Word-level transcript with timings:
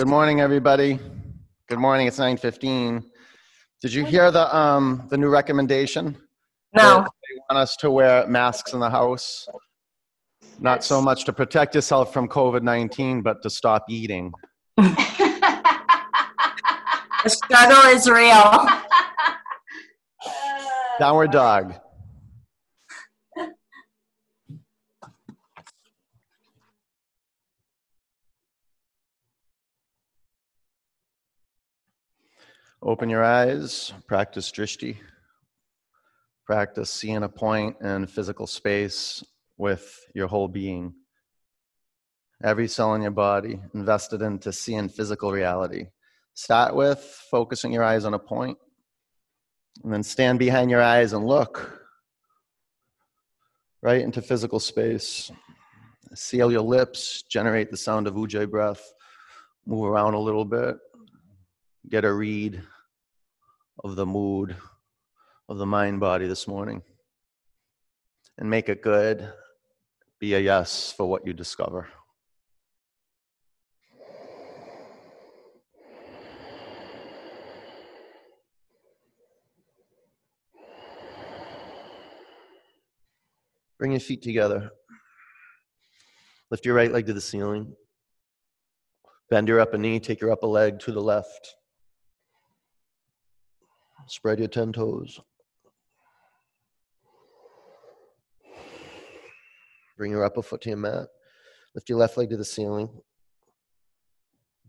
Good 0.00 0.08
morning, 0.08 0.40
everybody. 0.40 0.98
Good 1.68 1.78
morning. 1.78 2.06
It's 2.06 2.18
9:15. 2.18 3.04
Did 3.82 3.92
you 3.92 4.02
hear 4.02 4.30
the 4.30 4.56
um 4.56 5.06
the 5.10 5.18
new 5.18 5.28
recommendation? 5.28 6.16
No. 6.74 7.02
They 7.02 7.40
want 7.50 7.62
us 7.62 7.76
to 7.80 7.90
wear 7.90 8.26
masks 8.26 8.72
in 8.72 8.80
the 8.80 8.88
house. 8.88 9.46
Not 10.58 10.84
so 10.84 11.02
much 11.02 11.26
to 11.26 11.34
protect 11.34 11.74
yourself 11.74 12.14
from 12.14 12.28
COVID-19, 12.28 13.22
but 13.22 13.42
to 13.42 13.50
stop 13.50 13.84
eating. 13.90 14.32
The 14.78 14.86
struggle 17.28 17.82
is 17.94 18.08
real. 18.08 18.66
Downward 20.98 21.30
dog. 21.30 21.74
Open 32.82 33.10
your 33.10 33.22
eyes, 33.22 33.92
practice 34.06 34.50
drishti. 34.50 34.96
Practice 36.46 36.88
seeing 36.88 37.22
a 37.22 37.28
point 37.28 37.76
in 37.82 38.06
physical 38.06 38.46
space 38.46 39.22
with 39.58 40.00
your 40.14 40.28
whole 40.28 40.48
being. 40.48 40.94
Every 42.42 42.66
cell 42.68 42.94
in 42.94 43.02
your 43.02 43.10
body 43.10 43.60
invested 43.74 44.22
into 44.22 44.50
seeing 44.50 44.88
physical 44.88 45.30
reality. 45.30 45.88
Start 46.32 46.74
with 46.74 47.00
focusing 47.30 47.70
your 47.70 47.84
eyes 47.84 48.06
on 48.06 48.14
a 48.14 48.18
point, 48.18 48.56
and 49.84 49.92
then 49.92 50.02
stand 50.02 50.38
behind 50.38 50.70
your 50.70 50.80
eyes 50.80 51.12
and 51.12 51.26
look 51.26 51.82
right 53.82 54.00
into 54.00 54.22
physical 54.22 54.58
space. 54.58 55.30
Seal 56.14 56.50
your 56.50 56.62
lips, 56.62 57.24
generate 57.28 57.70
the 57.70 57.76
sound 57.76 58.06
of 58.06 58.14
ujjayi 58.14 58.50
breath, 58.50 58.94
move 59.66 59.84
around 59.84 60.14
a 60.14 60.18
little 60.18 60.46
bit, 60.46 60.78
get 61.90 62.06
a 62.06 62.12
read 62.12 62.62
of 63.82 63.96
the 63.96 64.06
mood 64.06 64.56
of 65.48 65.58
the 65.58 65.66
mind 65.66 66.00
body 66.00 66.26
this 66.26 66.46
morning, 66.46 66.82
and 68.38 68.48
make 68.48 68.68
it 68.68 68.82
good. 68.82 69.32
Be 70.18 70.34
a 70.34 70.38
yes 70.38 70.92
for 70.96 71.06
what 71.06 71.26
you 71.26 71.32
discover. 71.32 71.88
Bring 83.78 83.92
your 83.92 84.00
feet 84.00 84.20
together. 84.20 84.70
Lift 86.50 86.66
your 86.66 86.74
right 86.74 86.92
leg 86.92 87.06
to 87.06 87.14
the 87.14 87.20
ceiling. 87.20 87.74
Bend 89.30 89.48
your 89.48 89.58
upper 89.58 89.78
knee, 89.78 90.00
take 90.00 90.20
your 90.20 90.32
upper 90.32 90.48
leg 90.48 90.80
to 90.80 90.92
the 90.92 91.00
left. 91.00 91.54
Spread 94.10 94.40
your 94.40 94.48
10 94.48 94.72
toes. 94.72 95.20
Bring 99.96 100.10
your 100.10 100.24
upper 100.24 100.42
foot 100.42 100.62
to 100.62 100.70
your 100.70 100.78
mat. 100.78 101.06
Lift 101.76 101.88
your 101.88 101.98
left 101.98 102.16
leg 102.16 102.28
to 102.30 102.36
the 102.36 102.44
ceiling. 102.44 102.90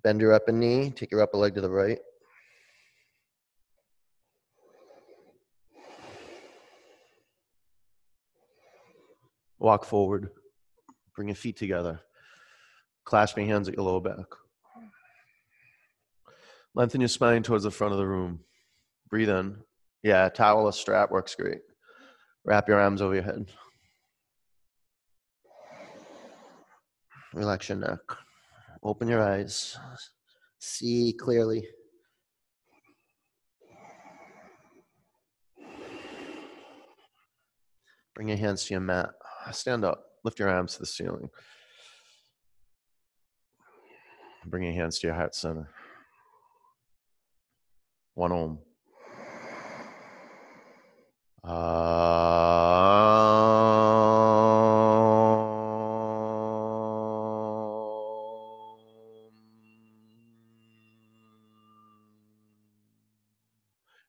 Bend 0.04 0.22
your 0.22 0.34
upper 0.34 0.52
knee, 0.52 0.92
take 0.92 1.10
your 1.10 1.24
upper 1.24 1.38
leg 1.38 1.56
to 1.56 1.62
the 1.62 1.72
right. 1.72 1.98
Walk 9.58 9.86
forward. 9.86 10.30
Bring 11.16 11.30
your 11.30 11.36
feet 11.36 11.58
together. 11.58 12.00
Clasp 13.06 13.38
your 13.38 13.48
hands 13.48 13.68
at 13.68 13.76
your 13.76 13.86
lower 13.86 14.02
back. 14.02 14.28
Lengthen 16.76 17.02
your 17.02 17.08
spine 17.08 17.42
towards 17.42 17.64
the 17.64 17.72
front 17.72 17.94
of 17.94 17.98
the 17.98 18.06
room. 18.06 18.42
Breathe 19.12 19.30
in. 19.30 19.58
Yeah, 20.04 20.30
towel 20.30 20.66
or 20.66 20.74
strap 20.74 21.12
works 21.12 21.36
great. 21.36 21.60
Wrap 22.46 22.68
your 22.70 22.80
arms 22.80 23.02
over 23.02 23.14
your 23.14 23.24
head. 23.24 23.52
Relax 27.34 27.70
your 27.70 27.78
neck. 27.78 28.00
Open 28.82 29.08
your 29.08 29.22
eyes. 29.22 29.78
See 30.60 31.14
clearly. 31.20 31.68
Bring 38.16 38.30
your 38.30 38.38
hands 38.38 38.66
to 38.66 38.74
your 38.74 38.82
mat. 38.82 39.10
Stand 39.52 39.84
up. 39.84 40.04
Lift 40.24 40.40
your 40.40 40.50
arms 40.50 40.74
to 40.74 40.80
the 40.80 40.86
ceiling. 40.86 41.30
Bring 44.46 44.64
your 44.64 44.74
hands 44.74 45.00
to 45.00 45.08
your 45.08 45.16
heart 45.16 45.36
center. 45.36 45.70
One 48.14 48.32
om. 48.32 48.60
Um, 51.44 51.52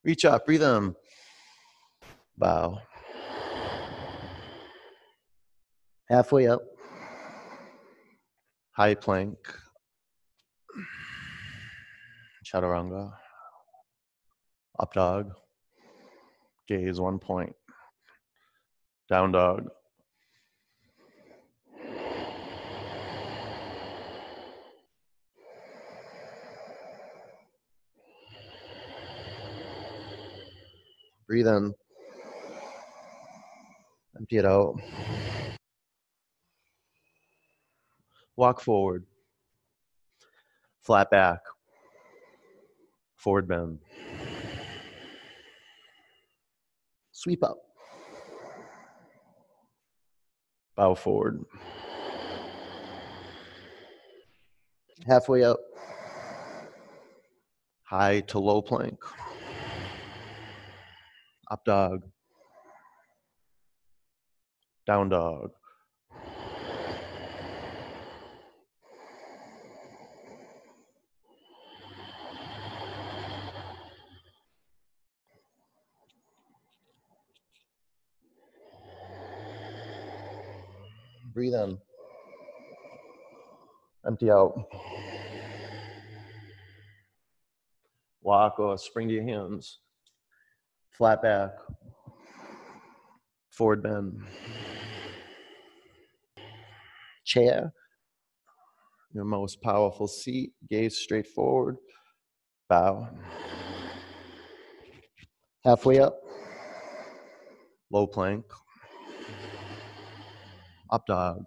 reach 0.03 0.25
up, 0.25 0.45
breathe 0.45 0.61
in. 0.61 0.95
Bow. 2.37 2.79
Halfway 6.09 6.47
up. 6.47 6.61
High 8.73 8.93
plank. 8.93 9.37
Chaturanga. 12.45 13.13
Up 14.79 14.93
dog. 14.93 15.33
Gaze 16.67 16.99
one 16.99 17.19
point. 17.19 17.55
Down 19.09 19.31
dog. 19.31 19.67
Breathe 31.27 31.47
in. 31.47 31.73
Empty 34.15 34.37
it 34.37 34.45
out. 34.45 34.79
Walk 38.35 38.61
forward. 38.61 39.05
Flat 40.81 41.09
back. 41.09 41.39
Forward 43.15 43.47
bend. 43.47 43.79
Sweep 47.23 47.41
up. 47.41 47.57
Bow 50.75 50.93
forward. 50.93 51.45
Halfway 55.07 55.45
up. 55.45 55.57
High 57.83 58.19
to 58.27 58.39
low 58.39 58.61
plank. 58.61 58.99
Up 61.49 61.63
dog. 61.63 62.01
Down 64.85 65.07
dog. 65.07 65.51
Breathe 81.33 81.55
in. 81.55 81.79
Empty 84.05 84.29
out. 84.29 84.53
Walk 88.21 88.59
or 88.59 88.77
spring 88.77 89.07
to 89.07 89.13
your 89.15 89.23
hands. 89.23 89.79
Flat 90.91 91.23
back. 91.23 91.51
Forward 93.49 93.81
bend. 93.81 94.21
Chair. 97.25 97.73
Your 99.13 99.25
most 99.25 99.61
powerful 99.61 100.07
seat. 100.07 100.53
Gaze 100.69 100.97
straight 100.97 101.27
forward. 101.27 101.77
Bow. 102.69 103.09
Halfway 105.65 105.99
up. 105.99 106.19
Low 107.89 108.05
plank 108.05 108.45
up 110.93 111.07
dog, 111.07 111.43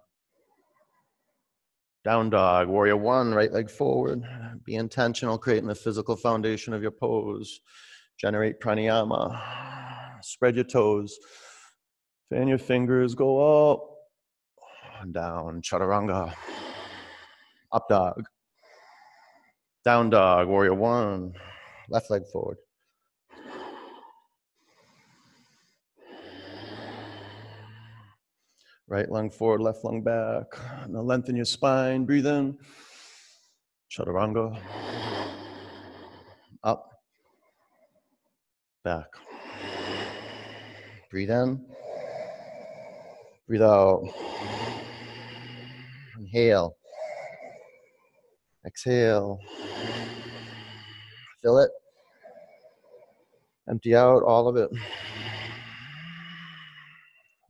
down 2.03 2.29
dog, 2.29 2.67
warrior 2.67 2.97
one, 2.97 3.33
right 3.33 3.51
leg 3.51 3.69
forward. 3.69 4.21
Be 4.65 4.75
intentional, 4.75 5.37
creating 5.37 5.69
the 5.69 5.75
physical 5.75 6.17
foundation 6.17 6.73
of 6.73 6.81
your 6.81 6.91
pose. 6.91 7.61
Generate 8.19 8.59
pranayama. 8.59 9.39
Spread 10.21 10.55
your 10.55 10.65
toes. 10.65 11.17
Fan 12.29 12.49
your 12.49 12.57
fingers, 12.57 13.15
go 13.15 13.71
up, 13.71 13.81
down, 15.13 15.61
chaturanga, 15.61 16.33
up 17.71 17.87
dog, 17.87 18.25
Down 19.85 20.09
dog, 20.09 20.49
warrior 20.49 20.73
one. 20.73 21.31
Left 21.87 22.11
leg 22.11 22.23
forward. 22.33 22.57
Right 28.89 29.11
lung 29.11 29.29
forward, 29.29 29.59
left 29.61 29.83
lung 29.83 30.01
back. 30.01 30.45
Now 30.87 31.01
lengthen 31.01 31.35
your 31.35 31.45
spine. 31.45 32.05
Breathe 32.05 32.25
in. 32.25 32.57
Chaturanga. 33.91 34.57
Up. 36.63 36.89
Back. 38.85 39.07
Breathe 41.11 41.31
in. 41.31 41.65
Breathe 43.47 43.61
out. 43.61 44.07
Inhale. 46.17 46.77
Exhale. 48.65 49.39
Fill 51.41 51.59
it. 51.59 51.71
Empty 53.69 53.95
out 53.95 54.23
all 54.23 54.47
of 54.47 54.55
it. 54.55 54.69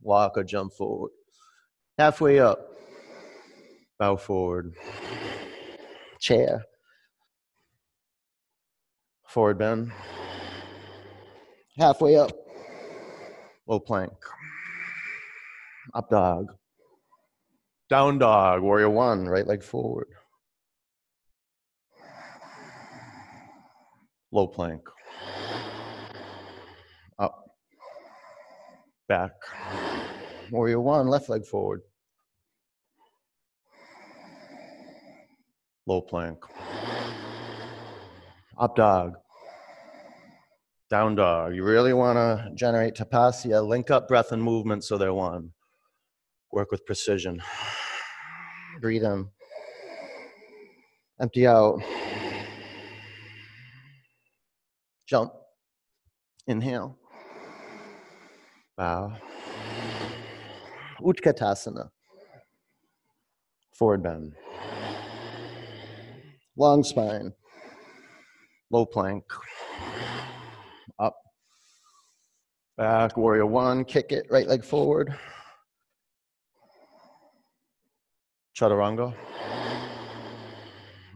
Walk 0.02 0.36
or 0.36 0.42
jump 0.42 0.72
forward. 0.72 1.12
Halfway 1.98 2.38
up. 2.38 2.60
Bow 3.98 4.14
forward. 4.14 4.72
Chair. 6.20 6.62
Forward 9.26 9.58
bend. 9.58 9.90
Halfway 11.76 12.14
up. 12.14 12.30
Low 13.66 13.80
plank. 13.80 14.12
Up 15.92 16.08
dog. 16.08 16.46
Down 17.90 18.18
dog. 18.18 18.62
Warrior 18.62 18.90
one. 18.90 19.26
Right 19.26 19.46
leg 19.46 19.64
forward. 19.64 20.06
Low 24.30 24.46
plank. 24.46 24.82
Up. 27.18 27.44
Back. 29.08 29.32
Warrior 30.52 30.80
one. 30.80 31.08
Left 31.08 31.28
leg 31.28 31.44
forward. 31.44 31.80
Low 35.88 36.02
plank. 36.02 36.44
Up 38.58 38.76
dog. 38.76 39.14
Down 40.90 41.14
dog. 41.14 41.54
You 41.54 41.64
really 41.64 41.94
want 41.94 42.16
to 42.18 42.50
generate 42.54 42.94
tapasya. 42.94 43.66
Link 43.66 43.90
up 43.90 44.06
breath 44.06 44.30
and 44.30 44.42
movement 44.42 44.84
so 44.84 44.98
they're 44.98 45.14
one. 45.14 45.52
Work 46.52 46.70
with 46.70 46.84
precision. 46.84 47.40
Breathe 48.82 49.02
in. 49.02 49.28
Empty 51.22 51.46
out. 51.46 51.80
Jump. 55.06 55.32
Inhale. 56.46 56.98
Bow. 58.76 59.16
Utkatasana. 61.00 61.88
Forward 63.72 64.02
bend. 64.02 64.34
Long 66.58 66.82
spine. 66.82 67.32
Low 68.72 68.84
plank. 68.84 69.22
Up. 70.98 71.14
Back. 72.76 73.16
Warrior 73.16 73.46
one. 73.46 73.84
Kick 73.84 74.10
it. 74.10 74.26
Right 74.28 74.48
leg 74.48 74.64
forward. 74.64 75.16
Chaturanga. 78.58 79.14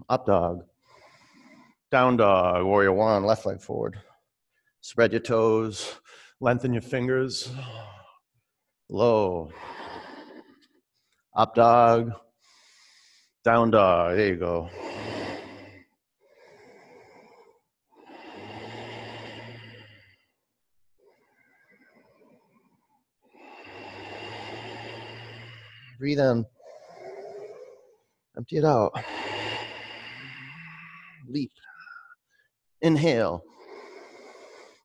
Up 0.09 0.27
dog. 0.27 0.62
Down 1.91 2.17
dog. 2.19 2.65
Warrior 2.65 2.93
one. 2.93 3.25
Left 3.25 3.44
leg 3.44 3.61
forward. 3.61 3.99
Spread 4.81 5.11
your 5.11 5.23
toes. 5.23 5.99
Lengthen 6.41 6.73
your 6.73 6.83
fingers. 6.83 7.50
Low. 8.89 9.50
Up 11.35 11.56
dog. 11.56 12.12
Down 13.44 13.73
dog. 13.73 14.15
There 14.15 14.29
you 14.29 14.37
go. 14.37 14.71
Breathe 26.02 26.19
in. 26.19 26.44
Empty 28.37 28.56
it 28.56 28.64
out. 28.64 28.90
Leap. 31.28 31.52
Inhale. 32.81 33.44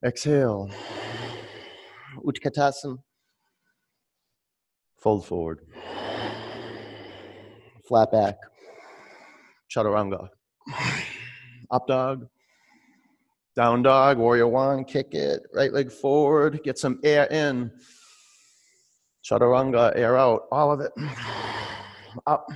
Exhale. 0.06 0.70
Utkatasana. 2.24 3.00
Fold 5.00 5.26
forward. 5.26 5.62
Flat 7.88 8.12
back. 8.12 8.36
Chaturanga. 9.76 10.30
Up 11.72 11.88
dog. 11.88 12.28
Down 13.56 13.82
dog. 13.82 14.20
Warrior 14.20 14.50
one. 14.50 14.86
Kick 14.86 15.16
it. 15.16 15.42
Right 15.52 15.74
leg 15.74 15.92
forward. 15.92 16.62
Get 16.64 16.78
some 16.78 17.00
air 17.04 17.26
in. 17.32 17.72
Chaturanga. 19.28 19.92
Air 19.96 20.18
out. 20.18 20.44
All 20.52 20.72
of 20.72 20.80
it. 20.80 20.92
Up. 22.28 22.48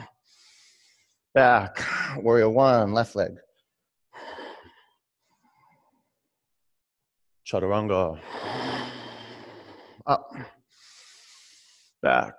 Back. 1.33 1.83
Warrior 2.17 2.49
one. 2.49 2.93
Left 2.93 3.15
leg. 3.15 3.31
Chaturanga. 7.45 8.19
Up. 10.07 10.31
Back. 12.01 12.35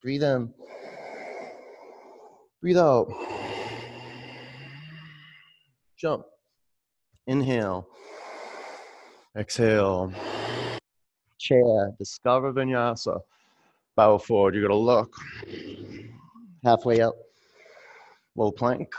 Breathe 0.00 0.22
in. 0.22 0.54
Breathe 2.60 2.78
out. 2.78 3.08
Jump. 5.96 6.24
Inhale. 7.26 7.88
Exhale. 9.36 10.12
Chair. 11.38 11.92
Discover 11.98 12.52
vinyasa. 12.52 13.18
Bow 13.96 14.18
forward. 14.18 14.54
You're 14.54 14.68
going 14.68 14.78
to 14.78 14.84
look. 14.84 15.16
Halfway 16.64 17.00
up. 17.00 17.14
Low 18.36 18.52
plank. 18.52 18.92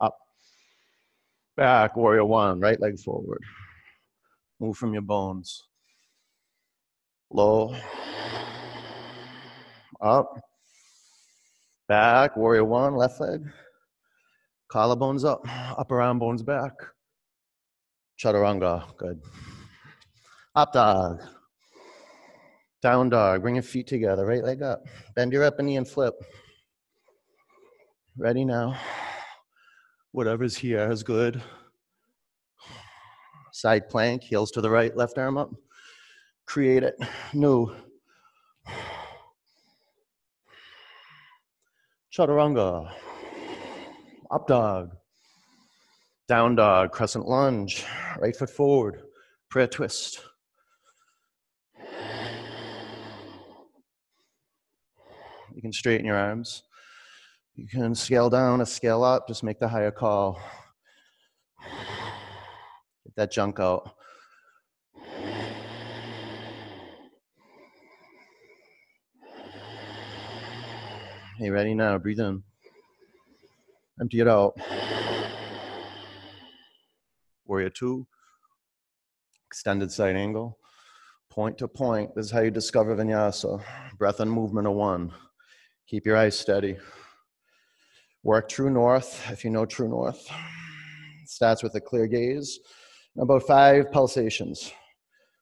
Up. 0.00 0.16
Back. 1.56 1.96
Warrior 1.96 2.24
one. 2.24 2.58
Right 2.58 2.80
leg 2.80 2.98
forward. 2.98 3.42
Move 4.58 4.76
from 4.76 4.92
your 4.92 5.02
bones. 5.02 5.62
Low. 7.30 7.76
Up. 10.02 10.40
Back. 11.88 12.36
Warrior 12.36 12.64
one. 12.64 12.96
Left 12.96 13.20
leg. 13.20 13.44
Collarbones 14.70 15.24
up. 15.24 15.46
Upper 15.78 16.00
arm 16.02 16.18
bones 16.18 16.42
back. 16.42 16.72
Chaturanga. 18.18 18.84
Good. 18.96 19.20
Up 20.56 20.72
dog. 20.72 21.20
Down 22.82 23.10
dog. 23.10 23.42
Bring 23.42 23.54
your 23.54 23.62
feet 23.62 23.86
together. 23.86 24.26
Right 24.26 24.42
leg 24.42 24.60
up. 24.62 24.82
Bend 25.14 25.32
your 25.32 25.44
upper 25.44 25.62
knee 25.62 25.76
and 25.76 25.88
flip. 25.88 26.14
Ready 28.16 28.44
now. 28.44 28.76
Whatever's 30.10 30.56
here 30.56 30.90
is 30.90 31.02
good. 31.02 31.40
Side 33.52 33.88
plank. 33.88 34.22
Heels 34.22 34.50
to 34.52 34.60
the 34.60 34.70
right. 34.70 34.96
Left 34.96 35.16
arm 35.16 35.38
up. 35.38 35.50
Create 36.46 36.82
it. 36.82 36.96
New. 37.32 37.72
Chaturanga. 42.12 42.92
Up 44.30 44.46
dog. 44.46 44.90
Down 46.28 46.54
dog. 46.56 46.92
Crescent 46.92 47.26
lunge. 47.26 47.84
Right 48.20 48.36
foot 48.36 48.50
forward. 48.50 49.02
Prayer 49.48 49.66
twist. 49.66 50.20
You 55.54 55.62
can 55.62 55.72
straighten 55.72 56.04
your 56.04 56.16
arms. 56.16 56.64
You 57.54 57.66
can 57.66 57.94
scale 57.94 58.28
down 58.28 58.60
or 58.60 58.66
scale 58.66 59.04
up. 59.04 59.26
Just 59.26 59.42
make 59.42 59.58
the 59.58 59.68
higher 59.68 59.90
call. 59.90 60.38
Get 63.04 63.16
that 63.16 63.32
junk 63.32 63.58
out. 63.58 63.94
Hey, 71.42 71.50
ready 71.50 71.74
now? 71.74 71.98
Breathe 71.98 72.20
in. 72.20 72.40
Empty 74.00 74.20
it 74.20 74.28
out. 74.28 74.56
Warrior 77.46 77.68
two. 77.68 78.06
Extended 79.48 79.90
side 79.90 80.14
angle. 80.14 80.56
Point 81.28 81.58
to 81.58 81.66
point. 81.66 82.14
This 82.14 82.26
is 82.26 82.30
how 82.30 82.42
you 82.42 82.52
discover 82.52 82.94
vinyasa. 82.94 83.60
Breath 83.98 84.20
and 84.20 84.30
movement 84.30 84.68
are 84.68 84.70
one. 84.70 85.10
Keep 85.88 86.06
your 86.06 86.16
eyes 86.16 86.38
steady. 86.38 86.76
Work 88.22 88.48
true 88.48 88.70
north 88.70 89.28
if 89.32 89.42
you 89.42 89.50
know 89.50 89.66
true 89.66 89.88
north. 89.88 90.24
Starts 91.26 91.64
with 91.64 91.74
a 91.74 91.80
clear 91.80 92.06
gaze. 92.06 92.60
About 93.18 93.42
five 93.42 93.90
pulsations, 93.90 94.70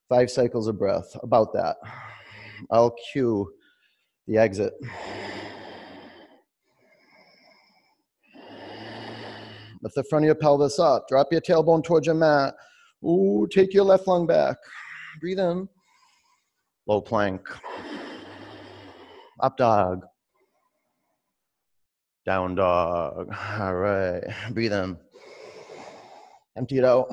five 0.09 0.30
cycles 0.30 0.66
of 0.66 0.78
breath. 0.78 1.14
About 1.23 1.52
that. 1.52 1.76
I'll 2.71 2.97
cue 3.12 3.52
the 4.26 4.38
exit. 4.38 4.73
Lift 9.82 9.94
the 9.94 10.04
front 10.04 10.25
of 10.25 10.26
your 10.26 10.34
pelvis 10.34 10.78
up. 10.78 11.06
Drop 11.08 11.28
your 11.32 11.40
tailbone 11.40 11.82
towards 11.82 12.06
your 12.06 12.14
mat. 12.14 12.54
Ooh, 13.04 13.49
take 13.50 13.72
your 13.72 13.84
left 13.84 14.06
lung 14.06 14.26
back. 14.26 14.56
Breathe 15.20 15.38
in. 15.38 15.68
Low 16.87 17.00
plank. 17.00 17.40
Up 19.40 19.56
dog. 19.56 20.04
Down 22.26 22.54
dog. 22.54 23.28
All 23.58 23.75
right. 23.75 24.22
Breathe 24.50 24.75
in. 24.75 24.99
Empty 26.58 26.78
it 26.78 26.84
out. 26.84 27.08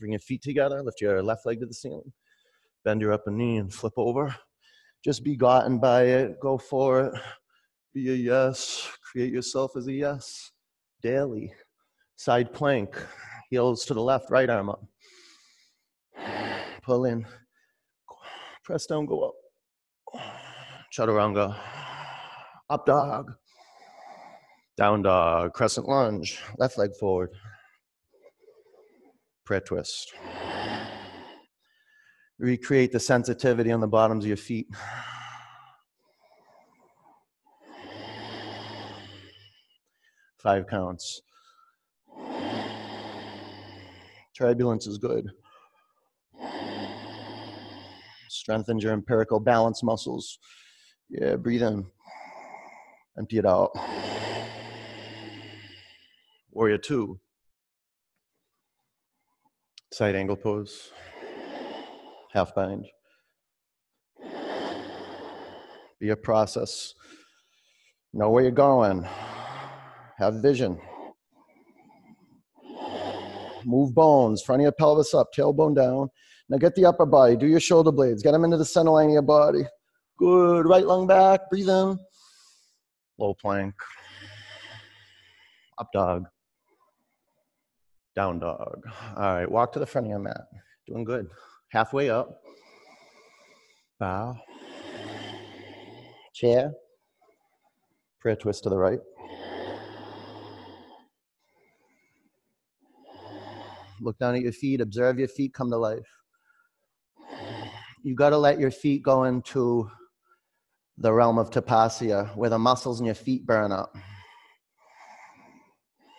Bring 0.00 0.12
your 0.12 0.18
feet 0.20 0.42
together. 0.42 0.82
Lift 0.82 1.00
your 1.00 1.22
left 1.22 1.46
leg 1.46 1.60
to 1.60 1.66
the 1.66 1.74
ceiling. 1.74 2.12
Bend 2.84 3.00
your 3.00 3.12
upper 3.12 3.30
knee 3.30 3.58
and 3.58 3.72
flip 3.72 3.92
over. 3.96 4.34
Just 5.04 5.22
be 5.22 5.36
gotten 5.36 5.78
by 5.78 6.02
it. 6.02 6.40
Go 6.40 6.58
for 6.58 7.00
it. 7.02 7.14
Be 7.94 8.10
a 8.10 8.14
yes. 8.14 8.90
Create 9.12 9.32
yourself 9.32 9.76
as 9.76 9.86
a 9.86 9.92
yes. 9.92 10.50
Daily. 11.04 11.52
Side 12.16 12.54
plank. 12.54 12.96
Heels 13.50 13.84
to 13.84 13.94
the 13.94 14.00
left, 14.00 14.30
right 14.30 14.48
arm 14.48 14.70
up. 14.70 14.82
Pull 16.82 17.04
in. 17.04 17.26
Press 18.64 18.86
down, 18.86 19.04
go 19.04 19.28
up. 19.28 20.22
Chaturanga. 20.96 21.54
Up 22.70 22.86
dog. 22.86 23.34
Down 24.78 25.02
dog. 25.02 25.52
Crescent 25.52 25.86
lunge. 25.86 26.40
Left 26.56 26.78
leg 26.78 26.96
forward. 26.98 27.28
Prayer 29.44 29.60
twist. 29.60 30.14
Recreate 32.38 32.92
the 32.92 33.00
sensitivity 33.00 33.72
on 33.72 33.80
the 33.80 33.86
bottoms 33.86 34.24
of 34.24 34.28
your 34.28 34.38
feet. 34.38 34.68
Five 40.44 40.66
counts. 40.66 41.22
Turbulence 44.36 44.86
is 44.86 44.98
good. 44.98 45.30
Strengthens 48.28 48.82
your 48.82 48.92
empirical 48.92 49.40
balance 49.40 49.82
muscles. 49.82 50.38
Yeah, 51.08 51.36
breathe 51.36 51.62
in. 51.62 51.86
Empty 53.16 53.38
it 53.38 53.46
out. 53.46 53.70
Warrior 56.50 56.76
two. 56.76 57.18
Side 59.94 60.14
angle 60.14 60.36
pose. 60.36 60.90
Half 62.34 62.54
bind. 62.54 62.86
Be 65.98 66.10
a 66.10 66.16
process. 66.16 66.92
Know 68.12 68.28
where 68.28 68.42
you're 68.42 68.52
going. 68.52 69.08
Have 70.18 70.42
vision. 70.42 70.78
Move 73.64 73.94
bones, 73.94 74.42
front 74.42 74.60
of 74.60 74.64
your 74.64 74.72
pelvis 74.72 75.14
up, 75.14 75.28
tailbone 75.36 75.74
down. 75.74 76.10
Now 76.48 76.58
get 76.58 76.74
the 76.74 76.84
upper 76.84 77.06
body. 77.06 77.36
Do 77.36 77.46
your 77.46 77.60
shoulder 77.60 77.90
blades. 77.90 78.22
Get 78.22 78.32
them 78.32 78.44
into 78.44 78.58
the 78.58 78.64
center 78.64 78.90
line 78.90 79.06
of 79.06 79.12
your 79.12 79.22
body. 79.22 79.64
Good. 80.18 80.66
Right 80.66 80.86
lung 80.86 81.06
back. 81.06 81.48
Breathe 81.50 81.68
in. 81.68 81.98
Low 83.18 83.34
plank. 83.40 83.74
Up 85.78 85.88
dog. 85.92 86.26
Down 88.14 88.38
dog. 88.38 88.82
All 89.16 89.34
right. 89.34 89.50
Walk 89.50 89.72
to 89.72 89.78
the 89.78 89.86
front 89.86 90.06
of 90.06 90.10
your 90.10 90.18
mat. 90.18 90.42
Doing 90.86 91.04
good. 91.04 91.28
Halfway 91.70 92.10
up. 92.10 92.40
Bow. 93.98 94.36
Chair. 96.34 96.72
Prayer 98.20 98.36
twist 98.36 98.64
to 98.64 98.68
the 98.68 98.76
right. 98.76 99.00
Look 104.00 104.18
down 104.18 104.34
at 104.34 104.42
your 104.42 104.52
feet, 104.52 104.80
observe 104.80 105.18
your 105.18 105.28
feet 105.28 105.54
come 105.54 105.70
to 105.70 105.76
life. 105.76 106.06
You 108.02 108.14
got 108.14 108.30
to 108.30 108.38
let 108.38 108.58
your 108.58 108.70
feet 108.70 109.02
go 109.02 109.24
into 109.24 109.90
the 110.98 111.12
realm 111.12 111.38
of 111.38 111.50
tapasya, 111.50 112.36
where 112.36 112.50
the 112.50 112.58
muscles 112.58 113.00
in 113.00 113.06
your 113.06 113.14
feet 113.14 113.46
burn 113.46 113.72
up. 113.72 113.96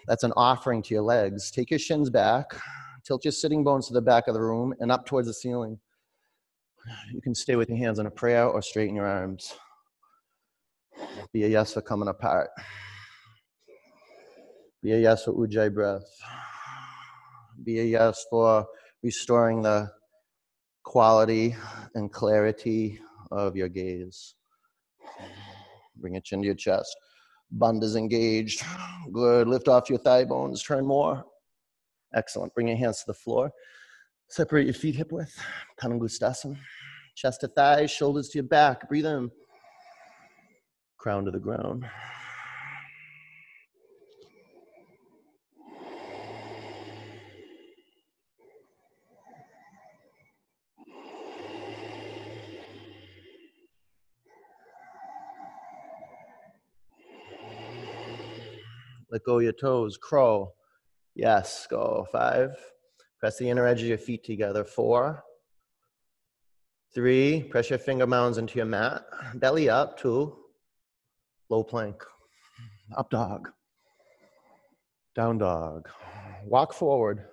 That's 0.07 0.23
an 0.23 0.33
offering 0.35 0.81
to 0.83 0.93
your 0.93 1.03
legs. 1.03 1.51
Take 1.51 1.69
your 1.69 1.79
shins 1.79 2.09
back, 2.09 2.45
tilt 3.05 3.25
your 3.25 3.31
sitting 3.31 3.63
bones 3.63 3.87
to 3.87 3.93
the 3.93 4.01
back 4.01 4.27
of 4.27 4.33
the 4.33 4.41
room 4.41 4.73
and 4.79 4.91
up 4.91 5.05
towards 5.05 5.27
the 5.27 5.33
ceiling. 5.33 5.79
You 7.13 7.21
can 7.21 7.33
stay 7.33 7.55
with 7.55 7.69
your 7.69 7.77
hands 7.77 7.99
in 7.99 8.05
a 8.05 8.11
prayer 8.11 8.45
or 8.45 8.61
straighten 8.61 8.95
your 8.95 9.07
arms. 9.07 9.53
Be 11.33 11.43
a 11.43 11.47
yes 11.47 11.73
for 11.73 11.81
coming 11.81 12.07
apart. 12.07 12.49
Be 14.83 14.93
a 14.93 14.99
yes 14.99 15.25
for 15.25 15.33
ujjayi 15.33 15.73
breath 15.73 16.03
be 17.65 17.79
a 17.79 17.83
yes 17.83 18.25
for 18.29 18.65
restoring 19.01 19.63
the 19.63 19.89
quality 20.83 21.55
and 21.95 22.11
clarity 22.11 22.99
of 23.31 23.55
your 23.55 23.67
gaze. 23.67 24.35
Bring 25.97 26.15
it 26.15 26.27
into 26.31 26.45
your 26.45 26.55
chest. 26.55 26.95
Bandhas 27.57 27.95
engaged. 27.95 28.63
Good. 29.11 29.47
Lift 29.47 29.67
off 29.67 29.89
your 29.89 29.99
thigh 29.99 30.25
bones. 30.25 30.61
Turn 30.63 30.85
more. 30.85 31.25
Excellent. 32.13 32.53
Bring 32.53 32.67
your 32.67 32.77
hands 32.77 32.99
to 32.99 33.05
the 33.07 33.13
floor. 33.13 33.51
Separate 34.29 34.65
your 34.65 34.73
feet 34.73 34.95
hip 34.95 35.11
width. 35.11 35.39
Padangusthasana. 35.81 36.57
Chest 37.15 37.41
to 37.41 37.47
thighs, 37.47 37.91
shoulders 37.91 38.29
to 38.29 38.39
your 38.39 38.47
back. 38.47 38.89
Breathe 38.89 39.05
in. 39.05 39.31
Crown 40.97 41.25
to 41.25 41.31
the 41.31 41.39
ground. 41.39 41.85
Let 59.11 59.23
go 59.23 59.39
your 59.39 59.53
toes. 59.53 59.97
Crow. 59.97 60.53
Yes, 61.15 61.67
go. 61.69 62.05
Five. 62.11 62.55
Press 63.19 63.37
the 63.37 63.49
inner 63.49 63.65
edge 63.65 63.81
of 63.81 63.87
your 63.87 63.97
feet 63.97 64.23
together. 64.23 64.63
Four. 64.63 65.23
Three. 66.93 67.43
Press 67.43 67.69
your 67.69 67.79
finger 67.79 68.07
mounds 68.07 68.37
into 68.37 68.57
your 68.57 68.65
mat. 68.65 69.03
Belly 69.35 69.69
up. 69.69 69.97
Two. 69.97 70.35
Low 71.49 71.63
plank. 71.63 72.03
Up 72.97 73.09
dog. 73.09 73.49
Down 75.15 75.37
dog. 75.37 75.87
Walk 76.45 76.73
forward. 76.73 77.25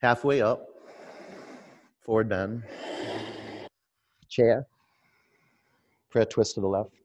Halfway 0.00 0.40
up. 0.42 0.66
Forward 2.04 2.28
bend. 2.28 2.62
Chair. 4.28 4.66
Prayer 6.10 6.26
twist 6.26 6.54
to 6.54 6.60
the 6.60 6.66
left. 6.66 7.03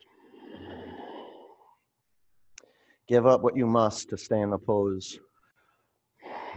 Give 3.09 3.25
up 3.25 3.41
what 3.41 3.57
you 3.57 3.65
must 3.65 4.09
to 4.09 4.17
stay 4.19 4.39
in 4.39 4.51
the 4.51 4.59
pose. 4.59 5.17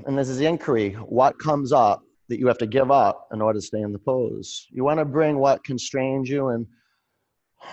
And 0.07 0.19
this 0.19 0.29
is 0.29 0.39
inquiry. 0.43 0.91
What 0.93 1.39
comes 1.39 1.73
up 1.73 2.03
that 2.29 2.39
you 2.39 2.47
have 2.47 2.59
to 2.59 2.67
give 2.67 2.91
up 2.91 3.27
in 3.33 3.41
order 3.41 3.59
to 3.59 3.65
stay 3.65 3.81
in 3.81 3.91
the 3.91 3.99
pose? 3.99 4.67
You 4.71 4.85
want 4.85 5.01
to 5.01 5.07
bring 5.07 5.39
what 5.39 5.65
constrains 5.65 6.29
you 6.29 6.49
and 6.49 6.67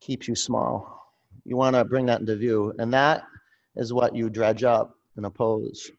keeps 0.00 0.26
you 0.26 0.34
small. 0.34 1.00
You 1.44 1.56
want 1.56 1.76
to 1.76 1.84
bring 1.84 2.06
that 2.06 2.18
into 2.18 2.34
view. 2.34 2.74
And 2.80 2.92
that 2.92 3.22
is 3.76 3.92
what 3.92 4.16
you 4.16 4.28
dredge 4.28 4.64
up 4.64 4.96
in 5.16 5.26
a 5.26 5.30
pose. 5.30 5.92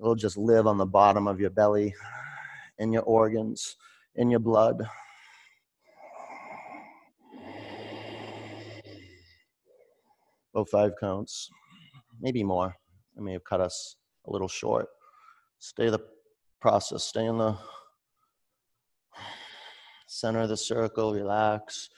It'll 0.00 0.14
just 0.14 0.38
live 0.38 0.66
on 0.66 0.78
the 0.78 0.86
bottom 0.86 1.28
of 1.28 1.38
your 1.38 1.50
belly, 1.50 1.94
in 2.78 2.94
your 2.94 3.02
organs, 3.02 3.76
in 4.14 4.30
your 4.30 4.40
blood. 4.40 4.88
Oh, 10.56 10.64
five 10.64 10.92
counts, 10.98 11.50
maybe 12.18 12.42
more. 12.42 12.74
I 13.18 13.20
may 13.20 13.34
have 13.34 13.44
cut 13.44 13.60
us 13.60 13.96
a 14.26 14.30
little 14.30 14.48
short. 14.48 14.88
Stay 15.58 15.90
the 15.90 16.00
process, 16.62 17.04
stay 17.04 17.26
in 17.26 17.36
the 17.36 17.58
center 20.06 20.40
of 20.40 20.48
the 20.48 20.56
circle, 20.56 21.12
relax. 21.12 21.90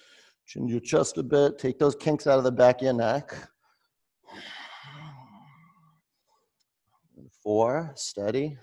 Chin 0.45 0.67
your 0.67 0.81
chest 0.81 1.19
a 1.19 1.23
bit. 1.23 1.57
Take 1.57 1.79
those 1.79 1.95
kinks 1.95 2.27
out 2.27 2.39
of 2.39 2.43
the 2.43 2.51
back 2.51 2.79
of 2.79 2.83
your 2.83 2.95
neck. 2.95 3.33
Four, 7.41 7.93
steady. 7.95 8.59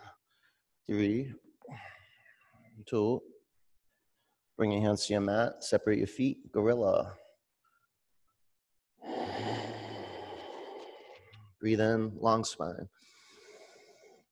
Three, 0.85 1.31
two. 2.85 3.21
Bring 4.57 4.73
your 4.73 4.81
hands 4.81 5.05
to 5.05 5.13
your 5.13 5.21
mat. 5.21 5.63
Separate 5.63 5.99
your 5.99 6.07
feet. 6.07 6.51
Gorilla. 6.51 7.13
Breathe 11.59 11.81
in, 11.81 12.11
long 12.19 12.43
spine. 12.43 12.87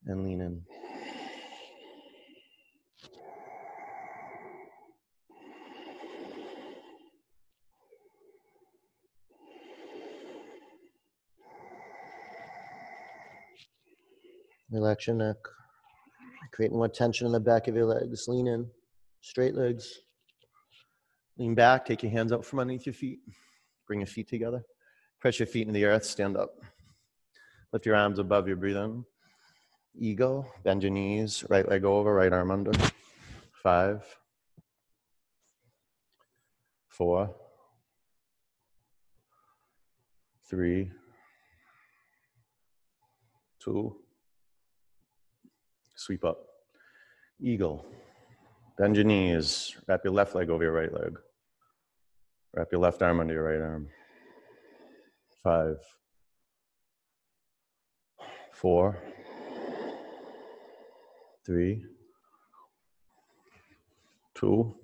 And 0.06 0.24
lean 0.24 0.42
in. 0.42 0.62
Relax 14.74 15.06
your 15.06 15.16
neck. 15.16 15.38
Create 16.52 16.72
more 16.72 16.88
tension 16.88 17.28
in 17.28 17.32
the 17.32 17.40
back 17.40 17.68
of 17.68 17.76
your 17.76 17.86
legs. 17.86 18.28
Lean 18.28 18.48
in. 18.48 18.68
Straight 19.22 19.56
legs. 19.56 20.00
Lean 21.38 21.54
back. 21.54 21.86
Take 21.86 22.02
your 22.02 22.12
hands 22.12 22.32
out 22.32 22.44
from 22.44 22.60
underneath 22.60 22.88
your 22.88 22.94
feet. 22.94 23.20
Bring 23.88 24.00
your 24.00 24.08
feet 24.08 24.28
together. 24.28 24.64
Press 25.20 25.40
your 25.40 25.48
feet 25.48 25.68
into 25.68 25.74
the 25.74 25.86
earth. 25.86 26.06
Stand 26.06 26.38
up. 26.38 26.56
Lift 27.74 27.88
your 27.88 27.96
arms 27.96 28.20
above 28.20 28.48
your 28.48 28.56
Breathe 28.56 28.78
in. 28.78 29.04
Eagle. 29.98 30.48
Bend 30.64 30.84
your 30.84 30.92
knees. 30.92 31.44
Right 31.50 31.68
leg 31.68 31.84
over. 31.84 32.14
Right 32.14 32.32
arm 32.32 32.52
under. 32.52 32.72
Five. 33.64 34.04
Four. 36.88 37.34
Three. 40.48 40.92
Two. 43.60 43.96
Sweep 45.96 46.24
up. 46.24 46.46
Eagle. 47.42 47.88
Bend 48.78 48.96
your 48.96 49.06
knees. 49.06 49.76
Wrap 49.88 50.02
your 50.04 50.14
left 50.14 50.36
leg 50.36 50.52
over 50.52 50.64
your 50.64 50.74
right 50.74 50.94
leg. 50.94 51.18
Wrap 52.54 52.68
your 52.72 52.82
left 52.82 53.02
arm 53.02 53.20
under 53.20 53.34
your 53.34 53.44
right 53.44 53.62
arm. 53.62 53.90
Five. 55.44 55.78
Four. 58.64 58.98
Three. 61.46 61.84
Two. 64.34 64.78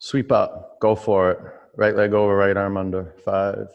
Sweep 0.00 0.32
up. 0.32 0.80
Go 0.80 0.96
for 0.96 1.30
it. 1.30 1.38
Right 1.76 1.94
leg 1.94 2.12
over, 2.12 2.34
right 2.34 2.56
arm 2.56 2.76
under. 2.76 3.14
Five, 3.24 3.68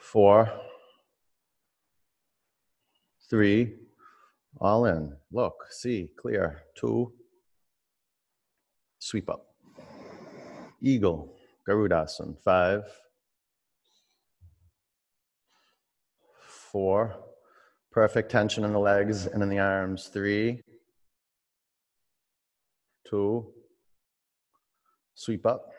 four, 0.00 0.50
three, 3.30 3.76
all 4.60 4.86
in. 4.86 5.14
Look, 5.30 5.54
see, 5.70 6.10
clear. 6.20 6.64
Two, 6.74 7.12
sweep 8.98 9.30
up. 9.30 9.46
Eagle, 10.82 11.36
Garudasana. 11.68 12.36
Five, 12.44 12.82
four, 16.74 17.14
perfect 17.92 18.32
tension 18.32 18.64
in 18.64 18.72
the 18.72 18.78
legs 18.80 19.26
and 19.26 19.40
in 19.44 19.48
the 19.48 19.60
arms. 19.60 20.10
Three, 20.12 20.60
two, 23.08 23.46
sweep 25.14 25.46
up. 25.46 25.70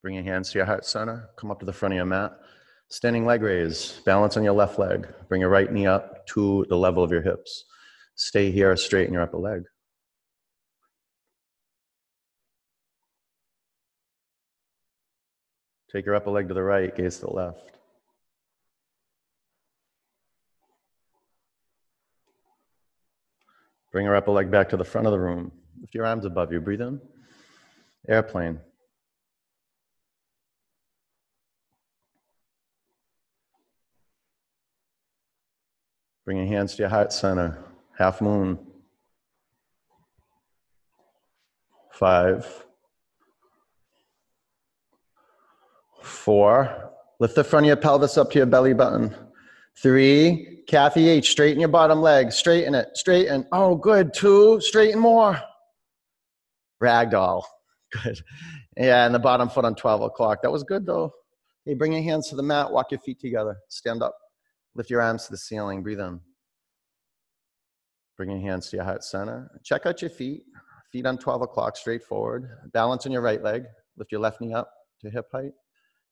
Bring 0.00 0.14
your 0.14 0.22
hands 0.22 0.52
to 0.52 0.58
your 0.58 0.66
heart 0.66 0.86
center. 0.86 1.28
Come 1.36 1.50
up 1.50 1.58
to 1.58 1.66
the 1.66 1.72
front 1.72 1.92
of 1.92 1.96
your 1.96 2.06
mat. 2.06 2.38
Standing 2.88 3.26
leg 3.26 3.42
raise, 3.42 4.00
balance 4.04 4.36
on 4.36 4.44
your 4.44 4.52
left 4.52 4.78
leg. 4.78 5.08
Bring 5.28 5.40
your 5.40 5.50
right 5.50 5.72
knee 5.72 5.88
up 5.88 6.24
to 6.28 6.64
the 6.68 6.76
level 6.76 7.02
of 7.02 7.10
your 7.10 7.22
hips. 7.22 7.64
Stay 8.14 8.52
here, 8.52 8.76
straighten 8.76 9.12
your 9.12 9.24
upper 9.24 9.38
leg. 9.38 9.62
Take 15.90 16.06
your 16.06 16.14
upper 16.14 16.30
leg 16.30 16.46
to 16.46 16.54
the 16.54 16.62
right, 16.62 16.94
gaze 16.94 17.18
to 17.18 17.26
the 17.26 17.32
left. 17.32 17.73
Bring 23.94 24.06
your 24.06 24.16
upper 24.16 24.32
leg 24.32 24.50
back 24.50 24.68
to 24.70 24.76
the 24.76 24.82
front 24.82 25.06
of 25.06 25.12
the 25.12 25.20
room. 25.20 25.52
Lift 25.80 25.94
your 25.94 26.04
arms 26.04 26.24
above 26.24 26.50
you. 26.52 26.60
Breathe 26.60 26.80
in. 26.80 27.00
Airplane. 28.08 28.58
Bring 36.24 36.38
your 36.38 36.46
hands 36.48 36.74
to 36.74 36.82
your 36.82 36.88
heart 36.88 37.12
center. 37.12 37.64
Half 37.96 38.20
moon. 38.20 38.58
Five. 41.92 42.64
Four. 46.02 46.90
Lift 47.20 47.36
the 47.36 47.44
front 47.44 47.66
of 47.66 47.68
your 47.68 47.76
pelvis 47.76 48.18
up 48.18 48.32
to 48.32 48.38
your 48.38 48.46
belly 48.46 48.74
button. 48.74 49.14
Three. 49.82 50.62
Kathy 50.66 51.08
H. 51.08 51.30
Straighten 51.30 51.60
your 51.60 51.68
bottom 51.68 52.00
leg. 52.00 52.32
Straighten 52.32 52.74
it. 52.74 52.96
Straighten. 52.96 53.46
Oh, 53.52 53.74
good. 53.74 54.14
Two. 54.14 54.60
Straighten 54.60 55.00
more. 55.00 55.40
Ragdoll. 56.82 57.42
Good. 58.02 58.20
Yeah, 58.76 59.06
and 59.06 59.14
the 59.14 59.20
bottom 59.20 59.48
foot 59.48 59.64
on 59.64 59.76
12 59.76 60.02
o'clock. 60.02 60.42
That 60.42 60.50
was 60.50 60.64
good 60.64 60.84
though. 60.84 61.12
Hey, 61.64 61.74
bring 61.74 61.92
your 61.92 62.02
hands 62.02 62.28
to 62.30 62.36
the 62.36 62.42
mat. 62.42 62.72
Walk 62.72 62.90
your 62.90 62.98
feet 62.98 63.20
together. 63.20 63.56
Stand 63.68 64.02
up. 64.02 64.16
Lift 64.74 64.90
your 64.90 65.00
arms 65.00 65.26
to 65.26 65.30
the 65.30 65.38
ceiling. 65.38 65.82
Breathe 65.82 66.00
in. 66.00 66.20
Bring 68.16 68.30
your 68.30 68.40
hands 68.40 68.68
to 68.70 68.76
your 68.76 68.84
heart 68.84 69.04
center. 69.04 69.50
Check 69.62 69.86
out 69.86 70.02
your 70.02 70.10
feet. 70.10 70.42
Feet 70.92 71.06
on 71.06 71.18
12 71.18 71.42
o'clock, 71.42 71.76
straight 71.76 72.02
forward. 72.04 72.48
Balance 72.72 73.06
on 73.06 73.12
your 73.12 73.22
right 73.22 73.42
leg. 73.42 73.64
Lift 73.96 74.12
your 74.12 74.20
left 74.20 74.40
knee 74.40 74.52
up 74.52 74.70
to 75.00 75.10
hip 75.10 75.26
height. 75.32 75.52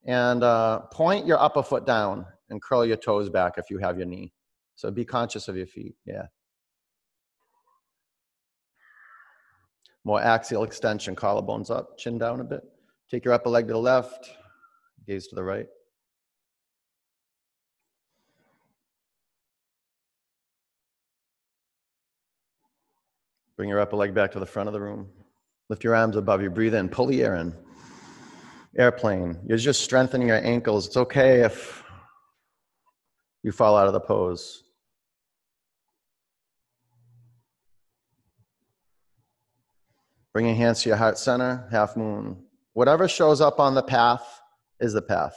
And 0.05 0.43
uh, 0.43 0.81
point 0.93 1.27
your 1.27 1.41
upper 1.41 1.63
foot 1.63 1.87
down 1.87 2.27
and 2.53 2.63
curl 2.63 2.87
your 2.87 2.97
toes 2.97 3.29
back 3.29 3.55
if 3.57 3.71
you 3.71 3.79
have 3.79 3.99
your 3.99 4.07
knee. 4.07 4.33
So 4.77 4.91
be 4.91 5.05
conscious 5.05 5.49
of 5.49 5.57
your 5.57 5.67
feet. 5.67 5.97
Yeah. 6.07 6.27
More 10.05 10.21
axial 10.21 10.65
extension, 10.65 11.17
collarbones 11.17 11.71
up, 11.71 11.99
chin 11.99 12.19
down 12.19 12.41
a 12.41 12.45
bit. 12.45 12.63
Take 13.11 13.25
your 13.25 13.35
upper 13.35 13.49
leg 13.51 13.67
to 13.67 13.73
the 13.73 13.79
left, 13.79 14.31
gaze 15.07 15.27
to 15.29 15.35
the 15.35 15.45
right. 15.45 15.67
Bring 23.57 23.69
your 23.69 23.81
upper 23.81 23.97
leg 23.97 24.15
back 24.15 24.33
to 24.33 24.41
the 24.41 24.47
front 24.47 24.69
of 24.69 24.73
the 24.73 24.81
room. 24.81 25.09
Lift 25.69 25.85
your 25.85 25.95
arms 25.95 26.17
above 26.17 26.43
you. 26.43 26.51
Breathe 26.51 26.75
in. 26.75 26.89
Pull 26.89 27.07
the 27.07 27.23
air 27.23 27.37
in. 27.37 27.55
Airplane. 28.77 29.39
You're 29.47 29.59
just 29.59 29.83
strengthening 29.83 30.29
your 30.29 30.45
ankles. 30.45 30.87
It's 30.87 30.97
okay 30.97 31.43
if 31.43 31.82
you 33.43 33.53
fall 33.53 33.77
out 33.77 33.87
of 33.87 33.93
the 33.93 34.01
pose. 34.01 34.63
Bring 40.33 40.47
your 40.47 40.55
hands 40.55 40.83
to 40.83 40.89
your 40.89 40.97
heart 40.97 41.19
center, 41.19 41.69
half 41.71 41.97
moon. 41.97 42.37
Whatever 42.73 43.07
shows 43.07 43.41
up 43.41 43.61
on 43.61 43.75
the 43.75 43.83
path 43.83 44.41
is 44.81 44.95
the 44.95 45.03
path. 45.03 45.35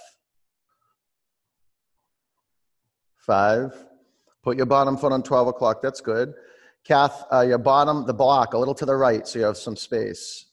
Five. 3.18 3.74
Put 4.44 4.56
your 4.56 4.68
bottom 4.68 4.96
foot 4.96 5.12
on 5.12 5.24
12 5.24 5.50
o'clock. 5.50 5.82
That's 5.82 6.00
good. 6.00 6.34
Kath, 6.86 7.26
uh, 7.34 7.42
your 7.42 7.58
bottom, 7.58 8.06
the 8.06 8.14
block, 8.14 8.54
a 8.54 8.58
little 8.58 8.76
to 8.76 8.86
the 8.86 8.96
right 8.96 9.28
so 9.28 9.40
you 9.40 9.46
have 9.46 9.58
some 9.58 9.76
space. 9.76 10.46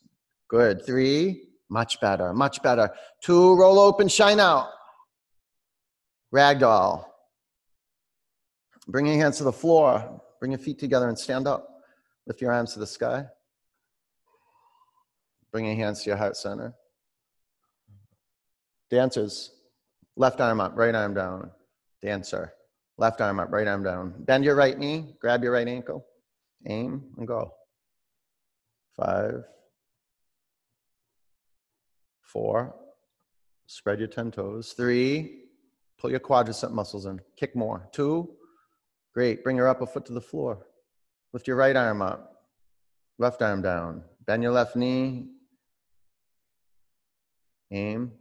Good. 0.49 0.85
Three. 0.85 1.45
Much 1.69 2.01
better. 2.01 2.33
Much 2.33 2.63
better. 2.63 2.91
Two. 3.23 3.55
Roll 3.55 3.79
open, 3.79 4.09
shine 4.09 4.41
out. 4.41 4.69
Ragdoll. 6.35 7.05
Bring 8.89 9.07
your 9.07 9.17
hands 9.17 9.39
to 9.39 9.45
the 9.45 9.53
floor. 9.53 10.21
Bring 10.41 10.53
your 10.53 10.59
feet 10.59 10.79
together 10.79 11.09
and 11.09 11.19
stand 11.19 11.47
up. 11.47 11.69
Lift 12.27 12.41
your 12.41 12.53
arms 12.53 12.73
to 12.75 12.79
the 12.79 12.87
sky. 12.87 13.25
Bring 15.53 15.67
your 15.67 15.77
hands 15.77 16.03
to 16.03 16.11
your 16.11 16.17
heart 16.17 16.37
center. 16.37 16.75
Dancers, 18.91 19.53
left 20.17 20.41
arm 20.41 20.61
up, 20.61 20.73
right 20.77 20.95
arm 20.95 21.15
down. 21.15 21.51
Dancer, 22.01 22.53
left 22.99 23.21
arm 23.21 23.39
up, 23.39 23.53
right 23.53 23.69
arm 23.69 23.83
down. 23.83 24.15
Bend 24.19 24.45
your 24.45 24.55
right 24.55 24.79
knee, 24.79 25.15
grab 25.21 25.43
your 25.43 25.53
right 25.53 25.69
ankle, 25.69 26.05
aim, 26.67 27.03
and 27.17 27.27
go. 27.27 27.53
Five, 28.97 29.45
four, 32.21 32.75
spread 33.67 33.99
your 33.99 34.09
10 34.09 34.33
toes. 34.33 34.75
Three, 34.77 35.45
pull 35.99 36.11
your 36.11 36.21
quadricep 36.21 36.73
muscles 36.73 37.07
in, 37.07 37.21
kick 37.37 37.55
more. 37.55 37.89
Two, 37.93 38.37
great, 39.15 39.45
bring 39.45 39.57
your 39.57 39.69
upper 39.69 39.87
foot 39.87 40.07
to 40.07 40.13
the 40.13 40.21
floor. 40.21 40.67
Lift 41.33 41.47
your 41.47 41.57
right 41.57 41.77
arm 41.77 42.03
up, 42.03 42.45
left 43.19 43.43
arm 43.43 43.63
down. 43.63 44.03
Bend 44.27 44.43
your 44.43 44.53
left 44.53 44.77
knee. 44.77 45.29
Aim. 47.73 48.13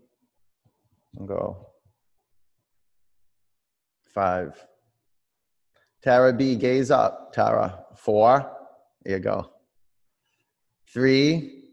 And 1.17 1.27
go. 1.27 1.67
Five. 4.13 4.65
Tara 6.01 6.33
B, 6.33 6.55
gaze 6.55 6.89
up. 6.89 7.33
Tara. 7.33 7.85
Four. 7.95 8.49
There 9.03 9.17
you 9.17 9.23
go. 9.23 9.51
Three. 10.91 11.65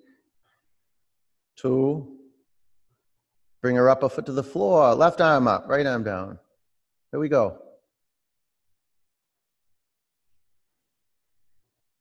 Two. 1.56 2.16
Bring 3.62 3.76
her 3.76 3.88
upper 3.88 4.08
foot 4.08 4.26
to 4.26 4.32
the 4.32 4.42
floor. 4.42 4.94
Left 4.94 5.20
arm 5.20 5.48
up, 5.48 5.64
right 5.68 5.86
arm 5.86 6.04
down. 6.04 6.38
Here 7.10 7.20
we 7.20 7.28
go. 7.28 7.58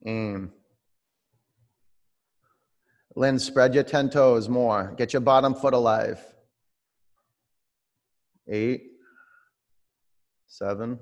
Aim. 0.05 0.51
Lynn, 3.15 3.39
spread 3.39 3.73
your 3.73 3.83
10 3.83 4.11
toes 4.11 4.47
more. 4.47 4.93
Get 4.97 5.11
your 5.11 5.21
bottom 5.21 5.55
foot 5.55 5.73
alive. 5.73 6.23
Eight, 8.47 8.83
seven, 10.47 10.99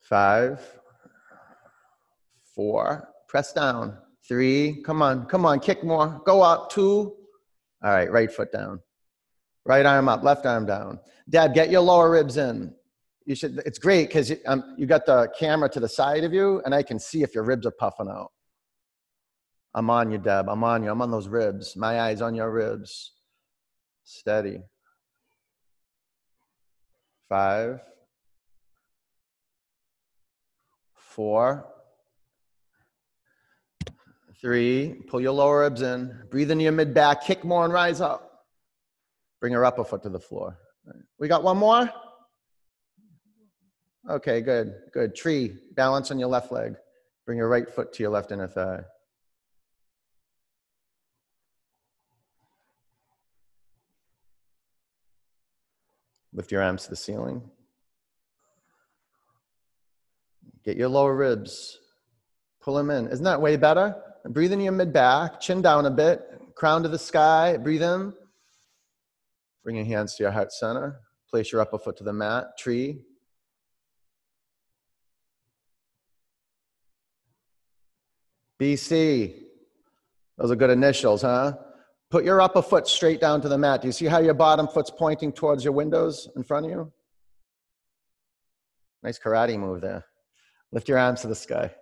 five, 0.00 0.60
four, 2.54 3.08
press 3.28 3.52
down. 3.52 3.96
Three, 4.28 4.82
come 4.84 5.00
on, 5.00 5.26
come 5.26 5.46
on, 5.46 5.60
kick 5.60 5.82
more. 5.82 6.20
Go 6.26 6.42
up. 6.42 6.70
Two. 6.70 7.16
All 7.82 7.90
right, 7.90 8.10
right 8.10 8.30
foot 8.30 8.52
down. 8.52 8.80
Right 9.64 9.86
arm 9.86 10.08
up, 10.08 10.22
left 10.22 10.44
arm 10.44 10.66
down. 10.66 10.98
Dad, 11.28 11.54
get 11.54 11.70
your 11.70 11.80
lower 11.80 12.10
ribs 12.10 12.36
in. 12.36 12.74
You 13.26 13.34
should. 13.34 13.62
It's 13.64 13.78
great 13.78 14.08
because 14.08 14.30
you, 14.30 14.38
um, 14.46 14.74
you 14.76 14.86
got 14.86 15.06
the 15.06 15.30
camera 15.38 15.68
to 15.70 15.80
the 15.80 15.88
side 15.88 16.24
of 16.24 16.32
you, 16.32 16.60
and 16.64 16.74
I 16.74 16.82
can 16.82 16.98
see 16.98 17.22
if 17.22 17.34
your 17.34 17.44
ribs 17.44 17.66
are 17.66 17.72
puffing 17.72 18.08
out. 18.08 18.32
I'm 19.74 19.88
on 19.88 20.10
you, 20.10 20.18
Deb. 20.18 20.48
I'm 20.48 20.64
on 20.64 20.82
you. 20.82 20.90
I'm 20.90 21.00
on 21.00 21.10
those 21.10 21.28
ribs. 21.28 21.76
My 21.76 22.00
eyes 22.00 22.20
on 22.20 22.34
your 22.34 22.50
ribs. 22.50 23.12
Steady. 24.04 24.60
Five. 27.28 27.80
Four. 30.94 31.66
Three. 34.40 35.02
Pull 35.08 35.20
your 35.20 35.32
lower 35.32 35.60
ribs 35.60 35.82
in. 35.82 36.18
Breathe 36.30 36.50
into 36.50 36.64
your 36.64 36.72
mid 36.72 36.92
back. 36.92 37.24
Kick 37.24 37.44
more 37.44 37.64
and 37.64 37.72
rise 37.72 38.00
up. 38.00 38.44
Bring 39.40 39.52
your 39.52 39.64
upper 39.64 39.84
foot 39.84 40.02
to 40.02 40.08
the 40.08 40.20
floor. 40.20 40.58
We 41.18 41.28
got 41.28 41.42
one 41.42 41.56
more? 41.56 41.88
Okay, 44.10 44.40
good, 44.40 44.74
good. 44.92 45.14
Tree. 45.14 45.56
Balance 45.74 46.10
on 46.10 46.18
your 46.18 46.28
left 46.28 46.50
leg. 46.50 46.74
Bring 47.24 47.38
your 47.38 47.48
right 47.48 47.68
foot 47.68 47.92
to 47.92 48.02
your 48.02 48.10
left 48.10 48.32
inner 48.32 48.48
thigh. 48.48 48.80
Lift 56.32 56.50
your 56.50 56.62
arms 56.62 56.84
to 56.84 56.90
the 56.90 56.96
ceiling. 56.96 57.42
Get 60.64 60.76
your 60.76 60.88
lower 60.88 61.14
ribs. 61.14 61.78
Pull 62.60 62.74
them 62.74 62.90
in. 62.90 63.08
Isn't 63.08 63.24
that 63.24 63.40
way 63.40 63.56
better? 63.56 63.94
Breathe 64.24 64.52
in 64.52 64.60
your 64.60 64.72
mid 64.72 64.92
back, 64.92 65.40
chin 65.40 65.62
down 65.62 65.86
a 65.86 65.90
bit, 65.90 66.22
crown 66.54 66.82
to 66.84 66.88
the 66.88 66.98
sky. 66.98 67.56
Breathe 67.56 67.82
in. 67.82 68.12
Bring 69.62 69.76
your 69.76 69.84
hands 69.84 70.14
to 70.16 70.22
your 70.22 70.32
heart 70.32 70.52
center. 70.52 71.00
Place 71.28 71.52
your 71.52 71.60
upper 71.60 71.78
foot 71.78 71.96
to 71.98 72.04
the 72.04 72.12
mat. 72.12 72.56
Tree. 72.58 73.02
BC. 78.62 79.34
Those 80.38 80.52
are 80.52 80.56
good 80.56 80.70
initials, 80.70 81.22
huh? 81.22 81.54
Put 82.12 82.24
your 82.24 82.40
upper 82.40 82.62
foot 82.62 82.86
straight 82.86 83.20
down 83.20 83.40
to 83.40 83.48
the 83.48 83.58
mat. 83.58 83.82
Do 83.82 83.88
you 83.88 83.92
see 83.92 84.06
how 84.06 84.20
your 84.20 84.34
bottom 84.34 84.68
foot's 84.68 84.90
pointing 84.90 85.32
towards 85.32 85.64
your 85.64 85.72
windows 85.72 86.28
in 86.36 86.44
front 86.44 86.66
of 86.66 86.70
you? 86.70 86.92
Nice 89.02 89.18
karate 89.18 89.58
move 89.58 89.80
there. 89.80 90.04
Lift 90.70 90.88
your 90.88 90.98
arms 90.98 91.22
to 91.22 91.26
the 91.26 91.34
sky. 91.34 91.74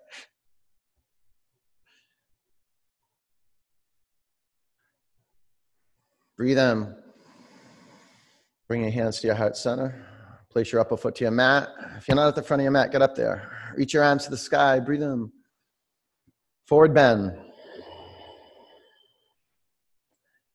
Breathe 6.38 6.58
in. 6.58 6.94
Bring 8.68 8.80
your 8.82 8.90
hands 8.90 9.20
to 9.20 9.26
your 9.26 9.36
heart 9.36 9.58
center. 9.58 10.06
Place 10.48 10.72
your 10.72 10.80
upper 10.80 10.96
foot 10.96 11.14
to 11.16 11.24
your 11.24 11.30
mat. 11.30 11.68
If 11.98 12.08
you're 12.08 12.16
not 12.16 12.28
at 12.28 12.36
the 12.36 12.42
front 12.42 12.62
of 12.62 12.64
your 12.64 12.72
mat, 12.72 12.90
get 12.90 13.02
up 13.02 13.14
there. 13.14 13.50
Reach 13.76 13.92
your 13.92 14.02
arms 14.02 14.24
to 14.24 14.30
the 14.30 14.38
sky. 14.38 14.80
Breathe 14.80 15.02
in. 15.02 15.30
Forward 16.70 16.94
bend. 16.94 17.36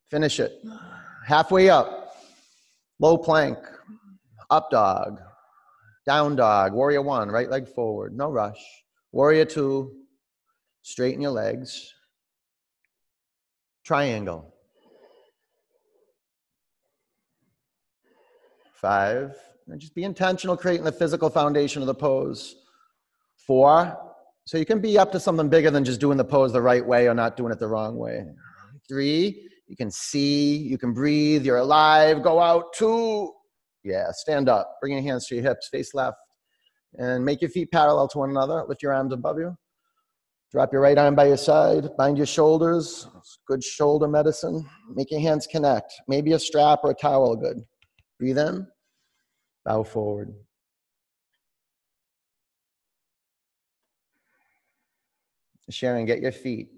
Finish 0.10 0.39
it. 0.39 0.63
Halfway 1.28 1.69
up. 1.69 2.15
Low 2.99 3.17
plank. 3.17 3.58
Up 4.49 4.71
dog. 4.71 5.19
Down 6.06 6.38
dog. 6.38 6.71
Warrior 6.71 7.01
one. 7.01 7.28
Right 7.28 7.49
leg 7.49 7.67
forward. 7.67 8.15
No 8.15 8.30
rush. 8.30 8.63
Warrior 9.12 9.43
two. 9.43 9.91
Straighten 10.84 11.19
your 11.19 11.32
legs. 11.32 11.93
Triangle. 13.84 14.54
Five. 18.75 19.36
And 19.67 19.82
just 19.82 19.93
be 19.93 20.06
intentional 20.06 20.56
creating 20.56 20.86
the 20.86 20.93
physical 20.93 21.30
foundation 21.30 21.82
of 21.82 21.88
the 21.88 21.93
pose. 21.93 22.56
Four. 23.36 24.14
So 24.46 24.58
you 24.58 24.66
can 24.66 24.80
be 24.80 24.98
up 24.98 25.12
to 25.12 25.20
something 25.20 25.50
bigger 25.50 25.72
than 25.72 25.84
just 25.84 26.00
doing 26.00 26.18
the 26.18 26.24
pose 26.24 26.54
the 26.54 26.62
right 26.62 26.86
way 26.86 27.08
or 27.08 27.16
not 27.16 27.36
doing 27.36 27.52
it 27.52 27.60
the 27.60 27.68
wrong 27.68 27.98
way. 27.98 28.26
Three. 28.88 29.50
You 29.68 29.76
can 29.76 29.90
see, 29.90 30.58
you 30.58 30.78
can 30.78 30.94
breathe, 30.94 31.44
you're 31.44 31.58
alive. 31.58 32.22
Go 32.22 32.40
out. 32.40 32.74
Two. 32.74 33.34
Yeah, 33.84 34.12
stand 34.12 34.48
up. 34.48 34.78
Bring 34.80 34.94
your 34.94 35.02
hands 35.02 35.28
to 35.28 35.36
your 35.36 35.44
hips, 35.44 35.70
face 35.70 35.96
left. 35.96 36.18
And 36.94 37.26
make 37.26 37.42
your 37.42 37.50
feet 37.50 37.72
parallel 37.72 38.08
to 38.10 38.20
one 38.20 38.30
another. 38.30 38.64
Lift 38.68 38.84
your 38.84 38.94
arms 38.94 39.12
above 39.12 39.40
you. 39.40 39.58
Drop 40.52 40.72
your 40.72 40.82
right 40.82 40.98
arm 40.98 41.16
by 41.16 41.26
your 41.26 41.38
side. 41.38 41.90
Bind 41.98 42.16
your 42.18 42.28
shoulders. 42.28 43.08
Good 43.48 43.64
shoulder 43.64 44.08
medicine. 44.08 44.66
Make 44.94 45.12
your 45.12 45.20
hands 45.20 45.48
connect. 45.48 45.92
Maybe 46.08 46.34
a 46.34 46.40
strap 46.40 46.80
or 46.84 46.92
a 46.92 46.96
towel 46.96 47.36
good. 47.36 47.58
Breathe 48.20 48.38
in. 48.38 48.68
Bow 49.66 49.84
forward. 49.84 50.34
Sharon, 55.69 56.06
get 56.06 56.21
your 56.21 56.32
feet. 56.32 56.69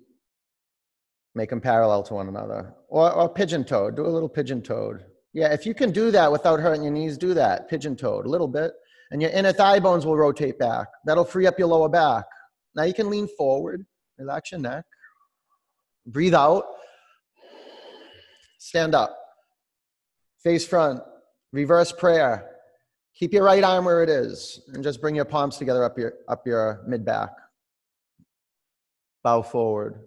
Make 1.35 1.49
them 1.49 1.61
parallel 1.61 2.03
to 2.03 2.13
one 2.15 2.29
another. 2.29 2.73
Or, 2.87 3.11
or 3.11 3.29
pigeon 3.29 3.63
toed. 3.63 3.95
Do 3.95 4.05
a 4.05 4.07
little 4.07 4.29
pigeon 4.29 4.61
toed. 4.61 5.05
Yeah, 5.33 5.53
if 5.53 5.65
you 5.65 5.73
can 5.73 5.91
do 5.91 6.09
that 6.11 6.31
without 6.31 6.59
hurting 6.59 6.83
your 6.83 6.93
knees, 6.93 7.17
do 7.17 7.33
that. 7.35 7.69
Pigeon 7.69 7.95
toed, 7.95 8.25
a 8.25 8.29
little 8.29 8.47
bit. 8.47 8.71
And 9.11 9.21
your 9.21 9.31
inner 9.31 9.53
thigh 9.53 9.79
bones 9.79 10.05
will 10.05 10.17
rotate 10.17 10.57
back. 10.57 10.87
That'll 11.05 11.25
free 11.25 11.45
up 11.47 11.59
your 11.59 11.67
lower 11.67 11.89
back. 11.89 12.25
Now 12.75 12.83
you 12.83 12.93
can 12.93 13.09
lean 13.09 13.27
forward, 13.37 13.85
relax 14.17 14.51
your 14.51 14.61
neck. 14.61 14.85
Breathe 16.07 16.33
out. 16.33 16.63
Stand 18.57 18.95
up. 18.95 19.17
Face 20.43 20.65
front. 20.65 21.01
Reverse 21.51 21.91
prayer. 21.91 22.49
Keep 23.15 23.33
your 23.33 23.43
right 23.43 23.63
arm 23.63 23.85
where 23.85 24.03
it 24.03 24.09
is 24.09 24.61
and 24.73 24.83
just 24.83 25.01
bring 25.01 25.15
your 25.15 25.25
palms 25.25 25.57
together 25.57 25.83
up 25.83 25.97
your, 25.97 26.13
up 26.27 26.45
your 26.45 26.83
mid 26.87 27.03
back. 27.03 27.29
Bow 29.27 29.41
forward. 29.41 29.99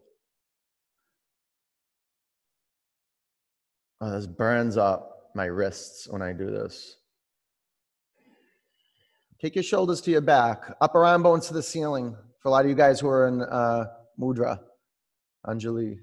Oh, 4.00 4.11
this 4.12 4.26
burns 4.26 4.78
up 4.78 5.28
my 5.35 5.44
wrists 5.44 6.09
when 6.09 6.22
I 6.22 6.33
do 6.33 6.46
this. 6.46 6.96
Take 9.38 9.56
your 9.56 9.62
shoulders 9.62 10.00
to 10.00 10.11
your 10.11 10.22
back, 10.22 10.74
upper 10.80 11.04
arm 11.04 11.22
bones 11.22 11.48
to 11.48 11.52
the 11.52 11.62
ceiling. 11.62 12.16
For 12.38 12.48
a 12.48 12.50
lot 12.50 12.64
of 12.64 12.70
you 12.70 12.74
guys 12.74 12.98
who 12.98 13.09
are 13.09 13.28
in 13.28 13.42
uh, 13.42 13.88
mudra, 14.18 14.59
Anjali. 15.46 15.98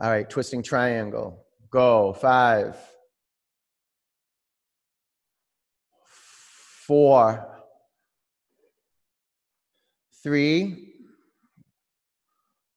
All 0.00 0.10
right, 0.10 0.30
twisting 0.30 0.62
triangle. 0.62 1.44
Go. 1.72 2.12
Five, 2.12 2.76
four, 6.86 7.48
three, 10.22 10.93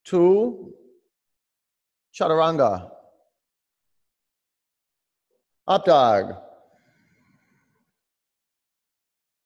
two, 0.08 0.74
chaturanga. 2.18 2.90
Up 5.68 5.84
dog. 5.84 6.36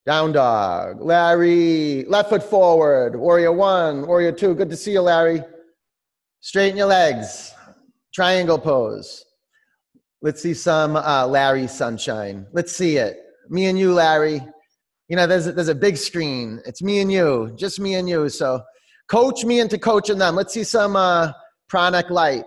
Down 0.06 0.32
dog. 0.32 1.02
Larry, 1.02 2.06
left 2.06 2.30
foot 2.30 2.44
forward. 2.44 3.16
Warrior 3.16 3.52
one, 3.52 4.06
warrior 4.06 4.32
two. 4.32 4.54
Good 4.54 4.70
to 4.70 4.78
see 4.78 4.92
you, 4.94 5.02
Larry. 5.02 5.44
Straighten 6.42 6.78
your 6.78 6.88
legs. 6.88 7.54
Triangle 8.14 8.60
pose. 8.60 9.26
Let's 10.22 10.42
see 10.42 10.54
some 10.54 10.96
uh, 10.96 11.26
Larry 11.26 11.68
sunshine. 11.68 12.46
Let's 12.52 12.72
see 12.72 12.98
it. 12.98 13.18
Me 13.50 13.66
and 13.66 13.78
you, 13.78 13.94
Larry. 13.94 14.42
You 15.08 15.16
know, 15.16 15.28
there's 15.28 15.48
a, 15.48 15.52
there's 15.52 15.68
a 15.68 15.76
big 15.76 15.98
screen. 15.98 16.62
It's 16.66 16.82
me 16.82 17.00
and 17.00 17.12
you, 17.12 17.54
just 17.56 17.80
me 17.80 17.96
and 17.96 18.08
you. 18.08 18.30
So 18.30 18.62
Coach 19.12 19.44
me 19.44 19.60
into 19.60 19.78
coaching 19.78 20.18
them. 20.18 20.38
Let's 20.38 20.54
see 20.54 20.64
some 20.64 20.96
uh, 20.96 21.34
pranic 21.68 22.10
light. 22.10 22.46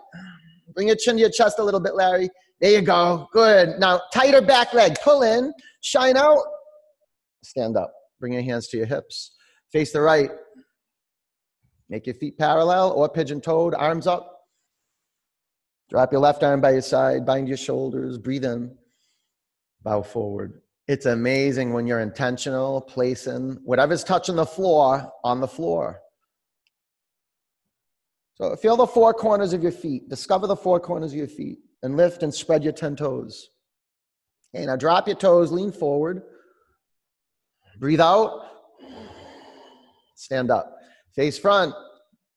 Bring 0.74 0.86
your 0.86 0.96
chin 0.96 1.16
to 1.16 1.20
your 1.20 1.30
chest 1.30 1.58
a 1.58 1.62
little 1.62 1.78
bit, 1.78 1.94
Larry. 1.94 2.30
There 2.58 2.70
you 2.70 2.80
go. 2.80 3.28
Good. 3.34 3.78
Now, 3.78 4.00
tighter 4.14 4.40
back 4.40 4.72
leg. 4.72 4.96
Pull 5.04 5.24
in, 5.24 5.52
shine 5.82 6.16
out, 6.16 6.42
stand 7.42 7.76
up. 7.76 7.92
Bring 8.18 8.32
your 8.32 8.40
hands 8.40 8.68
to 8.68 8.78
your 8.78 8.86
hips. 8.86 9.32
Face 9.72 9.92
the 9.92 10.00
right. 10.00 10.30
Make 11.90 12.06
your 12.06 12.14
feet 12.14 12.38
parallel 12.38 12.92
or 12.92 13.10
pigeon 13.10 13.42
toed, 13.42 13.74
arms 13.74 14.06
up. 14.06 14.46
Drop 15.90 16.12
your 16.12 16.22
left 16.22 16.42
arm 16.42 16.62
by 16.62 16.70
your 16.70 16.80
side, 16.80 17.26
bind 17.26 17.46
your 17.46 17.58
shoulders, 17.58 18.16
breathe 18.16 18.46
in, 18.46 18.74
bow 19.82 20.00
forward. 20.00 20.62
It's 20.88 21.04
amazing 21.04 21.74
when 21.74 21.86
you're 21.86 22.00
intentional, 22.00 22.80
placing 22.80 23.58
whatever's 23.64 24.02
touching 24.02 24.36
the 24.36 24.46
floor 24.46 25.12
on 25.24 25.42
the 25.42 25.46
floor. 25.46 26.00
So 28.34 28.56
feel 28.56 28.76
the 28.76 28.86
four 28.86 29.14
corners 29.14 29.52
of 29.52 29.62
your 29.62 29.72
feet. 29.72 30.08
Discover 30.08 30.48
the 30.48 30.56
four 30.56 30.80
corners 30.80 31.12
of 31.12 31.18
your 31.18 31.28
feet 31.28 31.58
and 31.82 31.96
lift 31.96 32.22
and 32.22 32.34
spread 32.34 32.64
your 32.64 32.72
10 32.72 32.96
toes. 32.96 33.48
Okay, 34.54 34.66
now 34.66 34.76
drop 34.76 35.06
your 35.06 35.16
toes, 35.16 35.52
lean 35.52 35.70
forward. 35.70 36.22
Breathe 37.78 38.00
out. 38.00 38.46
Stand 40.16 40.50
up. 40.50 40.76
Face 41.14 41.38
front. 41.38 41.74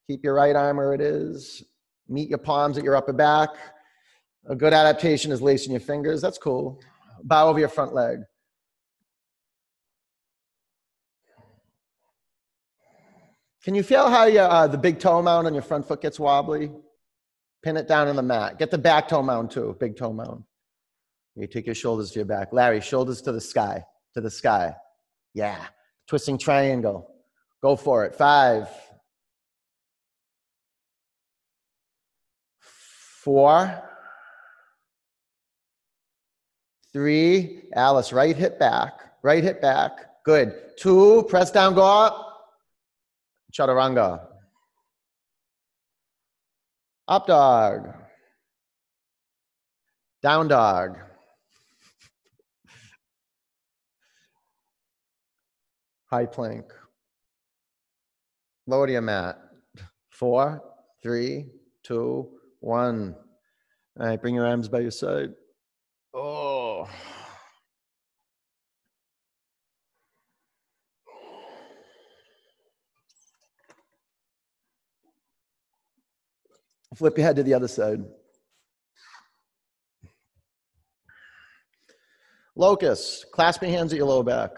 Keep 0.07 0.23
your 0.23 0.35
right 0.35 0.55
arm 0.55 0.77
where 0.77 0.93
it 0.93 1.01
is. 1.01 1.63
Meet 2.07 2.29
your 2.29 2.37
palms 2.37 2.77
at 2.77 2.83
your 2.83 2.95
upper 2.95 3.13
back. 3.13 3.49
A 4.49 4.55
good 4.55 4.73
adaptation 4.73 5.31
is 5.31 5.41
lacing 5.41 5.71
your 5.71 5.81
fingers. 5.81 6.21
That's 6.21 6.37
cool. 6.37 6.79
Bow 7.23 7.49
over 7.49 7.59
your 7.59 7.69
front 7.69 7.93
leg. 7.93 8.19
Can 13.67 13.75
you 13.75 13.83
feel 13.83 14.09
how 14.09 14.23
your, 14.23 14.45
uh, 14.45 14.65
the 14.65 14.77
big 14.77 14.97
toe 14.97 15.21
mound 15.21 15.45
on 15.45 15.53
your 15.53 15.61
front 15.61 15.85
foot 15.85 16.01
gets 16.01 16.17
wobbly? 16.17 16.71
Pin 17.61 17.75
it 17.75 17.85
down 17.85 18.07
on 18.07 18.15
the 18.15 18.23
mat. 18.23 18.57
Get 18.57 18.71
the 18.71 18.77
back 18.77 19.09
toe 19.09 19.21
mound 19.21 19.51
too, 19.51 19.75
big 19.77 19.97
toe 19.97 20.13
mound. 20.13 20.45
You 21.35 21.47
take 21.47 21.65
your 21.65 21.75
shoulders 21.75 22.11
to 22.11 22.19
your 22.19 22.25
back. 22.25 22.53
Larry, 22.53 22.79
shoulders 22.79 23.21
to 23.23 23.33
the 23.33 23.41
sky, 23.41 23.83
to 24.13 24.21
the 24.21 24.31
sky. 24.31 24.73
Yeah. 25.33 25.65
Twisting 26.07 26.37
triangle. 26.37 27.13
Go 27.61 27.75
for 27.75 28.05
it. 28.05 28.15
Five, 28.15 28.69
four, 32.61 33.83
three. 36.93 37.63
Alice, 37.75 38.13
right 38.13 38.37
hip 38.37 38.57
back, 38.59 38.93
right 39.23 39.43
hip 39.43 39.61
back. 39.61 40.23
Good. 40.23 40.55
Two, 40.77 41.25
press 41.27 41.51
down, 41.51 41.75
go 41.75 41.83
up. 41.83 42.26
Chaturanga. 43.53 44.25
Up 47.07 47.27
dog. 47.27 47.93
Down 50.21 50.47
dog. 50.47 50.97
High 56.09 56.25
plank. 56.25 56.65
Lower 58.65 58.87
to 58.87 58.93
your 58.93 59.01
mat. 59.01 59.37
Four, 60.09 60.61
three, 61.01 61.45
two, 61.83 62.29
one. 62.59 63.15
All 63.99 64.05
right, 64.07 64.21
bring 64.21 64.35
your 64.35 64.45
arms 64.45 64.67
by 64.67 64.79
your 64.79 64.91
side. 64.91 65.33
Oh. 66.13 66.89
Flip 76.97 77.15
your 77.15 77.27
head 77.27 77.35
to 77.35 77.43
the 77.43 77.53
other 77.53 77.67
side. 77.67 78.03
Locust, 82.55 83.27
clasp 83.31 83.61
your 83.61 83.69
hands 83.69 83.93
at 83.93 83.97
your 83.97 84.07
lower 84.07 84.23
back. 84.23 84.49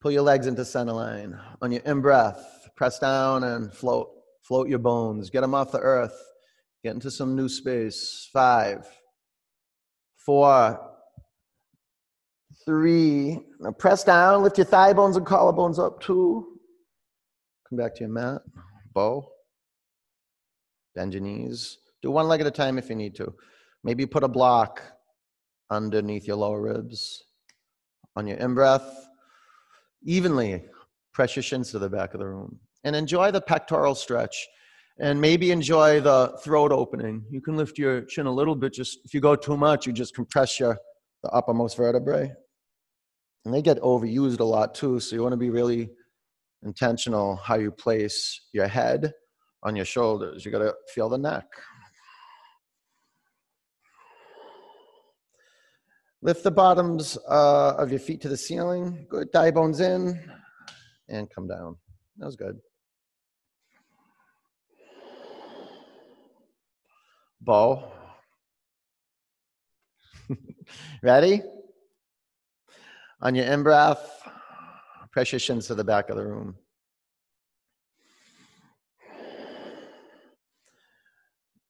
Pull 0.00 0.12
your 0.12 0.22
legs 0.22 0.46
into 0.46 0.64
center 0.64 0.92
line. 0.92 1.38
On 1.60 1.70
your 1.70 1.82
in 1.82 2.00
breath, 2.00 2.68
press 2.74 2.98
down 2.98 3.44
and 3.44 3.70
float. 3.70 4.08
Float 4.44 4.68
your 4.68 4.78
bones. 4.78 5.28
Get 5.28 5.42
them 5.42 5.54
off 5.54 5.72
the 5.72 5.80
earth. 5.80 6.16
Get 6.82 6.94
into 6.94 7.10
some 7.10 7.36
new 7.36 7.48
space. 7.50 8.30
Five, 8.32 8.86
four, 10.16 10.80
three. 12.64 13.40
Now 13.60 13.72
press 13.72 14.04
down. 14.04 14.42
Lift 14.42 14.56
your 14.56 14.64
thigh 14.64 14.94
bones 14.94 15.18
and 15.18 15.26
collarbones 15.26 15.78
up. 15.78 16.00
Two. 16.00 16.55
Come 17.68 17.78
back 17.78 17.94
to 17.96 18.04
you, 18.04 18.08
Matt. 18.08 18.42
Bow. 18.94 19.28
Bend 20.94 21.14
your 21.14 21.22
knees. 21.22 21.78
Do 22.02 22.10
one 22.10 22.28
leg 22.28 22.40
at 22.40 22.46
a 22.46 22.50
time 22.50 22.78
if 22.78 22.88
you 22.88 22.94
need 22.94 23.14
to. 23.16 23.34
Maybe 23.82 24.06
put 24.06 24.24
a 24.24 24.28
block 24.28 24.82
underneath 25.70 26.26
your 26.26 26.36
lower 26.36 26.60
ribs. 26.60 27.24
On 28.14 28.26
your 28.26 28.38
in 28.38 28.54
breath, 28.54 29.08
evenly 30.04 30.64
press 31.12 31.36
your 31.36 31.42
shins 31.42 31.70
to 31.70 31.78
the 31.78 31.90
back 31.90 32.14
of 32.14 32.20
the 32.20 32.26
room 32.26 32.58
and 32.84 32.96
enjoy 32.96 33.30
the 33.30 33.40
pectoral 33.40 33.94
stretch 33.94 34.46
and 34.98 35.20
maybe 35.20 35.50
enjoy 35.50 36.00
the 36.00 36.38
throat 36.42 36.72
opening. 36.72 37.24
You 37.30 37.40
can 37.40 37.56
lift 37.56 37.78
your 37.78 38.02
chin 38.02 38.26
a 38.26 38.32
little 38.32 38.54
bit. 38.54 38.72
Just 38.72 39.00
if 39.04 39.12
you 39.12 39.20
go 39.20 39.36
too 39.36 39.56
much, 39.56 39.86
you 39.86 39.92
just 39.92 40.14
compress 40.14 40.58
your 40.58 40.78
the 41.22 41.30
uppermost 41.30 41.76
vertebrae. 41.76 42.32
And 43.44 43.52
they 43.52 43.62
get 43.62 43.80
overused 43.80 44.40
a 44.40 44.44
lot 44.44 44.74
too, 44.74 44.98
so 45.00 45.14
you 45.14 45.22
want 45.22 45.32
to 45.32 45.38
be 45.38 45.50
really 45.50 45.90
intentional 46.66 47.36
how 47.36 47.54
you 47.54 47.70
place 47.70 48.40
your 48.52 48.66
head 48.66 49.14
on 49.62 49.76
your 49.76 49.84
shoulders. 49.84 50.44
You 50.44 50.50
got 50.50 50.58
to 50.58 50.74
feel 50.92 51.08
the 51.08 51.16
neck. 51.16 51.46
Lift 56.22 56.42
the 56.42 56.50
bottoms 56.50 57.16
uh, 57.28 57.74
of 57.78 57.90
your 57.90 58.00
feet 58.00 58.20
to 58.22 58.28
the 58.28 58.36
ceiling. 58.36 59.06
Good. 59.08 59.30
Thigh 59.32 59.52
bones 59.52 59.80
in 59.80 60.20
and 61.08 61.30
come 61.30 61.46
down. 61.46 61.76
That 62.16 62.26
was 62.26 62.36
good. 62.36 62.58
Bow. 67.40 67.92
Ready? 71.02 71.42
On 73.22 73.34
your 73.34 73.46
in 73.46 73.62
breath, 73.62 74.28
press 75.16 75.32
your 75.32 75.38
shins 75.38 75.66
to 75.66 75.74
the 75.74 75.82
back 75.82 76.10
of 76.10 76.16
the 76.18 76.26
room. 76.26 76.54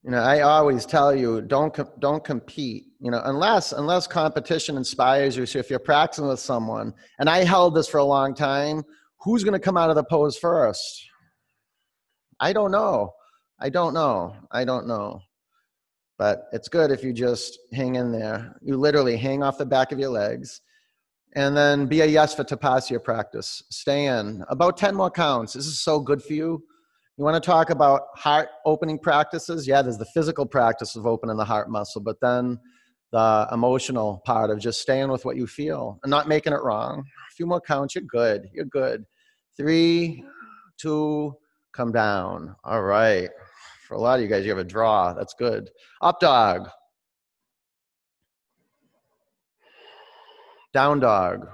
You 0.03 0.11
know, 0.11 0.19
I 0.19 0.41
always 0.41 0.85
tell 0.85 1.15
you, 1.15 1.41
don't 1.43 1.73
don't 2.01 2.25
compete. 2.25 2.87
You 2.99 3.13
know, 3.13 3.23
unless 3.25 3.71
unless 3.71 4.09
competition 4.09 4.77
inspires 4.77 5.37
you. 5.37 5.47
So 5.47 5.61
if 5.61 5.71
you're 5.71 5.79
practicing 5.79 6.27
with 6.27 6.41
someone, 6.41 6.93
and 7.21 7.31
I 7.31 7.45
held 7.45 7.77
this 7.77 7.87
for 7.87 7.99
a 7.99 8.05
long 8.05 8.35
time, 8.35 8.83
who's 9.21 9.45
going 9.45 9.53
to 9.53 9.61
come 9.61 9.77
out 9.77 9.91
of 9.91 9.95
the 9.95 10.03
pose 10.03 10.37
first? 10.37 11.07
I 12.41 12.53
don't 12.53 12.73
know. 12.73 13.13
I 13.61 13.69
don't 13.69 13.95
know. 13.95 14.35
I 14.51 14.65
don't 14.65 14.89
know. 14.89 15.21
But 16.19 16.49
it's 16.51 16.69
good 16.69 16.91
if 16.91 17.05
you 17.05 17.13
just 17.13 17.61
hang 17.73 17.95
in 17.95 18.11
there. 18.11 18.57
You 18.61 18.77
literally 18.77 19.17
hang 19.17 19.45
off 19.45 19.57
the 19.57 19.67
back 19.67 19.93
of 19.93 20.01
your 20.01 20.11
legs, 20.11 20.63
and 21.37 21.57
then 21.57 21.87
be 21.87 22.01
a 22.01 22.07
yes 22.07 22.35
for 22.35 22.43
Tapasya 22.43 23.05
practice. 23.05 23.63
Stay 23.71 24.07
in 24.07 24.45
about 24.49 24.77
ten 24.77 24.97
more 24.97 25.11
counts. 25.11 25.53
This 25.53 25.67
is 25.67 25.79
so 25.79 26.01
good 26.01 26.23
for 26.23 26.33
you 26.33 26.65
you 27.17 27.25
want 27.25 27.43
to 27.43 27.47
talk 27.47 27.71
about 27.71 28.09
heart 28.15 28.49
opening 28.67 28.99
practices? 28.99 29.67
Yeah, 29.67 29.81
there's 29.81 29.97
the 29.97 30.05
physical 30.05 30.45
practice 30.45 30.97
of 30.97 31.07
opening 31.07 31.39
the 31.39 31.47
heart 31.47 31.71
muscle, 31.71 32.03
but 32.03 32.21
then 32.21 32.59
the 33.11 33.49
emotional 33.53 34.21
part 34.27 34.51
of 34.51 34.59
just 34.59 34.83
staying 34.83 35.11
with 35.11 35.25
what 35.25 35.37
you 35.37 35.47
feel 35.47 35.99
and 36.03 36.11
not 36.11 36.29
making 36.29 36.53
it 36.53 36.63
wrong. 36.63 36.99
A 37.01 37.35
few 37.35 37.47
more 37.47 37.61
counts, 37.61 37.95
you're 37.95 38.05
good. 38.05 38.49
You're 38.53 38.67
good. 38.67 39.07
Three, 39.57 40.25
two, 40.77 41.35
come 41.73 41.91
down. 41.91 42.55
All 42.65 42.83
right. 42.83 43.31
For 43.89 43.95
a 43.95 43.99
lot 43.99 44.19
of 44.19 44.23
you 44.23 44.29
guys, 44.29 44.45
you 44.45 44.51
have 44.51 44.59
a 44.59 44.65
draw. 44.65 45.15
That's 45.15 45.33
good. 45.33 45.71
Up 46.03 46.21
dog. 46.21 46.69
Down 50.77 51.01
dog. 51.01 51.49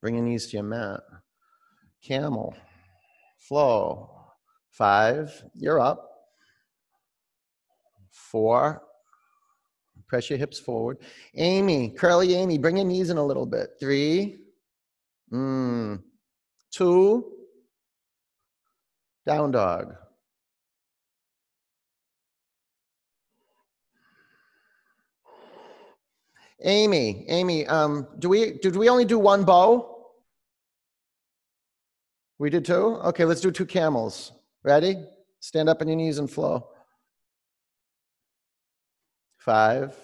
Bring 0.00 0.14
your 0.14 0.22
knees 0.22 0.46
to 0.46 0.58
your 0.58 0.62
mat. 0.62 1.00
Camel. 2.00 2.54
Flow. 3.36 4.08
Five. 4.70 5.32
You're 5.54 5.80
up. 5.80 6.08
Four. 8.12 8.82
Press 10.06 10.30
your 10.30 10.38
hips 10.38 10.60
forward. 10.60 10.98
Amy. 11.34 11.88
Curly 11.88 12.36
Amy. 12.36 12.56
Bring 12.56 12.76
your 12.76 12.86
knees 12.86 13.10
in 13.10 13.16
a 13.16 13.26
little 13.26 13.46
bit. 13.46 13.70
Three. 13.80 14.36
Mm. 15.32 16.04
Two. 16.70 17.32
Down 19.26 19.50
dog. 19.50 19.96
Amy, 26.62 27.24
Amy, 27.28 27.66
um, 27.66 28.06
do 28.18 28.28
we, 28.28 28.58
did 28.58 28.74
we 28.74 28.88
only 28.88 29.04
do 29.04 29.18
one 29.18 29.44
bow? 29.44 29.96
We 32.38 32.50
did 32.50 32.64
two? 32.64 32.96
Okay, 33.04 33.24
let's 33.24 33.40
do 33.40 33.50
two 33.50 33.66
camels. 33.66 34.32
Ready? 34.64 34.96
Stand 35.40 35.68
up 35.68 35.80
on 35.80 35.88
your 35.88 35.96
knees 35.96 36.18
and 36.18 36.30
flow. 36.30 36.68
Five. 39.38 39.94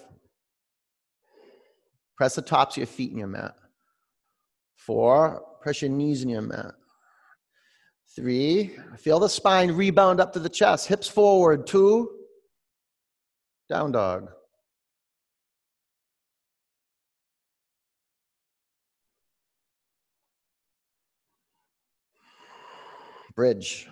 Press 2.17 2.35
the 2.35 2.41
tops 2.41 2.75
of 2.75 2.77
your 2.77 2.87
feet 2.87 3.11
in 3.11 3.17
your 3.17 3.27
mat. 3.27 3.55
Four. 4.77 5.43
Press 5.61 5.81
your 5.81 5.91
knees 5.91 6.23
in 6.23 6.29
your 6.29 6.41
mat. 6.41 6.73
Three. 8.15 8.77
Feel 8.97 9.19
the 9.19 9.27
spine 9.27 9.71
rebound 9.71 10.21
up 10.21 10.31
to 10.33 10.39
the 10.39 10.49
chest. 10.49 10.87
Hips 10.87 11.09
forward. 11.09 11.67
Two. 11.67 12.11
Down 13.69 13.91
dog. 13.91 14.29
Bridge. 23.35 23.87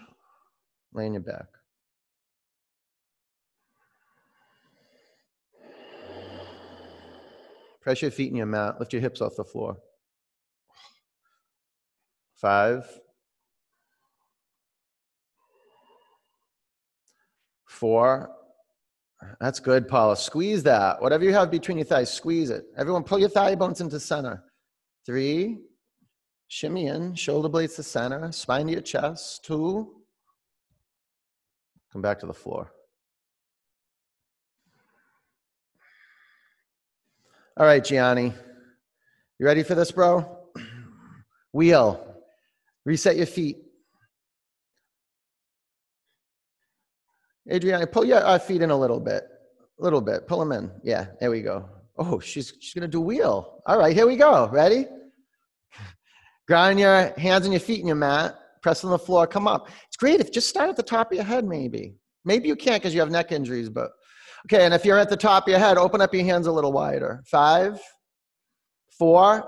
Lay 0.93 1.06
on 1.06 1.13
your 1.13 1.21
back. 1.21 1.47
Press 7.82 8.01
your 8.01 8.12
feet 8.12 8.32
in 8.32 8.38
your 8.38 8.45
mat. 8.45 8.79
Lift 8.79 8.93
your 8.93 9.01
hips 9.01 9.19
off 9.19 9.36
the 9.36 9.43
floor. 9.43 9.77
Five. 12.36 12.88
Four. 17.67 18.29
That's 19.41 19.60
good, 19.60 19.88
Paula. 19.88 20.15
Squeeze 20.15 20.63
that. 20.63 21.01
Whatever 21.01 21.25
you 21.25 21.34
have 21.34 21.51
between 21.51 21.77
your 21.77 21.86
thighs, 21.86 22.13
squeeze 22.13 22.49
it. 22.49 22.65
Everyone, 22.77 23.03
pull 23.03 23.19
your 23.19 23.29
thigh 23.29 23.56
bones 23.56 23.82
into 23.82 23.99
center. 23.99 24.43
Three. 25.06 25.60
Shimmy 26.53 26.85
in, 26.85 27.15
shoulder 27.15 27.49
blades 27.49 27.77
to 27.77 27.83
center, 27.83 28.31
spine 28.31 28.67
to 28.67 28.73
your 28.73 28.81
chest. 28.81 29.43
Two. 29.43 30.03
Come 31.91 32.03
back 32.03 32.19
to 32.19 32.27
the 32.27 32.33
floor. 32.33 32.71
All 37.57 37.65
right, 37.65 37.83
Gianni. 37.83 38.35
You 39.39 39.45
ready 39.47 39.63
for 39.63 39.73
this, 39.73 39.89
bro? 39.89 40.45
Wheel. 41.53 42.21
Reset 42.85 43.17
your 43.17 43.25
feet. 43.25 43.57
Adriana, 47.51 47.87
pull 47.87 48.05
your 48.05 48.23
uh, 48.23 48.37
feet 48.37 48.61
in 48.61 48.69
a 48.69 48.77
little 48.77 48.99
bit. 48.99 49.23
A 49.79 49.83
little 49.83 50.01
bit. 50.01 50.27
Pull 50.27 50.37
them 50.37 50.51
in. 50.51 50.71
Yeah, 50.83 51.07
there 51.19 51.31
we 51.31 51.41
go. 51.41 51.67
Oh, 51.97 52.19
she's, 52.19 52.53
she's 52.59 52.79
to 52.79 52.87
do 52.87 53.01
wheel. 53.01 53.63
All 53.65 53.79
right, 53.79 53.95
here 53.95 54.05
we 54.05 54.17
go. 54.17 54.47
Ready? 54.49 54.85
Ground 56.47 56.79
your 56.79 57.13
hands 57.17 57.45
and 57.45 57.53
your 57.53 57.60
feet 57.60 57.79
in 57.79 57.88
your 57.88 57.95
mat. 57.95 58.38
Press 58.62 58.84
on 58.84 58.91
the 58.91 58.99
floor. 58.99 59.27
Come 59.27 59.47
up. 59.47 59.69
It's 59.88 59.97
great 59.97 60.19
if 60.19 60.32
just 60.32 60.49
start 60.49 60.69
at 60.69 60.75
the 60.75 60.84
top 60.84 61.12
of 61.12 61.15
your 61.15 61.25
head, 61.25 61.45
maybe. 61.45 61.95
Maybe 62.25 62.47
you 62.47 62.56
can't 62.56 62.82
because 62.82 62.93
you 62.93 62.99
have 63.01 63.12
neck 63.12 63.32
injuries, 63.32 63.69
but 63.69 63.91
okay. 64.45 64.65
And 64.65 64.73
if 64.73 64.86
you're 64.86 64.97
at 64.97 65.10
the 65.10 65.17
top 65.17 65.47
of 65.47 65.49
your 65.49 65.60
head, 65.60 65.77
open 65.77 66.01
up 66.01 66.13
your 66.13 66.23
hands 66.23 66.47
a 66.47 66.51
little 66.51 66.71
wider. 66.71 67.21
Five, 67.29 67.82
four, 68.97 69.47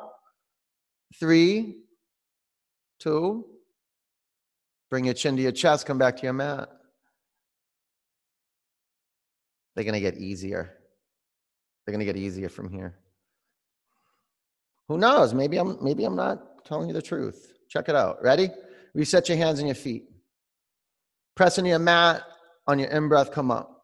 three, 1.19 1.75
two. 2.99 3.45
Bring 4.89 5.05
your 5.05 5.13
chin 5.13 5.35
to 5.37 5.41
your 5.41 5.51
chest. 5.51 5.85
Come 5.85 5.97
back 5.97 6.17
to 6.17 6.23
your 6.23 6.33
mat. 6.33 6.69
They're 9.75 9.83
going 9.83 9.93
to 9.93 9.99
get 9.99 10.17
easier. 10.17 10.71
They're 11.85 11.93
going 11.93 12.05
to 12.05 12.11
get 12.11 12.17
easier 12.17 12.49
from 12.49 12.69
here. 12.69 12.97
Who 14.87 14.97
knows? 14.97 15.33
Maybe 15.33 15.57
I'm 15.57 15.83
maybe 15.83 16.05
I'm 16.05 16.15
not 16.15 16.54
telling 16.65 16.87
you 16.87 16.93
the 16.93 17.01
truth. 17.01 17.53
Check 17.69 17.89
it 17.89 17.95
out. 17.95 18.21
Ready? 18.21 18.49
Reset 18.93 19.29
your 19.29 19.37
hands 19.37 19.59
and 19.59 19.67
your 19.67 19.75
feet. 19.75 20.05
Press 21.35 21.57
into 21.57 21.69
your 21.69 21.79
mat. 21.79 22.23
On 22.67 22.79
your 22.79 22.89
in 22.89 23.07
breath, 23.07 23.31
come 23.31 23.51
up. 23.51 23.75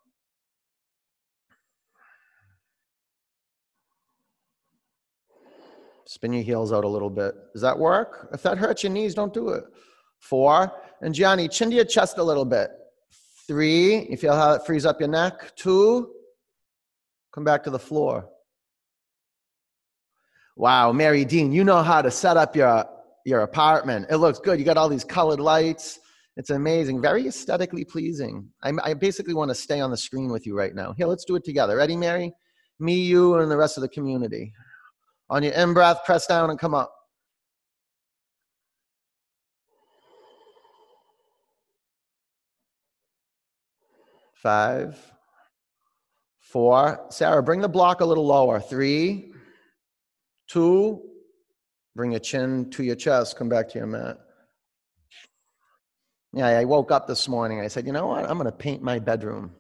Spin 6.05 6.33
your 6.33 6.41
heels 6.41 6.73
out 6.73 6.83
a 6.83 6.87
little 6.87 7.11
bit. 7.11 7.35
Does 7.53 7.61
that 7.61 7.77
work? 7.77 8.29
If 8.33 8.41
that 8.41 8.57
hurts 8.57 8.83
your 8.83 8.91
knees, 8.91 9.13
don't 9.13 9.33
do 9.33 9.49
it. 9.49 9.63
Four. 10.19 10.71
And 11.01 11.13
Gianni, 11.13 11.47
chin 11.47 11.69
to 11.69 11.75
your 11.75 11.85
chest 11.85 12.17
a 12.17 12.23
little 12.23 12.43
bit. 12.43 12.71
Three. 13.47 14.09
You 14.09 14.17
feel 14.17 14.35
how 14.35 14.53
it 14.53 14.65
frees 14.65 14.85
up 14.85 14.99
your 14.99 15.09
neck? 15.09 15.55
Two. 15.55 16.11
Come 17.31 17.43
back 17.43 17.63
to 17.63 17.69
the 17.69 17.79
floor. 17.79 18.27
Wow, 20.57 20.91
Mary 20.91 21.25
Dean, 21.25 21.51
you 21.51 21.63
know 21.63 21.81
how 21.81 22.01
to 22.01 22.11
set 22.11 22.37
up 22.37 22.55
your, 22.55 22.85
your 23.25 23.41
apartment. 23.41 24.07
It 24.09 24.17
looks 24.17 24.39
good. 24.39 24.59
You 24.59 24.65
got 24.65 24.77
all 24.77 24.89
these 24.89 25.03
colored 25.03 25.39
lights. 25.39 25.99
It's 26.37 26.49
amazing, 26.49 27.01
very 27.01 27.27
aesthetically 27.27 27.83
pleasing. 27.85 28.49
I, 28.63 28.71
I 28.83 28.93
basically 28.93 29.33
want 29.33 29.49
to 29.49 29.55
stay 29.55 29.79
on 29.79 29.91
the 29.91 29.97
screen 29.97 30.31
with 30.31 30.45
you 30.45 30.57
right 30.57 30.73
now. 30.73 30.93
Here, 30.93 31.07
let's 31.07 31.25
do 31.25 31.35
it 31.35 31.43
together. 31.43 31.75
Ready, 31.77 31.95
Mary? 31.95 32.33
Me, 32.79 32.95
you, 32.95 33.35
and 33.35 33.51
the 33.51 33.57
rest 33.57 33.77
of 33.77 33.81
the 33.81 33.89
community. 33.89 34.53
On 35.29 35.43
your 35.43 35.53
in 35.53 35.73
breath, 35.73 35.99
press 36.05 36.25
down 36.27 36.49
and 36.49 36.59
come 36.59 36.73
up. 36.73 36.93
Five, 44.33 44.99
four. 46.39 47.05
Sarah, 47.11 47.43
bring 47.43 47.61
the 47.61 47.69
block 47.69 48.01
a 48.01 48.05
little 48.05 48.25
lower. 48.25 48.59
Three, 48.59 49.30
two. 50.51 51.01
Bring 51.95 52.11
your 52.11 52.19
chin 52.19 52.69
to 52.71 52.83
your 52.83 52.95
chest. 52.95 53.37
Come 53.37 53.49
back 53.49 53.69
to 53.69 53.77
your 53.77 53.87
mat. 53.87 54.17
Yeah, 56.33 56.47
I 56.47 56.65
woke 56.65 56.91
up 56.91 57.07
this 57.07 57.27
morning. 57.27 57.59
I 57.59 57.67
said, 57.67 57.85
you 57.85 57.91
know 57.91 58.07
what? 58.07 58.23
I'm 58.23 58.37
going 58.37 58.45
to 58.45 58.51
paint 58.51 58.81
my 58.81 58.99
bedroom 58.99 59.55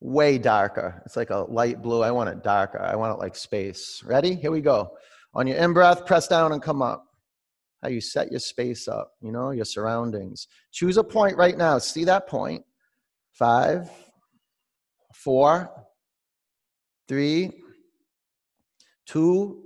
way 0.00 0.38
darker. 0.38 1.02
It's 1.04 1.16
like 1.16 1.30
a 1.30 1.38
light 1.48 1.82
blue. 1.82 2.02
I 2.02 2.10
want 2.10 2.30
it 2.30 2.42
darker. 2.42 2.80
I 2.80 2.96
want 2.96 3.12
it 3.14 3.18
like 3.18 3.36
space. 3.36 4.02
Ready? 4.04 4.34
Here 4.34 4.50
we 4.50 4.60
go. 4.60 4.96
On 5.34 5.46
your 5.46 5.58
in 5.58 5.74
breath, 5.74 6.06
press 6.06 6.26
down 6.26 6.52
and 6.52 6.62
come 6.62 6.80
up. 6.80 7.04
How 7.82 7.88
you 7.88 8.00
set 8.00 8.30
your 8.30 8.40
space 8.40 8.88
up, 8.88 9.12
you 9.20 9.30
know, 9.30 9.50
your 9.50 9.66
surroundings. 9.66 10.48
Choose 10.72 10.96
a 10.96 11.04
point 11.04 11.36
right 11.36 11.56
now. 11.56 11.78
See 11.78 12.04
that 12.04 12.26
point? 12.26 12.64
Five, 13.32 13.90
four, 15.14 15.70
three, 17.06 17.52
two. 19.04 19.65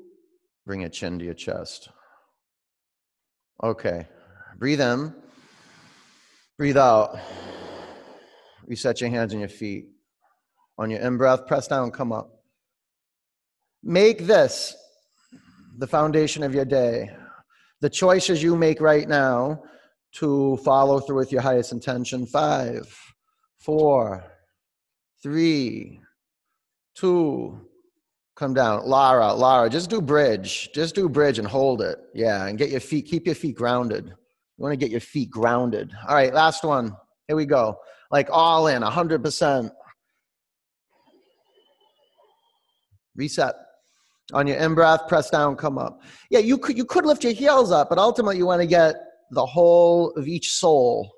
Bring 0.66 0.81
your 0.81 0.90
chin 0.90 1.18
to 1.18 1.25
your 1.25 1.35
chest. 1.35 1.88
Okay. 3.62 4.07
Breathe 4.59 4.81
in. 4.81 5.14
Breathe 6.59 6.77
out. 6.77 7.18
Reset 8.66 9.01
your 9.01 9.11
hands 9.11 9.33
and 9.33 9.40
your 9.40 9.49
feet. 9.49 9.88
On 10.79 10.90
your 10.90 11.01
in 11.01 11.16
breath, 11.16 11.46
press 11.46 11.68
down, 11.68 11.90
come 11.90 12.12
up. 12.12 12.42
Make 13.83 14.27
this 14.27 14.77
the 15.79 15.87
foundation 15.87 16.42
of 16.42 16.55
your 16.55 16.64
day. 16.64 17.11
The 17.81 17.90
choices 17.90 18.42
you 18.42 18.57
make 18.57 18.81
right 18.81 19.09
now 19.09 19.62
to 20.12 20.59
follow 20.59 21.01
through 21.01 21.16
with 21.16 21.33
your 21.33 21.40
highest 21.40 21.73
intention. 21.73 22.27
Five, 22.27 22.94
four, 23.59 24.25
three, 25.23 26.01
two, 26.94 27.66
come 28.40 28.55
down. 28.55 28.87
Lara, 28.87 29.35
Lara, 29.35 29.68
just 29.68 29.90
do 29.90 30.00
bridge. 30.00 30.70
Just 30.74 30.94
do 30.94 31.11
bridge 31.11 31.38
and 31.38 31.46
hold 31.46 31.83
it. 31.83 31.98
Yeah, 32.14 32.46
and 32.46 32.57
get 32.57 32.70
your 32.70 32.81
feet, 32.81 33.05
keep 33.05 33.26
your 33.26 33.35
feet 33.35 33.55
grounded. 33.55 34.07
You 34.07 34.62
want 34.62 34.72
to 34.72 34.78
get 34.78 34.91
your 34.91 35.01
feet 35.01 35.30
grounded. 35.30 35.93
All 36.09 36.14
right, 36.14 36.32
last 36.32 36.64
one. 36.64 36.97
Here 37.28 37.36
we 37.36 37.45
go. 37.45 37.76
Like 38.11 38.28
all 38.32 38.66
in, 38.68 38.82
100%. 38.82 39.70
Reset. 43.14 43.55
On 44.32 44.47
your 44.47 44.57
in 44.57 44.74
breath, 44.74 45.07
press 45.07 45.28
down, 45.28 45.55
come 45.55 45.76
up. 45.76 46.01
Yeah, 46.30 46.38
you 46.38 46.57
could, 46.57 46.78
you 46.78 46.86
could 46.86 47.05
lift 47.05 47.24
your 47.24 47.34
heels 47.34 47.70
up, 47.70 47.91
but 47.91 47.99
ultimately 47.99 48.38
you 48.38 48.47
want 48.47 48.62
to 48.62 48.66
get 48.66 48.95
the 49.32 49.45
whole 49.45 50.12
of 50.12 50.26
each 50.26 50.53
sole 50.53 51.12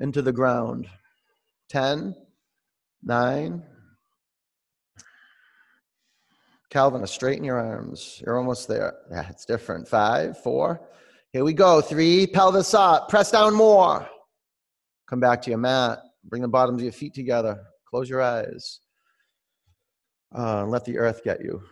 into 0.00 0.22
the 0.22 0.32
ground. 0.32 0.88
10, 1.68 2.16
9. 3.04 3.62
Calvin, 6.74 7.06
straighten 7.06 7.44
your 7.44 7.60
arms. 7.60 8.20
You're 8.26 8.36
almost 8.36 8.66
there. 8.66 8.94
Yeah, 9.08 9.28
it's 9.30 9.44
different. 9.44 9.86
Five, 9.86 10.42
four, 10.42 10.80
here 11.32 11.44
we 11.44 11.52
go. 11.52 11.80
Three, 11.80 12.26
pelvis 12.26 12.74
up. 12.74 13.08
Press 13.08 13.30
down 13.30 13.54
more. 13.54 14.08
Come 15.08 15.20
back 15.20 15.40
to 15.42 15.50
your 15.50 15.60
mat. 15.60 16.00
Bring 16.24 16.42
the 16.42 16.48
bottoms 16.48 16.80
of 16.80 16.82
your 16.82 16.92
feet 16.92 17.14
together. 17.14 17.62
Close 17.88 18.10
your 18.10 18.22
eyes. 18.22 18.80
Uh, 20.36 20.62
and 20.62 20.72
let 20.72 20.84
the 20.84 20.98
earth 20.98 21.22
get 21.22 21.44
you. 21.44 21.62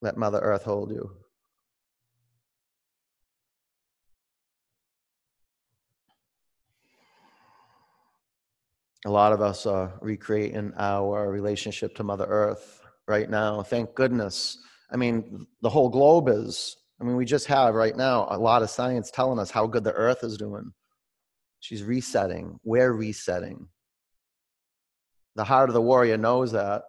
Let 0.00 0.16
Mother 0.16 0.38
Earth 0.38 0.62
hold 0.62 0.92
you. 0.92 1.10
A 9.06 9.10
lot 9.10 9.32
of 9.32 9.40
us 9.40 9.66
are 9.66 9.92
recreating 10.00 10.72
our 10.76 11.32
relationship 11.32 11.96
to 11.96 12.04
Mother 12.04 12.26
Earth 12.26 12.81
right 13.12 13.30
now. 13.30 13.62
Thank 13.62 13.94
goodness 13.94 14.58
I 14.92 14.96
mean, 14.96 15.46
the 15.62 15.70
whole 15.70 15.88
globe 15.88 16.28
is. 16.28 16.76
I 17.00 17.04
mean, 17.04 17.16
we 17.16 17.24
just 17.24 17.46
have 17.46 17.74
right 17.74 17.96
now 17.96 18.28
a 18.30 18.38
lot 18.38 18.62
of 18.62 18.70
science 18.70 19.10
telling 19.10 19.38
us 19.38 19.50
how 19.50 19.66
good 19.66 19.84
the 19.84 19.92
earth 19.92 20.22
is 20.22 20.36
doing. 20.36 20.72
She's 21.60 21.82
resetting. 21.82 22.60
We're 22.62 22.92
resetting. 22.92 23.68
The 25.34 25.44
heart 25.44 25.70
of 25.70 25.74
the 25.74 25.80
warrior 25.80 26.18
knows 26.18 26.52
that 26.52 26.82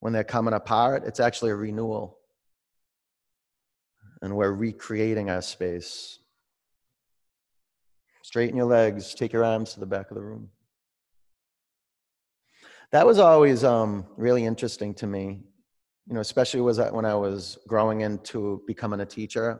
when 0.00 0.12
they're 0.12 0.22
coming 0.22 0.52
apart, 0.52 1.04
it's 1.06 1.18
actually 1.18 1.52
a 1.52 1.56
renewal. 1.56 2.18
And 4.20 4.36
we're 4.36 4.52
recreating 4.52 5.30
our 5.30 5.42
space. 5.42 6.18
Straighten 8.22 8.56
your 8.56 8.66
legs, 8.66 9.14
take 9.14 9.32
your 9.32 9.44
arms 9.44 9.74
to 9.74 9.80
the 9.80 9.86
back 9.86 10.10
of 10.10 10.16
the 10.16 10.22
room. 10.22 10.50
That 12.94 13.06
was 13.08 13.18
always 13.18 13.64
um, 13.64 14.06
really 14.16 14.44
interesting 14.44 14.94
to 14.94 15.06
me, 15.08 15.40
you 16.06 16.14
know, 16.14 16.20
especially 16.20 16.60
was 16.60 16.78
when 16.78 17.04
I 17.04 17.16
was 17.16 17.58
growing 17.66 18.02
into 18.02 18.62
becoming 18.68 19.00
a 19.00 19.04
teacher. 19.04 19.58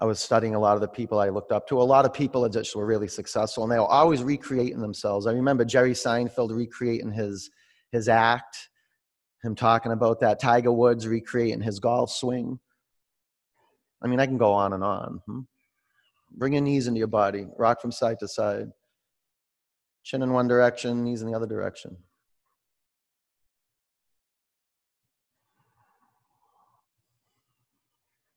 I 0.00 0.04
was 0.04 0.18
studying 0.18 0.56
a 0.56 0.58
lot 0.58 0.74
of 0.74 0.80
the 0.80 0.88
people 0.88 1.20
I 1.20 1.28
looked 1.28 1.52
up 1.52 1.68
to. 1.68 1.80
A 1.80 1.84
lot 1.84 2.06
of 2.06 2.12
people 2.12 2.42
that 2.42 2.50
just 2.50 2.74
were 2.74 2.84
really 2.84 3.06
successful, 3.06 3.62
and 3.62 3.70
they 3.70 3.78
were 3.78 3.86
always 3.86 4.24
recreating 4.24 4.80
themselves. 4.80 5.28
I 5.28 5.32
remember 5.32 5.64
Jerry 5.64 5.92
Seinfeld 5.92 6.50
recreating 6.50 7.12
his 7.12 7.48
his 7.92 8.08
act, 8.08 8.68
him 9.44 9.54
talking 9.54 9.92
about 9.92 10.18
that. 10.22 10.40
Tiger 10.40 10.72
Woods 10.72 11.06
recreating 11.06 11.60
his 11.60 11.78
golf 11.78 12.10
swing. 12.10 12.58
I 14.02 14.08
mean, 14.08 14.18
I 14.18 14.26
can 14.26 14.38
go 14.38 14.52
on 14.52 14.72
and 14.72 14.82
on. 14.82 15.20
Hmm? 15.26 15.40
Bring 16.32 16.54
your 16.54 16.62
knees 16.62 16.88
into 16.88 16.98
your 16.98 17.06
body, 17.06 17.46
rock 17.56 17.80
from 17.80 17.92
side 17.92 18.18
to 18.18 18.26
side. 18.26 18.72
Chin 20.04 20.22
in 20.22 20.32
one 20.32 20.46
direction, 20.46 21.02
knees 21.02 21.22
in 21.22 21.28
the 21.28 21.34
other 21.34 21.46
direction. 21.46 21.96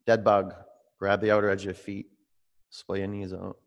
Dead 0.05 0.23
bug. 0.23 0.55
Grab 0.97 1.19
the 1.19 1.31
outer 1.31 1.49
edge 1.49 1.59
of 1.61 1.65
your 1.65 1.73
feet. 1.73 2.07
Splay 2.69 2.99
your 2.99 3.07
knees 3.07 3.33
out. 3.33 3.57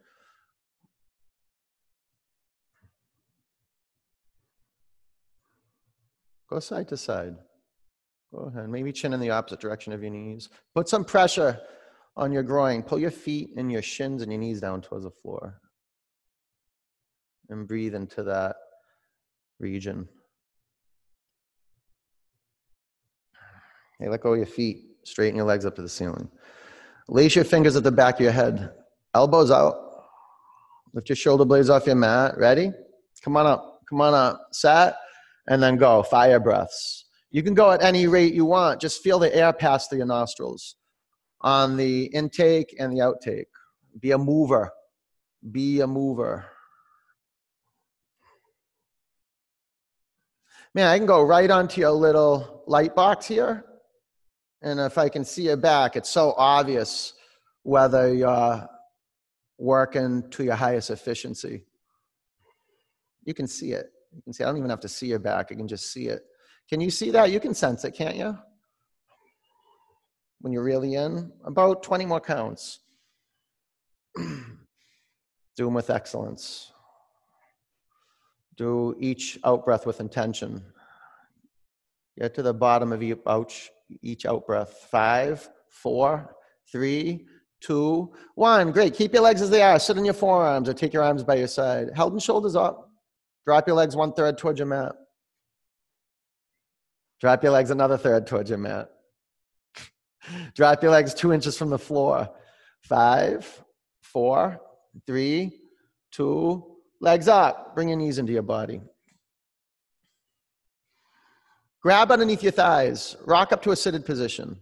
Go 6.48 6.58
side 6.58 6.88
to 6.88 6.96
side. 6.96 7.36
Go 8.34 8.44
ahead. 8.44 8.70
Maybe 8.70 8.92
chin 8.92 9.12
in 9.12 9.20
the 9.20 9.30
opposite 9.30 9.60
direction 9.60 9.92
of 9.92 10.00
your 10.02 10.10
knees. 10.10 10.48
Put 10.74 10.88
some 10.88 11.04
pressure 11.04 11.60
on 12.16 12.32
your 12.32 12.42
groin. 12.42 12.82
Pull 12.82 12.98
your 12.98 13.10
feet 13.10 13.50
and 13.58 13.70
your 13.70 13.82
shins 13.82 14.22
and 14.22 14.32
your 14.32 14.40
knees 14.40 14.60
down 14.60 14.80
towards 14.80 15.04
the 15.04 15.10
floor. 15.10 15.60
And 17.50 17.68
breathe 17.68 17.94
into 17.94 18.22
that 18.22 18.56
region. 19.58 20.08
Hey, 23.98 24.08
let 24.08 24.22
go 24.22 24.32
of 24.32 24.38
your 24.38 24.46
feet. 24.46 24.84
Straighten 25.04 25.36
your 25.36 25.46
legs 25.46 25.66
up 25.66 25.74
to 25.76 25.82
the 25.82 25.88
ceiling. 25.88 26.30
Lace 27.08 27.34
your 27.34 27.44
fingers 27.44 27.76
at 27.76 27.82
the 27.82 27.92
back 27.92 28.14
of 28.14 28.20
your 28.20 28.32
head. 28.32 28.72
Elbows 29.14 29.50
out. 29.50 29.74
Lift 30.94 31.08
your 31.08 31.16
shoulder 31.16 31.44
blades 31.44 31.70
off 31.70 31.86
your 31.86 31.96
mat. 31.96 32.38
Ready? 32.38 32.70
Come 33.22 33.36
on 33.36 33.46
up. 33.46 33.82
Come 33.88 34.00
on 34.00 34.14
up. 34.14 34.48
Sat. 34.52 34.96
And 35.48 35.62
then 35.62 35.76
go. 35.76 36.02
Fire 36.04 36.38
breaths. 36.38 37.06
You 37.30 37.42
can 37.42 37.54
go 37.54 37.70
at 37.70 37.82
any 37.82 38.06
rate 38.06 38.32
you 38.32 38.44
want. 38.44 38.80
Just 38.80 39.02
feel 39.02 39.18
the 39.18 39.34
air 39.34 39.52
pass 39.52 39.88
through 39.88 39.98
your 39.98 40.06
nostrils 40.06 40.76
on 41.40 41.76
the 41.76 42.04
intake 42.06 42.76
and 42.78 42.92
the 42.92 42.98
outtake. 42.98 43.46
Be 43.98 44.12
a 44.12 44.18
mover. 44.18 44.70
Be 45.50 45.80
a 45.80 45.86
mover. 45.86 46.46
Man, 50.74 50.86
I 50.86 50.98
can 50.98 51.06
go 51.06 51.22
right 51.22 51.50
onto 51.50 51.80
your 51.80 51.90
little 51.90 52.62
light 52.66 52.94
box 52.94 53.26
here. 53.26 53.64
And 54.62 54.78
if 54.78 54.98
I 54.98 55.08
can 55.08 55.24
see 55.24 55.44
your 55.44 55.56
back, 55.56 55.96
it's 55.96 56.08
so 56.08 56.34
obvious 56.36 57.14
whether 57.62 58.14
you're 58.14 58.68
working 59.58 60.28
to 60.30 60.44
your 60.44 60.54
highest 60.54 60.90
efficiency. 60.90 61.64
You 63.24 63.34
can 63.34 63.48
see 63.48 63.72
it. 63.72 63.86
You 64.12 64.22
can 64.22 64.32
see, 64.32 64.44
I 64.44 64.46
don't 64.46 64.58
even 64.58 64.70
have 64.70 64.80
to 64.80 64.88
see 64.88 65.06
your 65.06 65.18
back, 65.18 65.48
I 65.50 65.54
can 65.54 65.68
just 65.68 65.92
see 65.92 66.06
it. 66.06 66.22
Can 66.68 66.80
you 66.80 66.90
see 66.90 67.10
that? 67.10 67.30
You 67.30 67.40
can 67.40 67.54
sense 67.54 67.84
it, 67.84 67.92
can't 67.92 68.16
you? 68.16 68.36
When 70.40 70.52
you're 70.52 70.62
really 70.62 70.94
in, 70.94 71.32
about 71.44 71.82
20 71.82 72.06
more 72.06 72.20
counts. 72.20 72.80
Do 74.16 75.64
them 75.64 75.74
with 75.74 75.90
excellence. 75.90 76.72
Do 78.56 78.94
each 78.98 79.38
out 79.44 79.64
breath 79.64 79.86
with 79.86 80.00
intention. 80.00 80.62
Get 82.18 82.34
to 82.34 82.42
the 82.42 82.52
bottom 82.52 82.92
of 82.92 83.02
each 83.02 84.26
out 84.26 84.46
breath. 84.46 84.88
Five, 84.90 85.48
four, 85.68 86.36
three, 86.70 87.26
two, 87.60 88.12
one. 88.34 88.72
Great. 88.72 88.94
Keep 88.94 89.14
your 89.14 89.22
legs 89.22 89.42
as 89.42 89.50
they 89.50 89.62
are. 89.62 89.78
Sit 89.78 89.96
on 89.96 90.04
your 90.04 90.14
forearms 90.14 90.68
or 90.68 90.74
take 90.74 90.92
your 90.92 91.02
arms 91.02 91.22
by 91.22 91.36
your 91.36 91.48
side. 91.48 91.88
Head 91.94 92.12
and 92.12 92.22
shoulders 92.22 92.56
up. 92.56 92.90
Drop 93.46 93.66
your 93.66 93.76
legs 93.76 93.96
one 93.96 94.12
third 94.12 94.38
towards 94.38 94.58
your 94.58 94.66
mat. 94.66 94.94
Drop 97.20 97.42
your 97.42 97.52
legs 97.52 97.70
another 97.70 97.98
third 97.98 98.26
towards 98.26 98.50
your 98.50 98.58
mat. 98.58 98.90
Drop 100.54 100.82
your 100.82 100.92
legs 100.92 101.14
two 101.14 101.32
inches 101.32 101.56
from 101.56 101.70
the 101.70 101.78
floor. 101.78 102.28
Five, 102.82 103.62
four, 104.00 104.60
three, 105.06 105.60
two, 106.10 106.69
legs 107.00 107.28
up. 107.28 107.74
Bring 107.74 107.88
your 107.88 107.98
knees 107.98 108.18
into 108.18 108.32
your 108.32 108.42
body. 108.42 108.80
Grab 111.82 112.12
underneath 112.12 112.42
your 112.42 112.52
thighs, 112.52 113.16
rock 113.24 113.52
up 113.52 113.62
to 113.62 113.70
a 113.70 113.76
seated 113.76 114.04
position. 114.04 114.60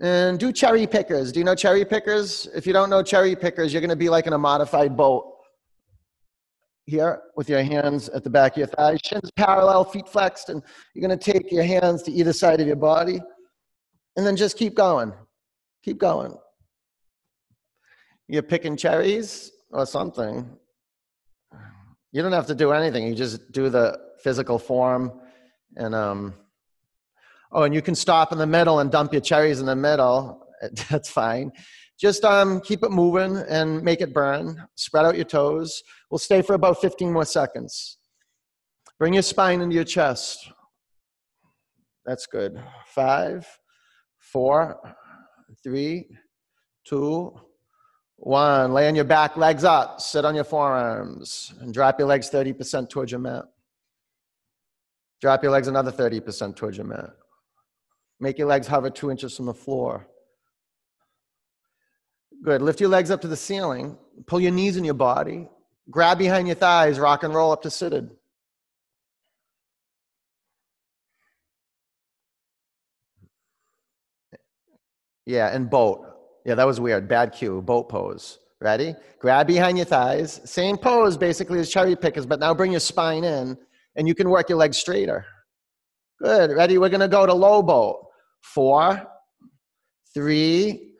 And 0.00 0.38
do 0.38 0.52
cherry 0.52 0.86
pickers. 0.86 1.32
Do 1.32 1.40
you 1.40 1.44
know 1.44 1.54
cherry 1.54 1.84
pickers? 1.84 2.46
If 2.54 2.66
you 2.66 2.72
don't 2.72 2.88
know 2.88 3.02
cherry 3.02 3.36
pickers, 3.36 3.72
you're 3.72 3.82
going 3.82 3.90
to 3.90 3.96
be 3.96 4.08
like 4.08 4.26
in 4.26 4.32
a 4.32 4.38
modified 4.38 4.96
boat. 4.96 5.26
Here, 6.86 7.20
with 7.36 7.48
your 7.48 7.62
hands 7.62 8.08
at 8.08 8.24
the 8.24 8.30
back 8.30 8.52
of 8.52 8.58
your 8.58 8.66
thighs, 8.68 9.00
shins 9.04 9.30
parallel, 9.36 9.84
feet 9.84 10.08
flexed, 10.08 10.48
and 10.48 10.62
you're 10.94 11.06
going 11.06 11.16
to 11.16 11.32
take 11.32 11.52
your 11.52 11.64
hands 11.64 12.02
to 12.04 12.12
either 12.12 12.32
side 12.32 12.60
of 12.60 12.66
your 12.66 12.76
body. 12.76 13.20
And 14.16 14.26
then 14.26 14.36
just 14.36 14.56
keep 14.56 14.74
going. 14.74 15.12
Keep 15.84 15.98
going. 15.98 16.34
You're 18.30 18.42
picking 18.42 18.76
cherries 18.76 19.50
or 19.72 19.84
something. 19.86 20.48
You 22.12 22.22
don't 22.22 22.30
have 22.30 22.46
to 22.46 22.54
do 22.54 22.70
anything. 22.70 23.08
You 23.08 23.16
just 23.16 23.50
do 23.50 23.68
the 23.68 23.98
physical 24.22 24.56
form, 24.56 25.10
and 25.76 25.96
um, 25.96 26.34
oh, 27.50 27.64
and 27.64 27.74
you 27.74 27.82
can 27.82 27.96
stop 27.96 28.30
in 28.30 28.38
the 28.38 28.46
middle 28.46 28.78
and 28.78 28.88
dump 28.88 29.12
your 29.12 29.20
cherries 29.20 29.58
in 29.58 29.66
the 29.66 29.74
middle. 29.74 30.46
That's 30.90 31.10
fine. 31.10 31.50
Just 31.98 32.24
um, 32.24 32.60
keep 32.60 32.84
it 32.84 32.92
moving 32.92 33.36
and 33.48 33.82
make 33.82 34.00
it 34.00 34.14
burn. 34.14 34.64
Spread 34.76 35.06
out 35.06 35.16
your 35.16 35.24
toes. 35.24 35.82
We'll 36.08 36.18
stay 36.18 36.40
for 36.40 36.54
about 36.54 36.80
15 36.80 37.12
more 37.12 37.24
seconds. 37.24 37.98
Bring 38.96 39.14
your 39.14 39.24
spine 39.24 39.60
into 39.60 39.74
your 39.74 39.84
chest. 39.84 40.52
That's 42.06 42.26
good. 42.26 42.62
Five, 42.94 43.44
four, 44.20 44.78
three, 45.64 46.06
two, 46.86 47.34
one, 48.22 48.74
lay 48.74 48.86
on 48.86 48.94
your 48.94 49.06
back, 49.06 49.38
legs 49.38 49.64
up, 49.64 49.98
sit 49.98 50.26
on 50.26 50.34
your 50.34 50.44
forearms, 50.44 51.54
and 51.60 51.72
drop 51.72 51.98
your 51.98 52.06
legs 52.06 52.28
30% 52.28 52.90
towards 52.90 53.10
your 53.10 53.18
mat. 53.18 53.46
Drop 55.22 55.42
your 55.42 55.52
legs 55.52 55.68
another 55.68 55.90
30% 55.90 56.54
towards 56.54 56.76
your 56.76 56.86
mat. 56.86 57.10
Make 58.20 58.36
your 58.36 58.46
legs 58.46 58.66
hover 58.66 58.90
two 58.90 59.10
inches 59.10 59.34
from 59.34 59.46
the 59.46 59.54
floor. 59.54 60.06
Good. 62.42 62.60
Lift 62.60 62.80
your 62.80 62.90
legs 62.90 63.10
up 63.10 63.22
to 63.22 63.28
the 63.28 63.36
ceiling. 63.36 63.96
Pull 64.26 64.40
your 64.40 64.52
knees 64.52 64.76
in 64.76 64.84
your 64.84 64.94
body. 64.94 65.48
Grab 65.90 66.18
behind 66.18 66.46
your 66.46 66.56
thighs. 66.56 66.98
Rock 66.98 67.22
and 67.22 67.34
roll 67.34 67.52
up 67.52 67.62
to 67.62 67.70
seated. 67.70 68.10
Yeah, 75.24 75.54
and 75.54 75.70
boat. 75.70 76.09
Yeah, 76.44 76.54
that 76.54 76.66
was 76.66 76.80
weird. 76.80 77.08
Bad 77.08 77.32
cue. 77.32 77.62
Boat 77.62 77.88
pose. 77.88 78.38
Ready? 78.60 78.94
Grab 79.20 79.46
behind 79.46 79.78
your 79.78 79.86
thighs. 79.86 80.40
Same 80.44 80.76
pose 80.76 81.16
basically 81.16 81.58
as 81.60 81.70
cherry 81.70 81.96
pickers, 81.96 82.26
but 82.26 82.40
now 82.40 82.52
bring 82.52 82.72
your 82.72 82.80
spine 82.80 83.24
in 83.24 83.56
and 83.96 84.06
you 84.06 84.14
can 84.14 84.28
work 84.28 84.48
your 84.48 84.58
legs 84.58 84.76
straighter. 84.76 85.24
Good. 86.22 86.50
Ready? 86.50 86.76
We're 86.76 86.90
going 86.90 87.00
to 87.00 87.08
go 87.08 87.24
to 87.24 87.32
low 87.32 87.62
boat. 87.62 88.06
Four, 88.42 89.06
three, 90.12 90.94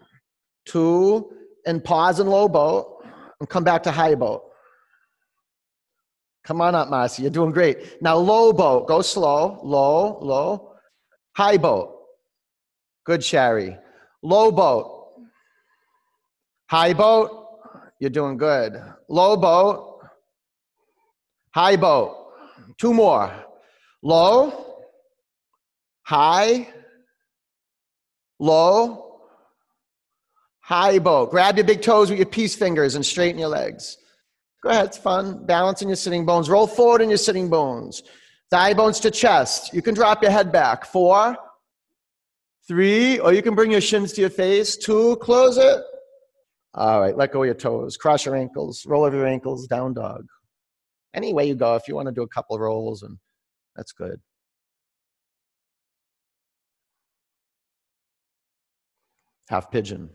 two, 0.66 1.30
and 1.66 1.82
pause 1.84 2.20
in 2.20 2.26
low 2.26 2.48
boat 2.48 3.04
and 3.40 3.48
come 3.48 3.64
back 3.64 3.82
to 3.84 3.90
high 3.90 4.14
boat. 4.14 4.42
Come 6.44 6.60
on 6.62 6.74
up, 6.74 6.88
Marcy. 6.88 7.22
You're 7.22 7.30
doing 7.30 7.52
great. 7.52 8.02
Now, 8.02 8.16
low 8.16 8.52
boat. 8.52 8.88
Go 8.88 9.02
slow. 9.02 9.60
Low, 9.62 10.18
low. 10.20 10.72
High 11.36 11.58
boat. 11.58 11.94
Good, 13.04 13.22
Sherry. 13.22 13.76
Low 14.22 14.50
boat. 14.50 14.99
High 16.70 16.94
boat, 16.94 17.30
you're 17.98 18.10
doing 18.10 18.36
good. 18.36 18.80
Low 19.08 19.36
boat, 19.36 20.00
high 21.52 21.76
boat, 21.76 22.20
Two 22.80 22.94
more. 22.94 23.30
Low, 24.02 24.74
high, 26.02 26.66
low, 28.38 29.20
high 30.60 30.98
boat. 30.98 31.30
Grab 31.30 31.58
your 31.58 31.66
big 31.66 31.82
toes 31.82 32.08
with 32.08 32.18
your 32.18 32.26
peace 32.26 32.54
fingers 32.54 32.94
and 32.94 33.04
straighten 33.04 33.38
your 33.38 33.50
legs. 33.50 33.98
Go 34.62 34.70
ahead, 34.70 34.86
it's 34.86 34.96
fun. 34.96 35.44
Balance 35.44 35.82
in 35.82 35.88
your 35.88 35.96
sitting 35.96 36.24
bones. 36.24 36.48
Roll 36.48 36.66
forward 36.66 37.02
in 37.02 37.10
your 37.10 37.18
sitting 37.18 37.50
bones. 37.50 38.02
Thigh 38.50 38.72
bones 38.72 38.98
to 39.00 39.10
chest. 39.10 39.74
You 39.74 39.82
can 39.82 39.94
drop 39.94 40.22
your 40.22 40.32
head 40.32 40.50
back. 40.50 40.86
Four, 40.86 41.36
three, 42.66 43.18
or 43.18 43.34
you 43.34 43.42
can 43.42 43.54
bring 43.54 43.70
your 43.70 43.82
shins 43.82 44.12
to 44.14 44.22
your 44.22 44.30
face. 44.30 44.78
Two, 44.78 45.16
close 45.16 45.58
it. 45.58 45.82
All 46.74 47.00
right, 47.00 47.16
let 47.16 47.32
go 47.32 47.42
of 47.42 47.46
your 47.46 47.54
toes. 47.54 47.96
Cross 47.96 48.26
your 48.26 48.36
ankles. 48.36 48.86
Roll 48.86 49.04
over 49.04 49.16
your 49.16 49.26
ankles. 49.26 49.66
Down 49.66 49.92
dog. 49.92 50.26
Any 51.14 51.34
way 51.34 51.46
you 51.48 51.56
go, 51.56 51.74
if 51.74 51.88
you 51.88 51.96
want 51.96 52.06
to 52.06 52.14
do 52.14 52.22
a 52.22 52.28
couple 52.28 52.54
of 52.54 52.62
rolls, 52.62 53.02
and 53.02 53.18
that's 53.74 53.92
good. 53.92 54.20
Half 59.48 59.72
pigeon. 59.72 60.10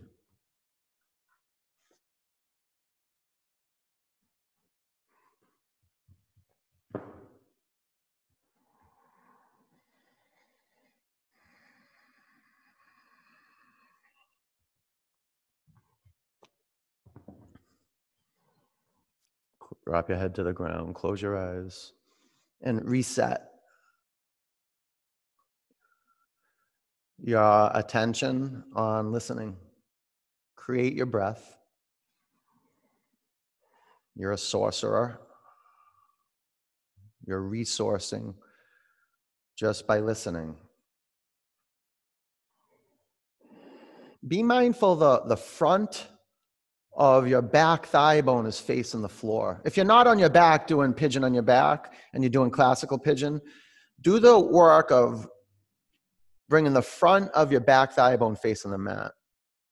Drop 19.85 20.09
your 20.09 20.17
head 20.17 20.33
to 20.35 20.43
the 20.43 20.53
ground, 20.53 20.95
close 20.95 21.21
your 21.21 21.37
eyes, 21.37 21.91
and 22.61 22.83
reset 22.89 23.51
your 27.19 27.71
attention 27.73 28.63
on 28.75 29.11
listening. 29.11 29.55
Create 30.55 30.93
your 30.93 31.05
breath. 31.05 31.57
You're 34.15 34.31
a 34.31 34.37
sorcerer. 34.37 35.19
You're 37.27 37.41
resourcing 37.41 38.33
just 39.55 39.85
by 39.85 39.99
listening. 39.99 40.55
Be 44.27 44.41
mindful 44.41 44.95
the, 44.95 45.21
the 45.27 45.37
front 45.37 46.07
of 46.97 47.27
your 47.27 47.41
back 47.41 47.85
thigh 47.87 48.21
bone 48.21 48.45
is 48.45 48.59
facing 48.59 49.01
the 49.01 49.09
floor. 49.09 49.61
If 49.65 49.75
you're 49.75 49.85
not 49.85 50.07
on 50.07 50.17
your 50.17 50.29
back 50.29 50.67
doing 50.67 50.93
pigeon 50.93 51.23
on 51.23 51.33
your 51.33 51.43
back 51.43 51.93
and 52.13 52.23
you're 52.23 52.29
doing 52.29 52.49
classical 52.49 52.97
pigeon, 52.97 53.41
do 54.01 54.19
the 54.19 54.39
work 54.39 54.91
of 54.91 55.27
bringing 56.47 56.73
the 56.73 56.81
front 56.81 57.31
of 57.31 57.51
your 57.51 57.61
back 57.61 57.93
thigh 57.93 58.15
bone 58.15 58.35
facing 58.35 58.71
the 58.71 58.77
mat. 58.77 59.11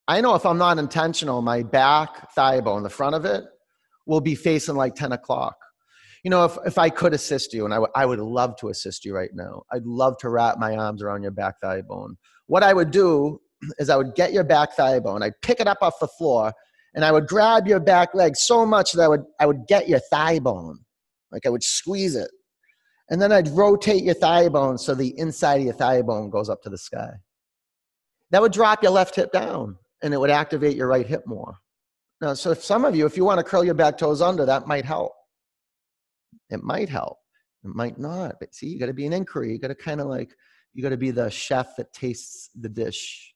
I 0.07 0.19
know 0.19 0.35
if 0.35 0.45
I'm 0.45 0.57
not 0.57 0.79
intentional, 0.79 1.41
my 1.41 1.63
back 1.63 2.33
thigh 2.33 2.59
bone, 2.59 2.83
the 2.83 2.89
front 2.89 3.15
of 3.15 3.25
it, 3.25 3.45
will 4.05 4.21
be 4.21 4.35
facing 4.35 4.75
like 4.75 4.95
10 4.95 5.13
o'clock. 5.13 5.55
You 6.23 6.29
know, 6.29 6.45
if, 6.45 6.57
if 6.65 6.77
I 6.77 6.89
could 6.89 7.13
assist 7.13 7.53
you, 7.53 7.63
and 7.65 7.73
I, 7.73 7.77
w- 7.77 7.91
I 7.95 8.05
would 8.05 8.19
love 8.19 8.55
to 8.57 8.69
assist 8.69 9.05
you 9.05 9.15
right 9.15 9.29
now, 9.33 9.63
I'd 9.71 9.85
love 9.85 10.17
to 10.19 10.29
wrap 10.29 10.57
my 10.57 10.75
arms 10.75 11.01
around 11.01 11.23
your 11.23 11.31
back 11.31 11.55
thigh 11.61 11.81
bone. 11.81 12.17
What 12.47 12.63
I 12.63 12.73
would 12.73 12.91
do 12.91 13.39
is 13.77 13.89
I 13.89 13.95
would 13.95 14.15
get 14.15 14.33
your 14.33 14.43
back 14.43 14.73
thigh 14.73 14.99
bone, 14.99 15.23
I'd 15.23 15.39
pick 15.41 15.61
it 15.61 15.67
up 15.67 15.77
off 15.81 15.99
the 16.01 16.07
floor, 16.07 16.53
and 16.95 17.03
I 17.03 17.11
would 17.11 17.27
grab 17.27 17.67
your 17.67 17.79
back 17.79 18.13
leg 18.13 18.35
so 18.35 18.65
much 18.65 18.91
that 18.93 19.03
I 19.03 19.07
would, 19.07 19.23
I 19.39 19.45
would 19.45 19.67
get 19.67 19.89
your 19.89 19.99
thigh 19.99 20.39
bone. 20.39 20.79
Like 21.31 21.45
I 21.45 21.49
would 21.49 21.63
squeeze 21.63 22.15
it. 22.15 22.29
And 23.09 23.21
then 23.21 23.31
I'd 23.31 23.49
rotate 23.49 24.03
your 24.03 24.13
thigh 24.13 24.49
bone 24.49 24.77
so 24.77 24.95
the 24.95 25.17
inside 25.17 25.55
of 25.55 25.65
your 25.65 25.73
thigh 25.73 26.01
bone 26.01 26.29
goes 26.29 26.49
up 26.49 26.61
to 26.63 26.69
the 26.69 26.77
sky. 26.77 27.11
That 28.31 28.41
would 28.41 28.53
drop 28.53 28.81
your 28.81 28.91
left 28.91 29.15
hip 29.15 29.31
down 29.31 29.77
and 30.01 30.13
it 30.13 30.19
would 30.19 30.29
activate 30.29 30.77
your 30.77 30.87
right 30.87 31.05
hip 31.05 31.23
more. 31.25 31.57
Now, 32.21 32.33
so 32.33 32.51
if 32.51 32.63
some 32.63 32.85
of 32.85 32.95
you, 32.95 33.05
if 33.05 33.17
you 33.17 33.25
want 33.25 33.39
to 33.39 33.43
curl 33.43 33.63
your 33.63 33.73
back 33.73 33.97
toes 33.97 34.21
under, 34.21 34.45
that 34.45 34.67
might 34.67 34.85
help. 34.85 35.11
It 36.49 36.63
might 36.63 36.89
help. 36.89 37.17
It 37.63 37.75
might 37.75 37.97
not. 37.97 38.35
But 38.39 38.53
see, 38.53 38.67
you 38.67 38.79
got 38.79 38.85
to 38.85 38.93
be 38.93 39.05
an 39.05 39.13
inquiry. 39.13 39.51
You 39.51 39.59
got 39.59 39.67
to 39.69 39.75
kind 39.75 39.99
of 39.99 40.07
like, 40.07 40.33
you 40.73 40.81
got 40.81 40.89
to 40.89 40.97
be 40.97 41.11
the 41.11 41.29
chef 41.29 41.75
that 41.77 41.91
tastes 41.93 42.49
the 42.55 42.69
dish. 42.69 43.32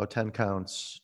About 0.00 0.12
10 0.12 0.30
counts. 0.30 0.98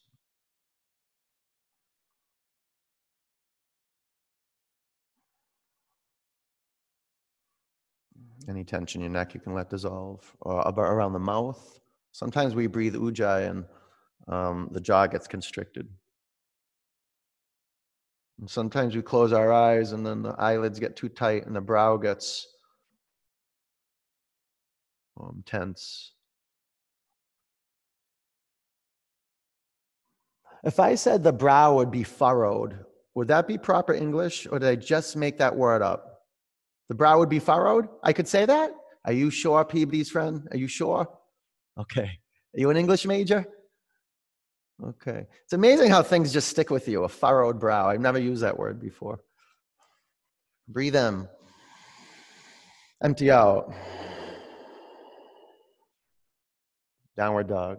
Any 8.48 8.64
tension 8.64 9.02
in 9.02 9.12
your 9.12 9.12
neck 9.12 9.34
you 9.34 9.40
can 9.40 9.52
let 9.52 9.68
dissolve. 9.68 10.34
Or 10.40 10.62
about 10.62 10.86
around 10.86 11.12
the 11.12 11.18
mouth. 11.18 11.78
Sometimes 12.12 12.54
we 12.54 12.68
breathe 12.68 12.94
ujjayi 12.94 13.50
and 13.50 13.66
um, 14.28 14.70
the 14.72 14.80
jaw 14.80 15.06
gets 15.06 15.26
constricted. 15.26 15.86
And 18.40 18.48
sometimes 18.48 18.96
we 18.96 19.02
close 19.02 19.34
our 19.34 19.52
eyes 19.52 19.92
and 19.92 20.06
then 20.06 20.22
the 20.22 20.34
eyelids 20.38 20.80
get 20.80 20.96
too 20.96 21.10
tight 21.10 21.44
and 21.44 21.54
the 21.54 21.60
brow 21.60 21.98
gets 21.98 22.48
um, 25.20 25.42
tense. 25.44 26.15
If 30.66 30.80
I 30.80 30.96
said 30.96 31.22
the 31.22 31.32
brow 31.32 31.76
would 31.76 31.92
be 31.92 32.02
furrowed, 32.02 32.84
would 33.14 33.28
that 33.28 33.46
be 33.46 33.56
proper 33.56 33.94
English 33.94 34.48
or 34.50 34.58
did 34.58 34.68
I 34.68 34.74
just 34.74 35.14
make 35.14 35.38
that 35.38 35.54
word 35.54 35.80
up? 35.80 36.24
The 36.88 36.96
brow 36.96 37.20
would 37.20 37.28
be 37.28 37.38
furrowed? 37.38 37.86
I 38.02 38.12
could 38.12 38.26
say 38.26 38.44
that? 38.46 38.72
Are 39.04 39.12
you 39.12 39.30
sure, 39.30 39.64
Peabody's 39.64 40.10
friend? 40.10 40.48
Are 40.50 40.56
you 40.56 40.66
sure? 40.66 41.08
Okay. 41.78 42.10
Are 42.54 42.60
you 42.60 42.68
an 42.70 42.76
English 42.76 43.06
major? 43.06 43.46
Okay. 44.84 45.26
It's 45.44 45.52
amazing 45.52 45.90
how 45.90 46.02
things 46.02 46.32
just 46.32 46.48
stick 46.48 46.68
with 46.68 46.88
you. 46.88 47.04
A 47.04 47.08
furrowed 47.08 47.60
brow. 47.60 47.88
I've 47.88 48.00
never 48.00 48.18
used 48.18 48.42
that 48.42 48.58
word 48.58 48.80
before. 48.80 49.20
Breathe 50.66 50.96
in. 50.96 51.28
Empty 53.04 53.30
out. 53.30 53.72
Downward 57.16 57.46
dog. 57.46 57.78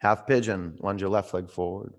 Half 0.00 0.26
pigeon, 0.26 0.76
lunge 0.80 1.02
your 1.02 1.10
left 1.10 1.32
leg 1.34 1.50
forward. 1.50 1.94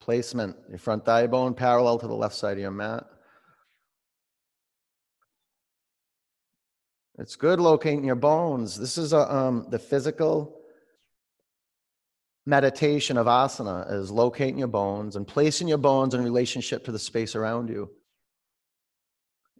Placement, 0.00 0.56
your 0.68 0.78
front 0.78 1.04
thigh 1.06 1.26
bone 1.26 1.54
parallel 1.54 1.98
to 1.98 2.06
the 2.06 2.14
left 2.14 2.34
side 2.34 2.52
of 2.52 2.58
your 2.58 2.70
mat. 2.70 3.04
It's 7.18 7.36
good 7.36 7.60
locating 7.60 8.04
your 8.04 8.14
bones. 8.14 8.78
This 8.78 8.98
is 8.98 9.12
a, 9.12 9.34
um, 9.34 9.66
the 9.70 9.78
physical 9.78 10.60
meditation 12.46 13.16
of 13.16 13.26
asana 13.26 13.90
is 13.92 14.10
locating 14.10 14.58
your 14.58 14.68
bones 14.68 15.16
and 15.16 15.26
placing 15.26 15.68
your 15.68 15.78
bones 15.78 16.14
in 16.14 16.22
relationship 16.22 16.84
to 16.84 16.92
the 16.92 16.98
space 16.98 17.34
around 17.34 17.68
you. 17.68 17.90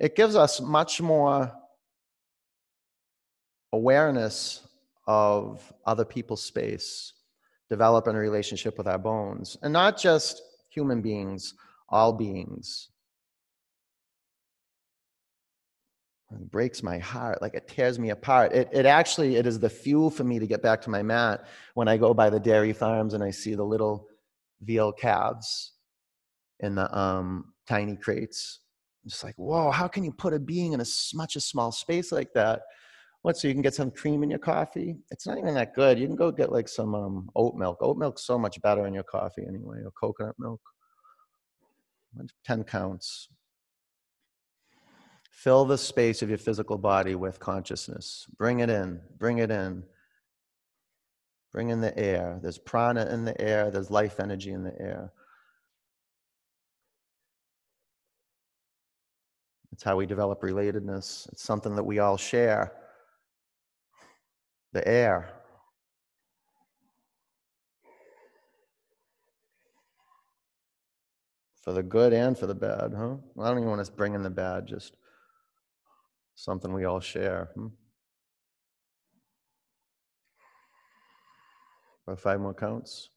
It 0.00 0.16
gives 0.16 0.34
us 0.34 0.62
much 0.62 1.02
more 1.02 1.52
awareness 3.72 4.66
of 5.06 5.72
other 5.84 6.06
people's 6.06 6.42
space, 6.42 7.12
developing 7.68 8.16
a 8.16 8.18
relationship 8.18 8.78
with 8.78 8.88
our 8.88 8.98
bones, 8.98 9.58
and 9.62 9.72
not 9.72 9.98
just 9.98 10.42
human 10.70 11.02
beings, 11.02 11.54
all 11.90 12.14
beings. 12.14 12.88
It 16.32 16.50
breaks 16.50 16.82
my 16.82 16.98
heart, 16.98 17.42
like 17.42 17.54
it 17.54 17.68
tears 17.68 17.98
me 17.98 18.10
apart. 18.10 18.52
It, 18.52 18.68
it 18.72 18.86
actually, 18.86 19.36
it 19.36 19.46
is 19.46 19.58
the 19.58 19.68
fuel 19.68 20.10
for 20.10 20.24
me 20.24 20.38
to 20.38 20.46
get 20.46 20.62
back 20.62 20.80
to 20.82 20.90
my 20.90 21.02
mat 21.02 21.44
when 21.74 21.88
I 21.88 21.96
go 21.96 22.14
by 22.14 22.30
the 22.30 22.40
dairy 22.40 22.72
farms 22.72 23.14
and 23.14 23.22
I 23.22 23.32
see 23.32 23.54
the 23.54 23.64
little 23.64 24.06
veal 24.62 24.92
calves 24.92 25.72
in 26.60 26.76
the 26.76 26.96
um, 26.96 27.52
tiny 27.66 27.96
crates. 27.96 28.60
Just 29.06 29.24
like, 29.24 29.34
whoa, 29.36 29.70
how 29.70 29.88
can 29.88 30.04
you 30.04 30.12
put 30.12 30.34
a 30.34 30.38
being 30.38 30.72
in 30.72 30.80
a 30.80 30.84
much 31.14 31.36
a 31.36 31.40
small 31.40 31.72
space 31.72 32.12
like 32.12 32.32
that? 32.34 32.62
What, 33.22 33.36
so 33.36 33.48
you 33.48 33.54
can 33.54 33.62
get 33.62 33.74
some 33.74 33.90
cream 33.90 34.22
in 34.22 34.30
your 34.30 34.38
coffee? 34.38 34.96
It's 35.10 35.26
not 35.26 35.38
even 35.38 35.54
that 35.54 35.74
good. 35.74 35.98
You 35.98 36.06
can 36.06 36.16
go 36.16 36.30
get 36.30 36.52
like 36.52 36.68
some 36.68 36.94
um, 36.94 37.28
oat 37.36 37.54
milk. 37.54 37.78
Oat 37.80 37.98
milk's 37.98 38.24
so 38.24 38.38
much 38.38 38.60
better 38.62 38.86
in 38.86 38.94
your 38.94 39.02
coffee 39.02 39.44
anyway, 39.46 39.78
or 39.84 39.90
coconut 39.90 40.36
milk. 40.38 40.60
10 42.44 42.64
counts. 42.64 43.28
Fill 45.30 45.64
the 45.64 45.78
space 45.78 46.22
of 46.22 46.28
your 46.28 46.38
physical 46.38 46.76
body 46.76 47.14
with 47.14 47.40
consciousness. 47.40 48.26
Bring 48.36 48.60
it 48.60 48.68
in, 48.68 49.00
bring 49.18 49.38
it 49.38 49.50
in. 49.50 49.84
Bring 51.52 51.70
in 51.70 51.80
the 51.80 51.96
air. 51.98 52.38
There's 52.42 52.58
prana 52.58 53.06
in 53.06 53.24
the 53.24 53.38
air, 53.40 53.70
there's 53.70 53.90
life 53.90 54.20
energy 54.20 54.52
in 54.52 54.62
the 54.62 54.78
air. 54.80 55.12
That's 59.70 59.82
how 59.82 59.96
we 59.96 60.06
develop 60.06 60.40
relatedness. 60.42 61.28
It's 61.32 61.42
something 61.42 61.76
that 61.76 61.84
we 61.84 61.98
all 61.98 62.16
share. 62.16 62.72
The 64.72 64.86
air. 64.86 65.30
For 71.62 71.72
the 71.72 71.82
good 71.82 72.12
and 72.12 72.36
for 72.36 72.46
the 72.46 72.54
bad, 72.54 72.94
huh? 72.96 73.16
Well, 73.34 73.46
I 73.46 73.50
don't 73.50 73.58
even 73.58 73.68
want 73.68 73.84
to 73.84 73.92
bring 73.92 74.14
in 74.14 74.22
the 74.22 74.30
bad, 74.30 74.66
just 74.66 74.96
something 76.34 76.72
we 76.72 76.84
all 76.84 77.00
share. 77.00 77.50
Hmm? 77.54 77.66
About 82.06 82.20
five 82.20 82.40
more 82.40 82.54
counts. 82.54 83.10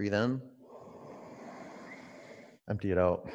Breathe 0.00 0.14
in. 0.14 0.40
Empty 2.70 2.90
it 2.90 2.96
out. 2.96 3.28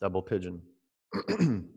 Double 0.00 0.22
pigeon. 0.22 0.62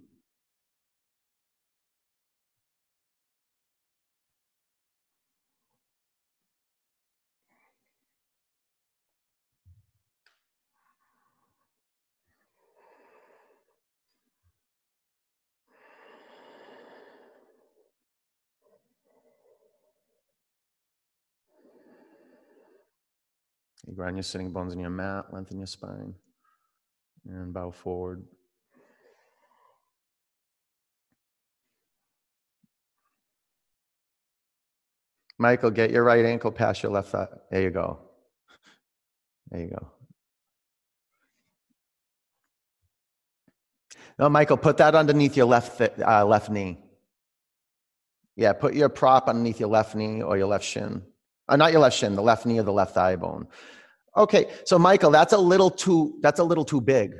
You 23.89 23.95
grind 23.95 24.17
your 24.17 24.23
sitting 24.23 24.51
bones 24.51 24.71
in 24.71 24.79
your 24.79 24.91
mat, 24.91 25.33
lengthen 25.33 25.57
your 25.57 25.65
spine, 25.65 26.13
and 27.25 27.51
bow 27.51 27.71
forward. 27.71 28.23
Michael, 35.39 35.71
get 35.71 35.89
your 35.89 36.03
right 36.03 36.23
ankle 36.23 36.51
past 36.51 36.83
your 36.83 36.91
left 36.91 37.09
thigh. 37.09 37.29
There 37.49 37.63
you 37.63 37.71
go. 37.71 37.99
There 39.49 39.61
you 39.61 39.69
go. 39.71 39.91
No, 44.19 44.29
Michael, 44.29 44.57
put 44.57 44.77
that 44.77 44.93
underneath 44.93 45.35
your 45.35 45.47
left 45.47 45.79
th- 45.79 45.93
uh, 46.05 46.25
left 46.25 46.51
knee. 46.51 46.77
Yeah, 48.35 48.53
put 48.53 48.75
your 48.75 48.89
prop 48.89 49.27
underneath 49.27 49.59
your 49.59 49.69
left 49.69 49.95
knee 49.95 50.21
or 50.21 50.37
your 50.37 50.47
left 50.47 50.65
shin. 50.65 51.01
Uh, 51.47 51.55
not 51.55 51.71
your 51.71 51.81
left 51.81 51.97
shin, 51.97 52.15
the 52.15 52.21
left 52.21 52.45
knee 52.45 52.59
or 52.59 52.63
the 52.63 52.71
left 52.71 52.93
thigh 52.93 53.15
bone. 53.15 53.47
Okay, 54.17 54.49
so 54.65 54.79
Michael, 54.79 55.11
that's 55.11 55.33
a 55.33 55.37
little 55.37 55.69
too 55.69 56.19
that's 56.21 56.39
a 56.39 56.43
little 56.43 56.65
too 56.65 56.81
big. 56.81 57.13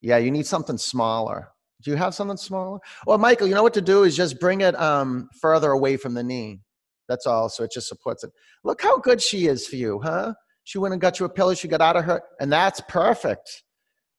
Yeah, 0.00 0.18
you 0.18 0.30
need 0.30 0.46
something 0.46 0.78
smaller. 0.78 1.48
Do 1.82 1.90
you 1.90 1.96
have 1.96 2.14
something 2.14 2.36
smaller? 2.36 2.78
Well, 3.06 3.18
Michael, 3.18 3.46
you 3.46 3.54
know 3.54 3.62
what 3.62 3.74
to 3.74 3.80
do 3.80 4.02
is 4.04 4.16
just 4.16 4.40
bring 4.40 4.60
it 4.62 4.78
um, 4.80 5.28
further 5.40 5.70
away 5.70 5.96
from 5.96 6.14
the 6.14 6.22
knee. 6.22 6.60
That's 7.08 7.26
all. 7.26 7.48
So 7.48 7.64
it 7.64 7.72
just 7.72 7.88
supports 7.88 8.24
it. 8.24 8.30
Look 8.64 8.82
how 8.82 8.98
good 8.98 9.22
she 9.22 9.46
is 9.46 9.66
for 9.66 9.76
you, 9.76 10.00
huh? 10.02 10.34
She 10.64 10.78
went 10.78 10.92
and 10.92 11.00
got 11.00 11.18
you 11.18 11.26
a 11.26 11.28
pillow. 11.28 11.54
She 11.54 11.68
got 11.68 11.80
out 11.80 11.96
of 11.96 12.04
her, 12.04 12.22
and 12.40 12.52
that's 12.52 12.80
perfect. 12.88 13.62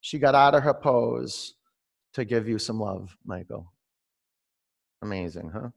She 0.01 0.17
got 0.19 0.36
out 0.36 0.55
of 0.55 0.63
her 0.63 0.73
pose 0.73 1.53
to 2.13 2.25
give 2.25 2.47
you 2.47 2.57
some 2.57 2.80
love, 2.80 3.15
Michael. 3.25 3.71
Amazing, 5.01 5.51
huh? 5.53 5.69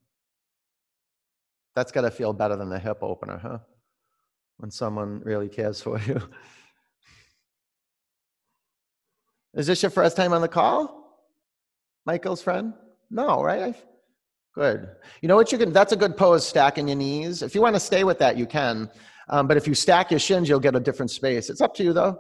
That's 1.75 1.93
got 1.93 2.03
to 2.03 2.11
feel 2.11 2.33
better 2.33 2.57
than 2.57 2.71
the 2.71 2.79
hip 2.79 2.99
opener, 3.03 3.39
huh? 3.39 3.59
When 4.59 4.71
someone 4.71 5.21
really 5.25 5.49
cares 5.49 5.81
for 5.81 5.99
you. 6.01 6.21
Is 9.55 9.67
this 9.67 9.83
your 9.83 9.91
first 9.91 10.17
time 10.17 10.33
on 10.33 10.41
the 10.41 10.49
call? 10.49 11.03
Michael's 12.07 12.43
friend? 12.43 12.73
No, 13.11 13.43
right? 13.43 13.63
I've, 13.63 13.85
good. 14.55 14.89
You 15.21 15.29
know 15.29 15.37
what 15.37 15.53
you 15.53 15.59
can, 15.59 15.73
that's 15.73 15.93
a 15.93 15.97
good 15.97 16.17
pose, 16.17 16.47
stacking 16.47 16.89
your 16.89 16.97
knees. 16.97 17.43
If 17.43 17.55
you 17.55 17.61
want 17.61 17.77
to 17.77 17.81
stay 17.81 18.05
with 18.05 18.19
that, 18.21 18.37
you 18.37 18.47
can. 18.47 18.91
Um, 19.29 19.47
but 19.47 19.57
if 19.57 19.67
you 19.67 19.75
stack 19.75 20.11
your 20.11 20.21
shins, 20.21 20.49
you'll 20.49 20.61
get 20.61 20.75
a 20.75 20.81
different 20.81 21.11
space. 21.11 21.51
It's 21.51 21.61
up 21.61 21.75
to 21.77 21.85
you 21.85 21.93
though. 21.93 22.19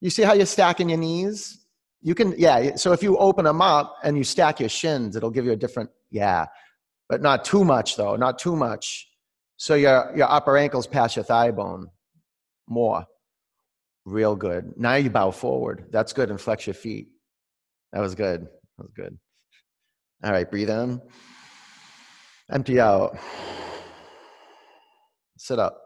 You 0.00 0.10
see 0.10 0.22
how 0.22 0.34
you're 0.34 0.46
stacking 0.46 0.88
your 0.90 0.98
knees? 0.98 1.66
You 2.00 2.14
can, 2.14 2.34
yeah. 2.38 2.76
So 2.76 2.92
if 2.92 3.02
you 3.02 3.16
open 3.16 3.44
them 3.44 3.60
up 3.60 3.96
and 4.04 4.16
you 4.16 4.24
stack 4.24 4.60
your 4.60 4.68
shins, 4.68 5.16
it'll 5.16 5.30
give 5.30 5.44
you 5.44 5.52
a 5.52 5.56
different, 5.56 5.90
yeah. 6.10 6.46
But 7.08 7.22
not 7.22 7.44
too 7.44 7.64
much 7.64 7.96
though, 7.96 8.14
not 8.16 8.38
too 8.38 8.54
much. 8.54 9.08
So 9.56 9.74
your, 9.74 10.12
your 10.14 10.30
upper 10.30 10.56
ankles 10.56 10.86
past 10.86 11.16
your 11.16 11.24
thigh 11.24 11.50
bone 11.50 11.88
more. 12.68 13.06
Real 14.04 14.36
good. 14.36 14.72
Now 14.76 14.94
you 14.94 15.10
bow 15.10 15.30
forward. 15.30 15.86
That's 15.90 16.12
good. 16.12 16.30
And 16.30 16.40
flex 16.40 16.66
your 16.66 16.74
feet. 16.74 17.08
That 17.92 18.00
was 18.00 18.14
good. 18.14 18.42
That 18.42 18.84
was 18.84 18.92
good. 18.94 19.18
All 20.24 20.32
right, 20.32 20.50
breathe 20.50 20.70
in. 20.70 21.00
Empty 22.50 22.80
out. 22.80 23.18
Sit 25.38 25.58
up. 25.58 25.80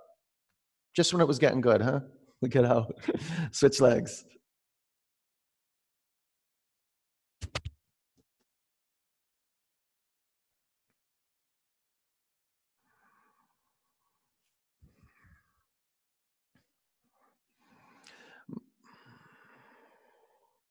Just 0.95 1.13
when 1.13 1.23
it 1.23 1.29
was 1.29 1.39
getting 1.39 1.61
good, 1.61 1.81
huh? 1.81 2.01
Get 2.49 2.65
out. 2.65 2.95
Switch 3.53 3.81
legs. 3.81 4.25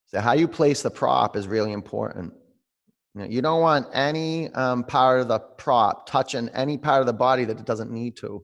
So 0.09 0.19
how 0.19 0.33
you 0.33 0.47
place 0.47 0.81
the 0.81 0.89
prop 0.89 1.35
is 1.35 1.47
really 1.47 1.71
important. 1.71 2.33
You, 3.13 3.21
know, 3.21 3.27
you 3.27 3.41
don't 3.41 3.61
want 3.61 3.87
any 3.93 4.51
um, 4.53 4.83
part 4.83 5.21
of 5.21 5.27
the 5.27 5.39
prop 5.39 6.09
touching 6.09 6.49
any 6.49 6.77
part 6.77 7.01
of 7.01 7.07
the 7.07 7.13
body 7.13 7.45
that 7.45 7.59
it 7.59 7.65
doesn't 7.65 7.91
need 7.91 8.17
to. 8.17 8.43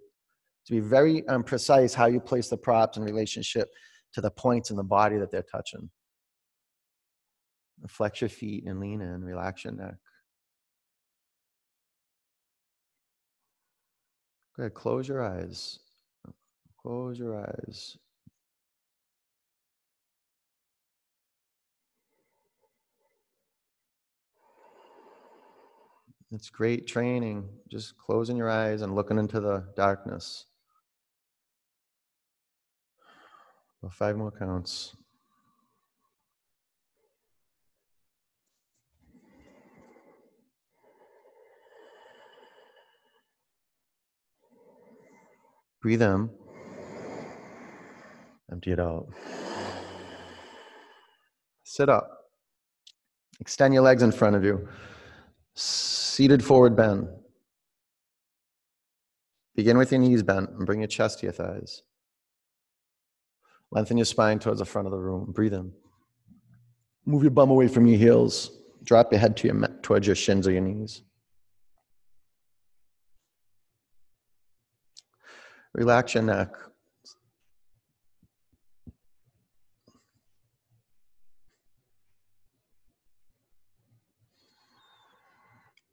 To 0.67 0.71
be 0.71 0.79
very 0.79 1.27
um, 1.27 1.43
precise 1.43 1.93
how 1.93 2.05
you 2.05 2.19
place 2.19 2.49
the 2.49 2.57
props 2.57 2.97
in 2.97 3.03
relationship 3.03 3.69
to 4.13 4.21
the 4.21 4.31
points 4.31 4.69
in 4.69 4.77
the 4.77 4.83
body 4.83 5.17
that 5.17 5.31
they're 5.31 5.43
touching. 5.43 5.89
Flex 7.87 8.21
your 8.21 8.29
feet 8.29 8.65
and 8.65 8.79
lean 8.79 9.01
in, 9.01 9.23
relax 9.23 9.63
your 9.63 9.73
neck. 9.73 9.95
Good. 14.55 14.73
Close 14.73 15.07
your 15.07 15.23
eyes. 15.23 15.79
Close 16.81 17.19
your 17.19 17.37
eyes. 17.37 17.97
It's 26.35 26.49
great 26.49 26.85
training, 26.85 27.47
just 27.69 27.97
closing 27.97 28.35
your 28.35 28.49
eyes 28.49 28.81
and 28.81 28.93
looking 28.93 29.17
into 29.17 29.39
the 29.39 29.65
darkness. 29.77 30.47
Five 33.89 34.17
more 34.17 34.31
counts. 34.31 34.97
Breathe 45.81 46.01
in. 46.01 46.29
Empty 48.51 48.73
it 48.73 48.79
out. 48.81 49.07
Sit 51.63 51.87
up. 51.87 52.25
Extend 53.39 53.73
your 53.73 53.83
legs 53.83 54.03
in 54.03 54.11
front 54.11 54.35
of 54.35 54.43
you. 54.43 54.67
Seated 55.55 56.43
forward 56.43 56.75
bend. 56.75 57.07
Begin 59.55 59.77
with 59.77 59.91
your 59.91 60.01
knees 60.01 60.21
bent 60.21 60.49
and 60.49 60.65
bring 60.65 60.79
your 60.79 60.87
chest 60.87 61.19
to 61.19 61.27
your 61.27 61.33
thighs. 61.33 61.81
Lengthen 63.71 63.97
your 63.97 64.05
spine 64.05 64.39
towards 64.39 64.59
the 64.59 64.65
front 64.65 64.85
of 64.85 64.91
the 64.91 64.97
room. 64.97 65.31
Breathe 65.31 65.53
in. 65.53 65.71
Move 67.05 67.23
your 67.23 67.31
bum 67.31 67.49
away 67.49 67.67
from 67.67 67.85
your 67.85 67.97
heels. 67.97 68.51
Drop 68.83 69.11
your 69.11 69.19
head 69.19 69.37
to 69.37 69.47
your, 69.47 69.67
towards 69.81 70.07
your 70.07 70.15
shins 70.15 70.47
or 70.47 70.51
your 70.51 70.61
knees. 70.61 71.01
Relax 75.73 76.13
your 76.13 76.23
neck. 76.23 76.49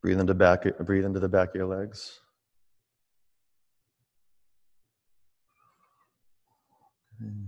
Breathe 0.02 0.20
into 0.20 0.34
back. 0.34 0.64
Breathe 0.80 1.04
into 1.04 1.20
the 1.20 1.28
back 1.28 1.50
of 1.50 1.54
your 1.54 1.66
legs. 1.66 2.20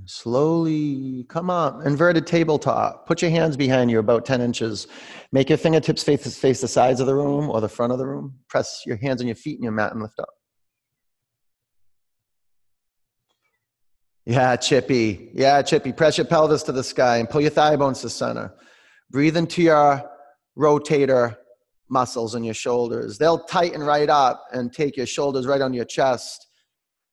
Slowly 0.07 1.25
come 1.29 1.51
up, 1.51 1.85
inverted 1.85 2.27
tabletop. 2.27 3.07
Put 3.07 3.23
your 3.23 3.31
hands 3.31 3.57
behind 3.57 3.91
you 3.91 3.99
about 3.99 4.25
10 4.25 4.41
inches. 4.41 4.87
Make 5.33 5.49
your 5.49 5.59
fingertips 5.59 6.05
face, 6.05 6.39
face 6.39 6.61
the 6.61 6.69
sides 6.69 7.01
of 7.01 7.07
the 7.07 7.15
room 7.15 7.51
or 7.51 7.61
the 7.61 7.69
front 7.69 7.93
of 7.93 7.99
the 7.99 8.07
room. 8.07 8.35
Press 8.49 8.83
your 8.87 8.97
hands 8.99 9.21
on 9.21 9.27
your 9.27 9.35
feet 9.35 9.57
and 9.57 9.65
your 9.65 9.73
mat 9.73 9.93
and 9.93 10.03
lift 10.03 10.21
up. 10.21 10.29
Yeah, 14.27 14.57
Chippy. 14.57 15.31
Yeah, 15.35 15.61
Chippy. 15.63 15.93
Press 15.93 16.19
your 16.19 16.27
pelvis 16.27 16.63
to 16.65 16.73
the 16.73 16.85
sky 16.85 17.17
and 17.17 17.29
pull 17.29 17.41
your 17.41 17.51
thigh 17.51 17.77
bones 17.77 18.01
to 18.03 18.11
center. 18.11 18.55
Breathe 19.11 19.37
into 19.37 19.63
your 19.63 20.09
rotator 20.57 21.37
muscles 21.89 22.35
in 22.35 22.45
your 22.45 22.55
shoulders. 22.55 23.19
They'll 23.19 23.45
tighten 23.45 23.83
right 23.83 24.09
up 24.09 24.45
and 24.53 24.73
take 24.73 24.97
your 24.97 25.07
shoulders 25.07 25.47
right 25.47 25.61
on 25.61 25.73
your 25.73 25.85
chest 25.85 26.49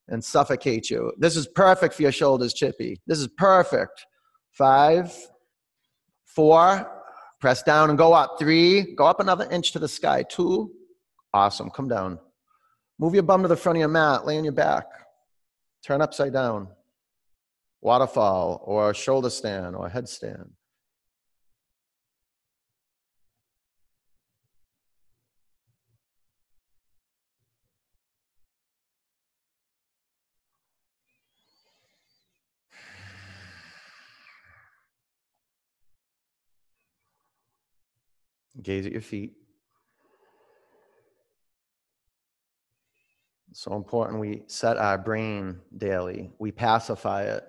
and 0.07 0.23
suffocate 0.23 0.89
you. 0.89 1.11
This 1.17 1.35
is 1.35 1.47
perfect 1.47 1.93
for 1.95 2.01
your 2.01 2.11
shoulders, 2.11 2.53
Chippy. 2.53 3.01
This 3.07 3.19
is 3.19 3.27
perfect. 3.37 4.05
Five, 4.51 5.15
four, 6.25 6.89
press 7.39 7.63
down 7.63 7.89
and 7.89 7.97
go 7.97 8.13
up. 8.13 8.37
Three, 8.37 8.93
go 8.95 9.05
up 9.05 9.19
another 9.19 9.49
inch 9.49 9.71
to 9.71 9.79
the 9.79 9.87
sky. 9.87 10.23
Two, 10.23 10.71
awesome. 11.33 11.69
Come 11.69 11.87
down. 11.87 12.19
Move 12.99 13.13
your 13.13 13.23
bum 13.23 13.41
to 13.41 13.47
the 13.47 13.55
front 13.55 13.77
of 13.77 13.79
your 13.79 13.89
mat, 13.89 14.25
lay 14.25 14.37
on 14.37 14.43
your 14.43 14.53
back. 14.53 14.85
Turn 15.83 16.01
upside 16.01 16.33
down. 16.33 16.67
Waterfall 17.81 18.61
or 18.63 18.93
shoulder 18.93 19.31
stand 19.31 19.75
or 19.75 19.89
headstand. 19.89 20.49
Gaze 38.59 38.85
at 38.85 38.91
your 38.91 39.01
feet. 39.01 39.33
It's 43.51 43.61
so 43.61 43.75
important 43.75 44.19
we 44.19 44.43
set 44.47 44.77
our 44.77 44.97
brain 44.97 45.59
daily, 45.75 46.31
we 46.39 46.51
pacify 46.51 47.23
it. 47.23 47.43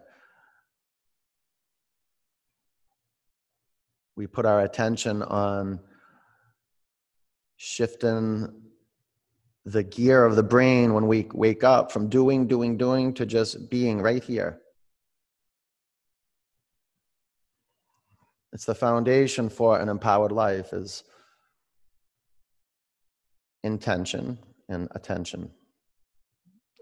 We 4.16 4.26
put 4.26 4.44
our 4.44 4.61
attention 4.61 5.22
on 5.22 5.80
shifting 7.57 8.62
the 9.64 9.82
gear 9.82 10.24
of 10.24 10.36
the 10.36 10.42
brain 10.42 10.92
when 10.92 11.07
we 11.07 11.28
wake 11.32 11.62
up 11.62 11.92
from 11.92 12.09
doing, 12.09 12.46
doing, 12.46 12.76
doing 12.76 13.14
to 13.14 13.24
just 13.24 13.70
being 13.70 14.03
right 14.03 14.22
here. 14.22 14.61
It's 18.53 18.66
the 18.66 18.74
foundation 18.74 19.48
for 19.48 19.80
an 19.80 19.88
empowered 19.88 20.32
life 20.32 20.72
is 20.72 21.05
intention 23.62 24.38
and 24.68 24.88
attention. 24.92 25.50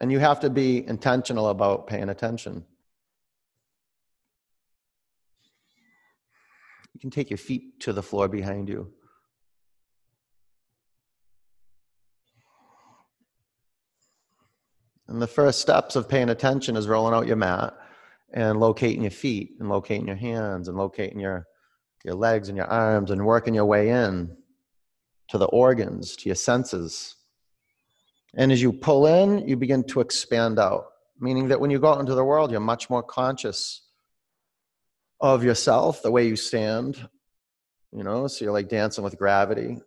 And 0.01 0.11
you 0.11 0.19
have 0.19 0.41
to 0.41 0.51
be 0.51 0.87
intentional 0.87 1.49
about 1.49 1.87
paying 1.87 2.09
attention. 2.09 2.65
You 6.95 7.01
can 7.01 7.11
take 7.11 7.31
your 7.31 7.39
feet 7.39 7.81
to 7.81 7.93
the 7.93 8.03
floor 8.03 8.27
behind 8.27 8.69
you. 8.69 8.93
And 15.07 15.21
the 15.21 15.27
first 15.27 15.61
steps 15.61 15.97
of 15.97 16.09
paying 16.09 16.31
attention 16.31 16.77
is 16.77 16.89
rolling 16.89 17.15
out 17.15 17.27
your 17.27 17.37
mat 17.37 17.75
and 18.33 18.61
locating 18.61 19.03
your 19.03 19.11
feet 19.11 19.57
and 19.59 19.69
locating 19.69 20.07
your 20.07 20.17
hands 20.17 20.69
and 20.69 20.77
locating 20.77 21.19
your 21.19 21.47
your 22.05 22.15
legs 22.15 22.49
and 22.49 22.57
your 22.57 22.67
arms 22.67 23.11
and 23.11 23.25
working 23.25 23.55
your 23.55 23.67
way 23.67 23.91
in 23.91 24.37
to 25.29 25.39
the 25.39 25.47
organs, 25.47 26.17
to 26.17 26.29
your 26.29 26.37
senses. 26.37 27.17
And 28.35 28.53
as 28.53 28.63
you 28.63 28.73
pull 28.73 29.07
in, 29.07 29.47
you 29.47 29.57
begin 29.57 29.85
to 29.85 30.01
expand 30.01 30.59
out, 30.59 30.87
meaning 31.19 31.49
that 31.49 31.61
when 31.61 31.71
you 31.71 31.79
go 31.79 31.89
out 31.89 32.01
into 32.01 32.15
the 32.15 32.25
world, 32.25 32.51
you're 32.51 32.61
much 32.61 32.89
more 32.91 33.03
conscious 33.03 33.83
of 35.21 35.45
yourself, 35.45 36.03
the 36.03 36.11
way 36.11 36.27
you 36.27 36.37
stand, 36.37 37.09
you 37.93 38.05
know, 38.05 38.27
so 38.27 38.45
you're 38.45 38.55
like 38.55 38.69
dancing 38.69 39.05
with 39.05 39.19
gravity. 39.19 39.79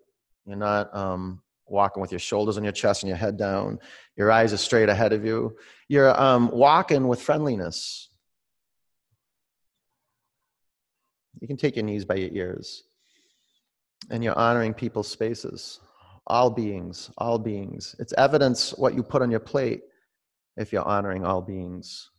You're 0.46 0.58
not 0.58 0.94
um, 0.96 1.42
walking 1.66 2.02
with 2.02 2.12
your 2.12 2.20
shoulders 2.20 2.58
on 2.58 2.64
your 2.64 2.74
chest 2.74 3.04
and 3.04 3.08
your 3.08 3.18
head 3.18 3.38
down. 3.38 3.80
Your 4.18 4.32
eyes 4.32 4.54
are 4.54 4.58
straight 4.58 4.90
ahead 4.90 5.14
of 5.14 5.26
you. 5.26 5.56
You're 5.88 6.20
um, 6.20 6.50
walking 6.52 7.08
with 7.08 7.22
friendliness. 7.22 8.10
You 11.44 11.48
can 11.48 11.58
take 11.58 11.76
your 11.76 11.84
knees 11.84 12.06
by 12.06 12.16
your 12.16 12.30
ears. 12.32 12.84
And 14.10 14.24
you're 14.24 14.40
honoring 14.40 14.74
people's 14.74 15.10
spaces, 15.10 15.82
all 16.26 16.50
beings, 16.50 17.12
all 17.18 17.38
beings. 17.38 17.98
It's 18.00 18.14
evidence 18.14 18.74
what 18.78 18.96
you 18.96 19.04
put 19.04 19.22
on 19.22 19.30
your 19.30 19.42
plate 19.42 19.82
if 20.56 20.72
you're 20.72 20.88
honoring 20.88 21.26
all 21.26 21.42
beings. 21.42 22.10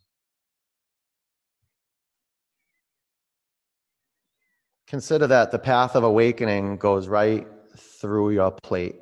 Consider 4.89 5.27
that 5.29 5.51
the 5.51 5.59
path 5.59 5.97
of 5.97 6.05
awakening 6.05 6.77
goes 6.77 7.09
right 7.09 7.47
through 7.79 8.33
your 8.33 8.51
plate 8.51 8.97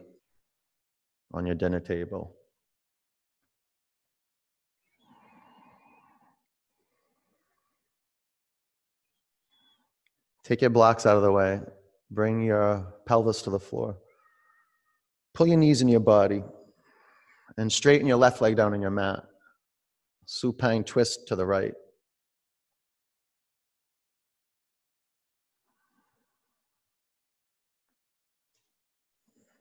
on 1.35 1.47
your 1.47 1.57
dinner 1.57 1.81
table. 1.81 2.37
Take 10.45 10.61
your 10.61 10.71
blocks 10.71 11.07
out 11.07 11.17
of 11.17 11.23
the 11.23 11.33
way. 11.33 11.61
Bring 12.11 12.43
your 12.43 12.95
pelvis 13.07 13.43
to 13.43 13.51
the 13.51 13.61
floor. 13.61 13.97
Pull 15.35 15.47
your 15.47 15.57
knees 15.57 15.81
in 15.81 15.89
your 15.89 16.01
body 16.01 16.43
and 17.57 17.73
straighten 17.73 18.07
your 18.07 18.17
left 18.17 18.41
leg 18.41 18.57
down 18.57 18.75
on 18.75 18.83
your 18.83 18.91
mat. 18.91 19.25
Supine 20.27 20.85
twist 20.85 21.29
to 21.29 21.37
the 21.37 21.47
right. 21.47 21.75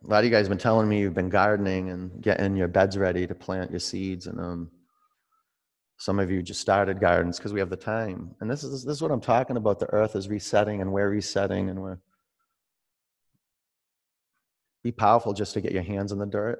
A 0.03 0.07
lot 0.07 0.19
of 0.19 0.25
you 0.25 0.31
guys 0.31 0.47
have 0.47 0.49
been 0.49 0.57
telling 0.57 0.89
me 0.89 0.99
you've 0.99 1.13
been 1.13 1.29
gardening 1.29 1.89
and 1.89 2.21
getting 2.21 2.55
your 2.55 2.67
beds 2.67 2.97
ready 2.97 3.27
to 3.27 3.35
plant 3.35 3.69
your 3.69 3.79
seeds, 3.79 4.25
and 4.25 4.39
um, 4.39 4.71
some 6.01 6.17
of 6.17 6.31
you 6.31 6.41
just 6.41 6.59
started 6.59 6.99
gardens 6.99 7.37
because 7.37 7.53
we 7.53 7.59
have 7.59 7.69
the 7.69 7.75
time. 7.75 8.33
And 8.39 8.49
this 8.49 8.63
is 8.63 8.83
this 8.83 8.95
is 8.95 9.03
what 9.03 9.11
I'm 9.11 9.21
talking 9.21 9.55
about. 9.55 9.77
The 9.77 9.93
earth 9.93 10.15
is 10.15 10.27
resetting, 10.29 10.81
and 10.81 10.91
we're 10.91 11.11
resetting, 11.11 11.69
and 11.69 11.79
we're 11.79 11.99
be 14.83 14.91
powerful 14.91 15.31
just 15.31 15.53
to 15.53 15.61
get 15.61 15.73
your 15.73 15.83
hands 15.83 16.11
in 16.11 16.17
the 16.17 16.25
dirt. 16.25 16.57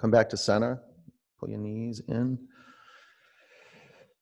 Come 0.00 0.12
back 0.12 0.28
to 0.28 0.36
center. 0.36 0.80
Pull 1.40 1.50
your 1.50 1.58
knees 1.58 2.00
in. 2.06 2.38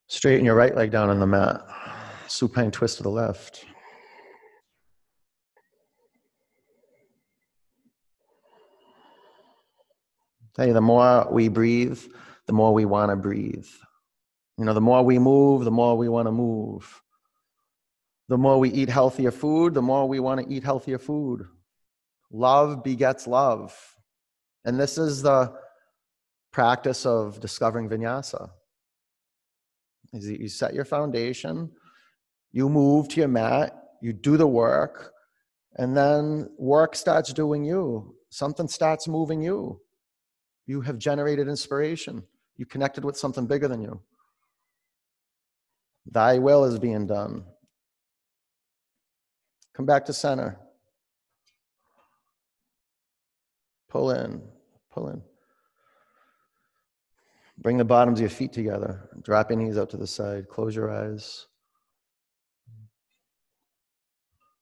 Straighten 0.07 0.43
your 0.43 0.55
right 0.55 0.75
leg 0.75 0.89
down 0.89 1.11
on 1.11 1.19
the 1.19 1.27
mat. 1.27 1.61
Supine 2.27 2.71
twist 2.71 2.97
to 2.97 3.03
the 3.03 3.09
left. 3.09 3.63
Hey, 10.57 10.71
the 10.71 10.81
more 10.81 11.27
we 11.31 11.47
breathe, 11.47 12.01
the 12.47 12.53
more 12.53 12.73
we 12.73 12.85
want 12.85 13.11
to 13.11 13.15
breathe. 13.15 13.67
You 14.57 14.65
know, 14.65 14.73
the 14.73 14.81
more 14.81 15.03
we 15.03 15.19
move, 15.19 15.63
the 15.63 15.71
more 15.71 15.97
we 15.97 16.09
want 16.09 16.27
to 16.27 16.31
move. 16.31 17.01
The 18.29 18.37
more 18.37 18.59
we 18.59 18.69
eat 18.69 18.89
healthier 18.89 19.31
food, 19.31 19.73
the 19.73 19.81
more 19.81 20.07
we 20.07 20.19
want 20.19 20.41
to 20.41 20.53
eat 20.53 20.63
healthier 20.63 20.99
food. 20.99 21.45
Love 22.31 22.83
begets 22.83 23.27
love. 23.27 23.75
And 24.63 24.79
this 24.79 24.97
is 24.97 25.21
the 25.21 25.53
practice 26.51 27.05
of 27.05 27.39
discovering 27.39 27.89
vinyasa. 27.89 28.49
Is 30.13 30.27
that 30.27 30.39
you 30.39 30.49
set 30.49 30.73
your 30.73 30.85
foundation, 30.85 31.71
you 32.51 32.69
move 32.69 33.07
to 33.09 33.19
your 33.19 33.29
mat, 33.29 33.75
you 34.01 34.13
do 34.13 34.37
the 34.37 34.47
work, 34.47 35.13
and 35.75 35.95
then 35.95 36.49
work 36.57 36.95
starts 36.95 37.31
doing 37.33 37.63
you. 37.63 38.15
Something 38.29 38.67
starts 38.67 39.07
moving 39.07 39.41
you. 39.41 39.81
You 40.67 40.81
have 40.81 40.97
generated 40.97 41.47
inspiration. 41.47 42.23
You 42.61 42.67
connected 42.67 43.03
with 43.03 43.17
something 43.17 43.47
bigger 43.47 43.67
than 43.67 43.81
you. 43.81 43.99
Thy 46.05 46.37
will 46.37 46.63
is 46.65 46.77
being 46.77 47.07
done. 47.07 47.43
Come 49.73 49.87
back 49.87 50.05
to 50.05 50.13
center. 50.13 50.59
Pull 53.89 54.11
in, 54.11 54.43
pull 54.91 55.09
in. 55.09 55.23
Bring 57.57 57.77
the 57.77 57.83
bottoms 57.83 58.19
of 58.19 58.21
your 58.21 58.29
feet 58.29 58.53
together. 58.53 59.09
Drop 59.23 59.49
your 59.49 59.57
knees 59.57 59.79
out 59.79 59.89
to 59.89 59.97
the 59.97 60.05
side. 60.05 60.47
Close 60.47 60.75
your 60.75 60.91
eyes. 60.91 61.47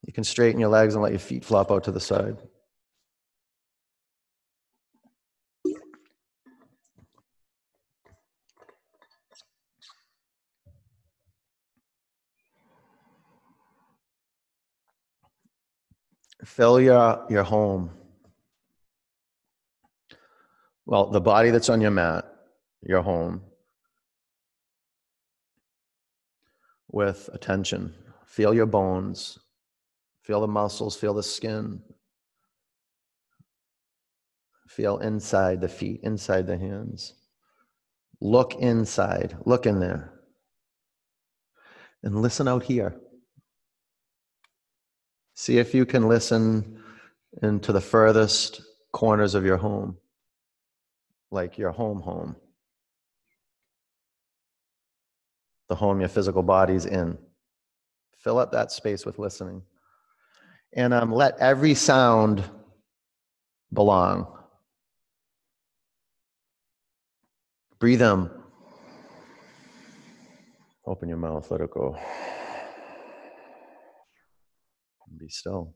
You 0.08 0.14
can 0.14 0.24
straighten 0.24 0.62
your 0.62 0.70
legs 0.70 0.93
and 0.93 1.04
let 1.04 1.12
your 1.12 1.20
feet 1.20 1.43
flop 1.43 1.70
out 1.70 1.84
to 1.84 1.91
the 1.91 2.00
side. 2.00 2.38
Fill 16.50 16.82
your, 16.82 17.26
your 17.30 17.43
home. 17.43 17.91
Well, 20.86 21.12
the 21.12 21.22
body 21.22 21.52
that's 21.52 21.70
on 21.70 21.80
your 21.80 21.91
mat, 21.91 22.26
your 22.82 23.04
home, 23.04 23.43
with 26.91 27.30
attention. 27.34 27.93
Feel 28.26 28.54
your 28.54 28.66
bones, 28.66 29.38
feel 30.24 30.41
the 30.41 30.47
muscles, 30.47 30.95
feel 30.95 31.14
the 31.14 31.24
skin, 31.24 31.82
feel 34.68 34.97
inside 34.97 35.62
the 35.62 35.70
feet, 35.70 36.00
inside 36.04 36.47
the 36.47 36.58
hands. 36.58 37.14
Look 38.22 38.56
inside, 38.56 39.38
look 39.45 39.68
in 39.68 39.80
there. 39.80 40.14
And 42.02 42.22
listen 42.22 42.47
out 42.47 42.64
here. 42.64 43.00
See 45.40 45.58
if 45.58 45.74
you 45.74 45.86
can 45.86 46.10
listen 46.10 46.84
into 47.42 47.72
the 47.72 47.80
furthest 47.80 48.62
corners 48.92 49.36
of 49.36 49.46
your 49.46 49.56
home, 49.56 49.96
like 51.32 51.58
your 51.58 51.72
home 51.72 52.02
home. 52.02 52.36
The 55.70 55.76
home 55.76 56.02
your 56.02 56.10
physical 56.10 56.44
body's 56.44 56.86
in. 56.86 57.18
Fill 58.18 58.38
up 58.38 58.52
that 58.52 58.74
space 58.74 59.06
with 59.06 59.18
listening. 59.18 59.62
And 60.74 60.94
um, 60.94 61.10
let 61.10 61.38
every 61.40 61.74
sound 61.74 62.44
belong. 63.72 64.28
Breathe 67.80 68.00
them. 68.00 68.30
Open 70.86 71.08
your 71.08 71.18
mouth, 71.18 71.50
let 71.50 71.62
it 71.62 71.72
go. 71.72 71.98
Be 75.18 75.30
still. 75.30 75.76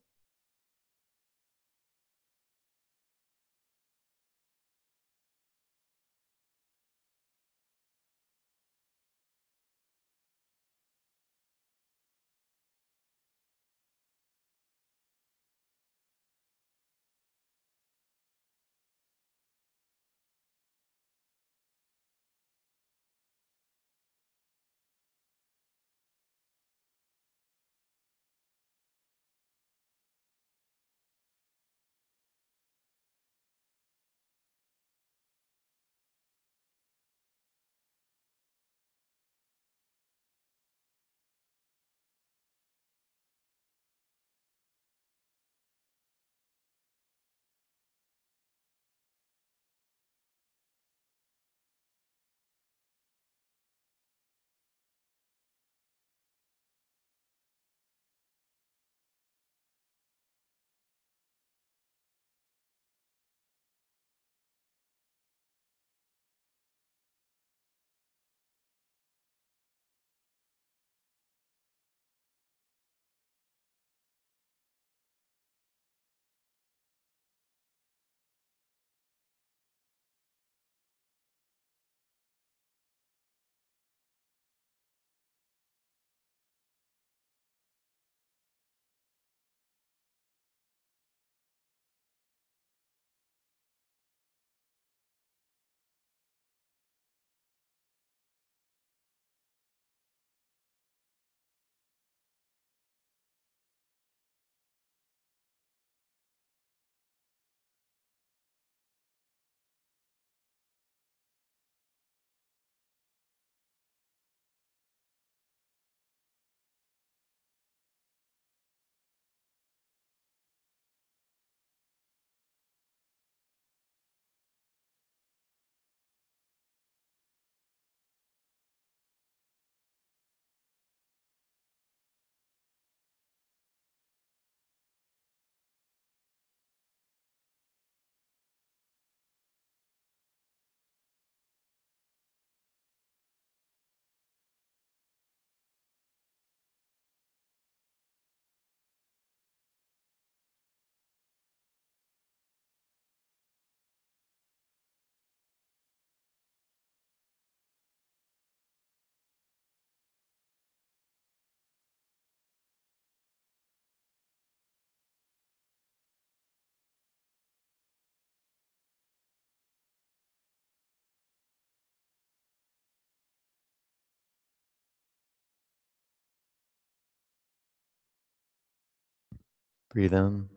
Breathe 179.94 180.14
in. 180.14 180.50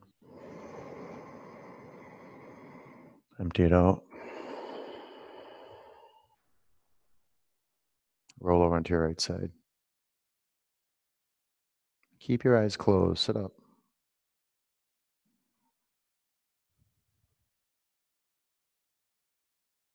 Empty 3.39 3.64
it 3.64 3.72
out. 3.72 4.03
Roll 8.41 8.62
over 8.62 8.76
onto 8.76 8.95
your 8.95 9.07
right 9.07 9.20
side. 9.20 9.51
Keep 12.18 12.45
your 12.45 12.57
eyes 12.57 12.78
closed. 12.78 13.18
Sit 13.18 13.37
up. 13.37 13.53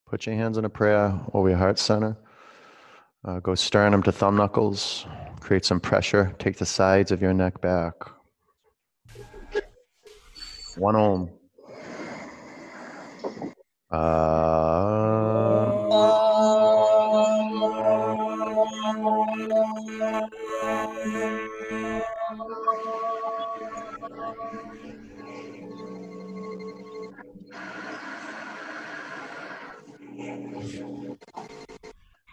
Put 0.07 0.27
your 0.27 0.35
hands 0.35 0.59
in 0.59 0.65
a 0.65 0.69
prayer 0.69 1.19
over 1.33 1.49
your 1.49 1.57
heart 1.57 1.79
center. 1.79 2.15
Uh, 3.25 3.39
go 3.39 3.55
sternum 3.55 4.03
to 4.03 4.11
thumb 4.11 4.35
knuckles. 4.35 5.07
Create 5.39 5.65
some 5.65 5.79
pressure. 5.79 6.35
Take 6.37 6.57
the 6.57 6.65
sides 6.65 7.11
of 7.11 7.23
your 7.23 7.33
neck 7.33 7.59
back. 7.59 7.95
One 10.78 10.95
om. 10.95 11.30
Uh, 13.91 13.99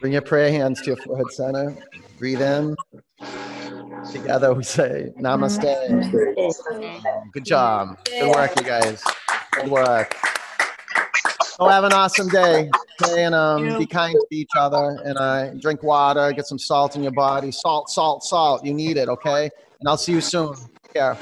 bring 0.00 0.12
your 0.12 0.22
prayer 0.22 0.52
hands 0.52 0.80
to 0.82 0.86
your 0.86 0.96
forehead 0.96 1.32
center. 1.32 1.76
Breathe 2.18 2.40
in. 2.40 2.76
Together 4.12 4.54
we 4.54 4.62
say 4.62 5.12
namaste. 5.18 5.62
Good 7.32 7.44
job. 7.44 7.98
Good 8.04 8.34
work, 8.34 8.58
you 8.58 8.66
guys. 8.66 9.02
Good 9.52 9.70
work. 9.70 10.16
So 11.42 11.66
have 11.66 11.84
an 11.84 11.92
awesome 11.92 12.28
day. 12.28 12.70
Okay, 13.02 13.24
and 13.24 13.34
um, 13.34 13.78
be 13.78 13.86
kind 13.86 14.14
to 14.14 14.26
each 14.36 14.50
other. 14.56 14.98
And 15.04 15.18
uh, 15.18 15.54
drink 15.54 15.82
water. 15.82 16.32
Get 16.32 16.46
some 16.46 16.58
salt 16.58 16.94
in 16.96 17.02
your 17.02 17.12
body. 17.12 17.50
Salt, 17.50 17.90
salt, 17.90 18.22
salt. 18.22 18.64
You 18.64 18.72
need 18.72 18.96
it. 18.96 19.08
Okay. 19.08 19.50
And 19.80 19.88
I'll 19.88 19.96
see 19.96 20.12
you 20.12 20.20
soon. 20.20 20.54
Take 20.54 20.94
care. 20.94 21.18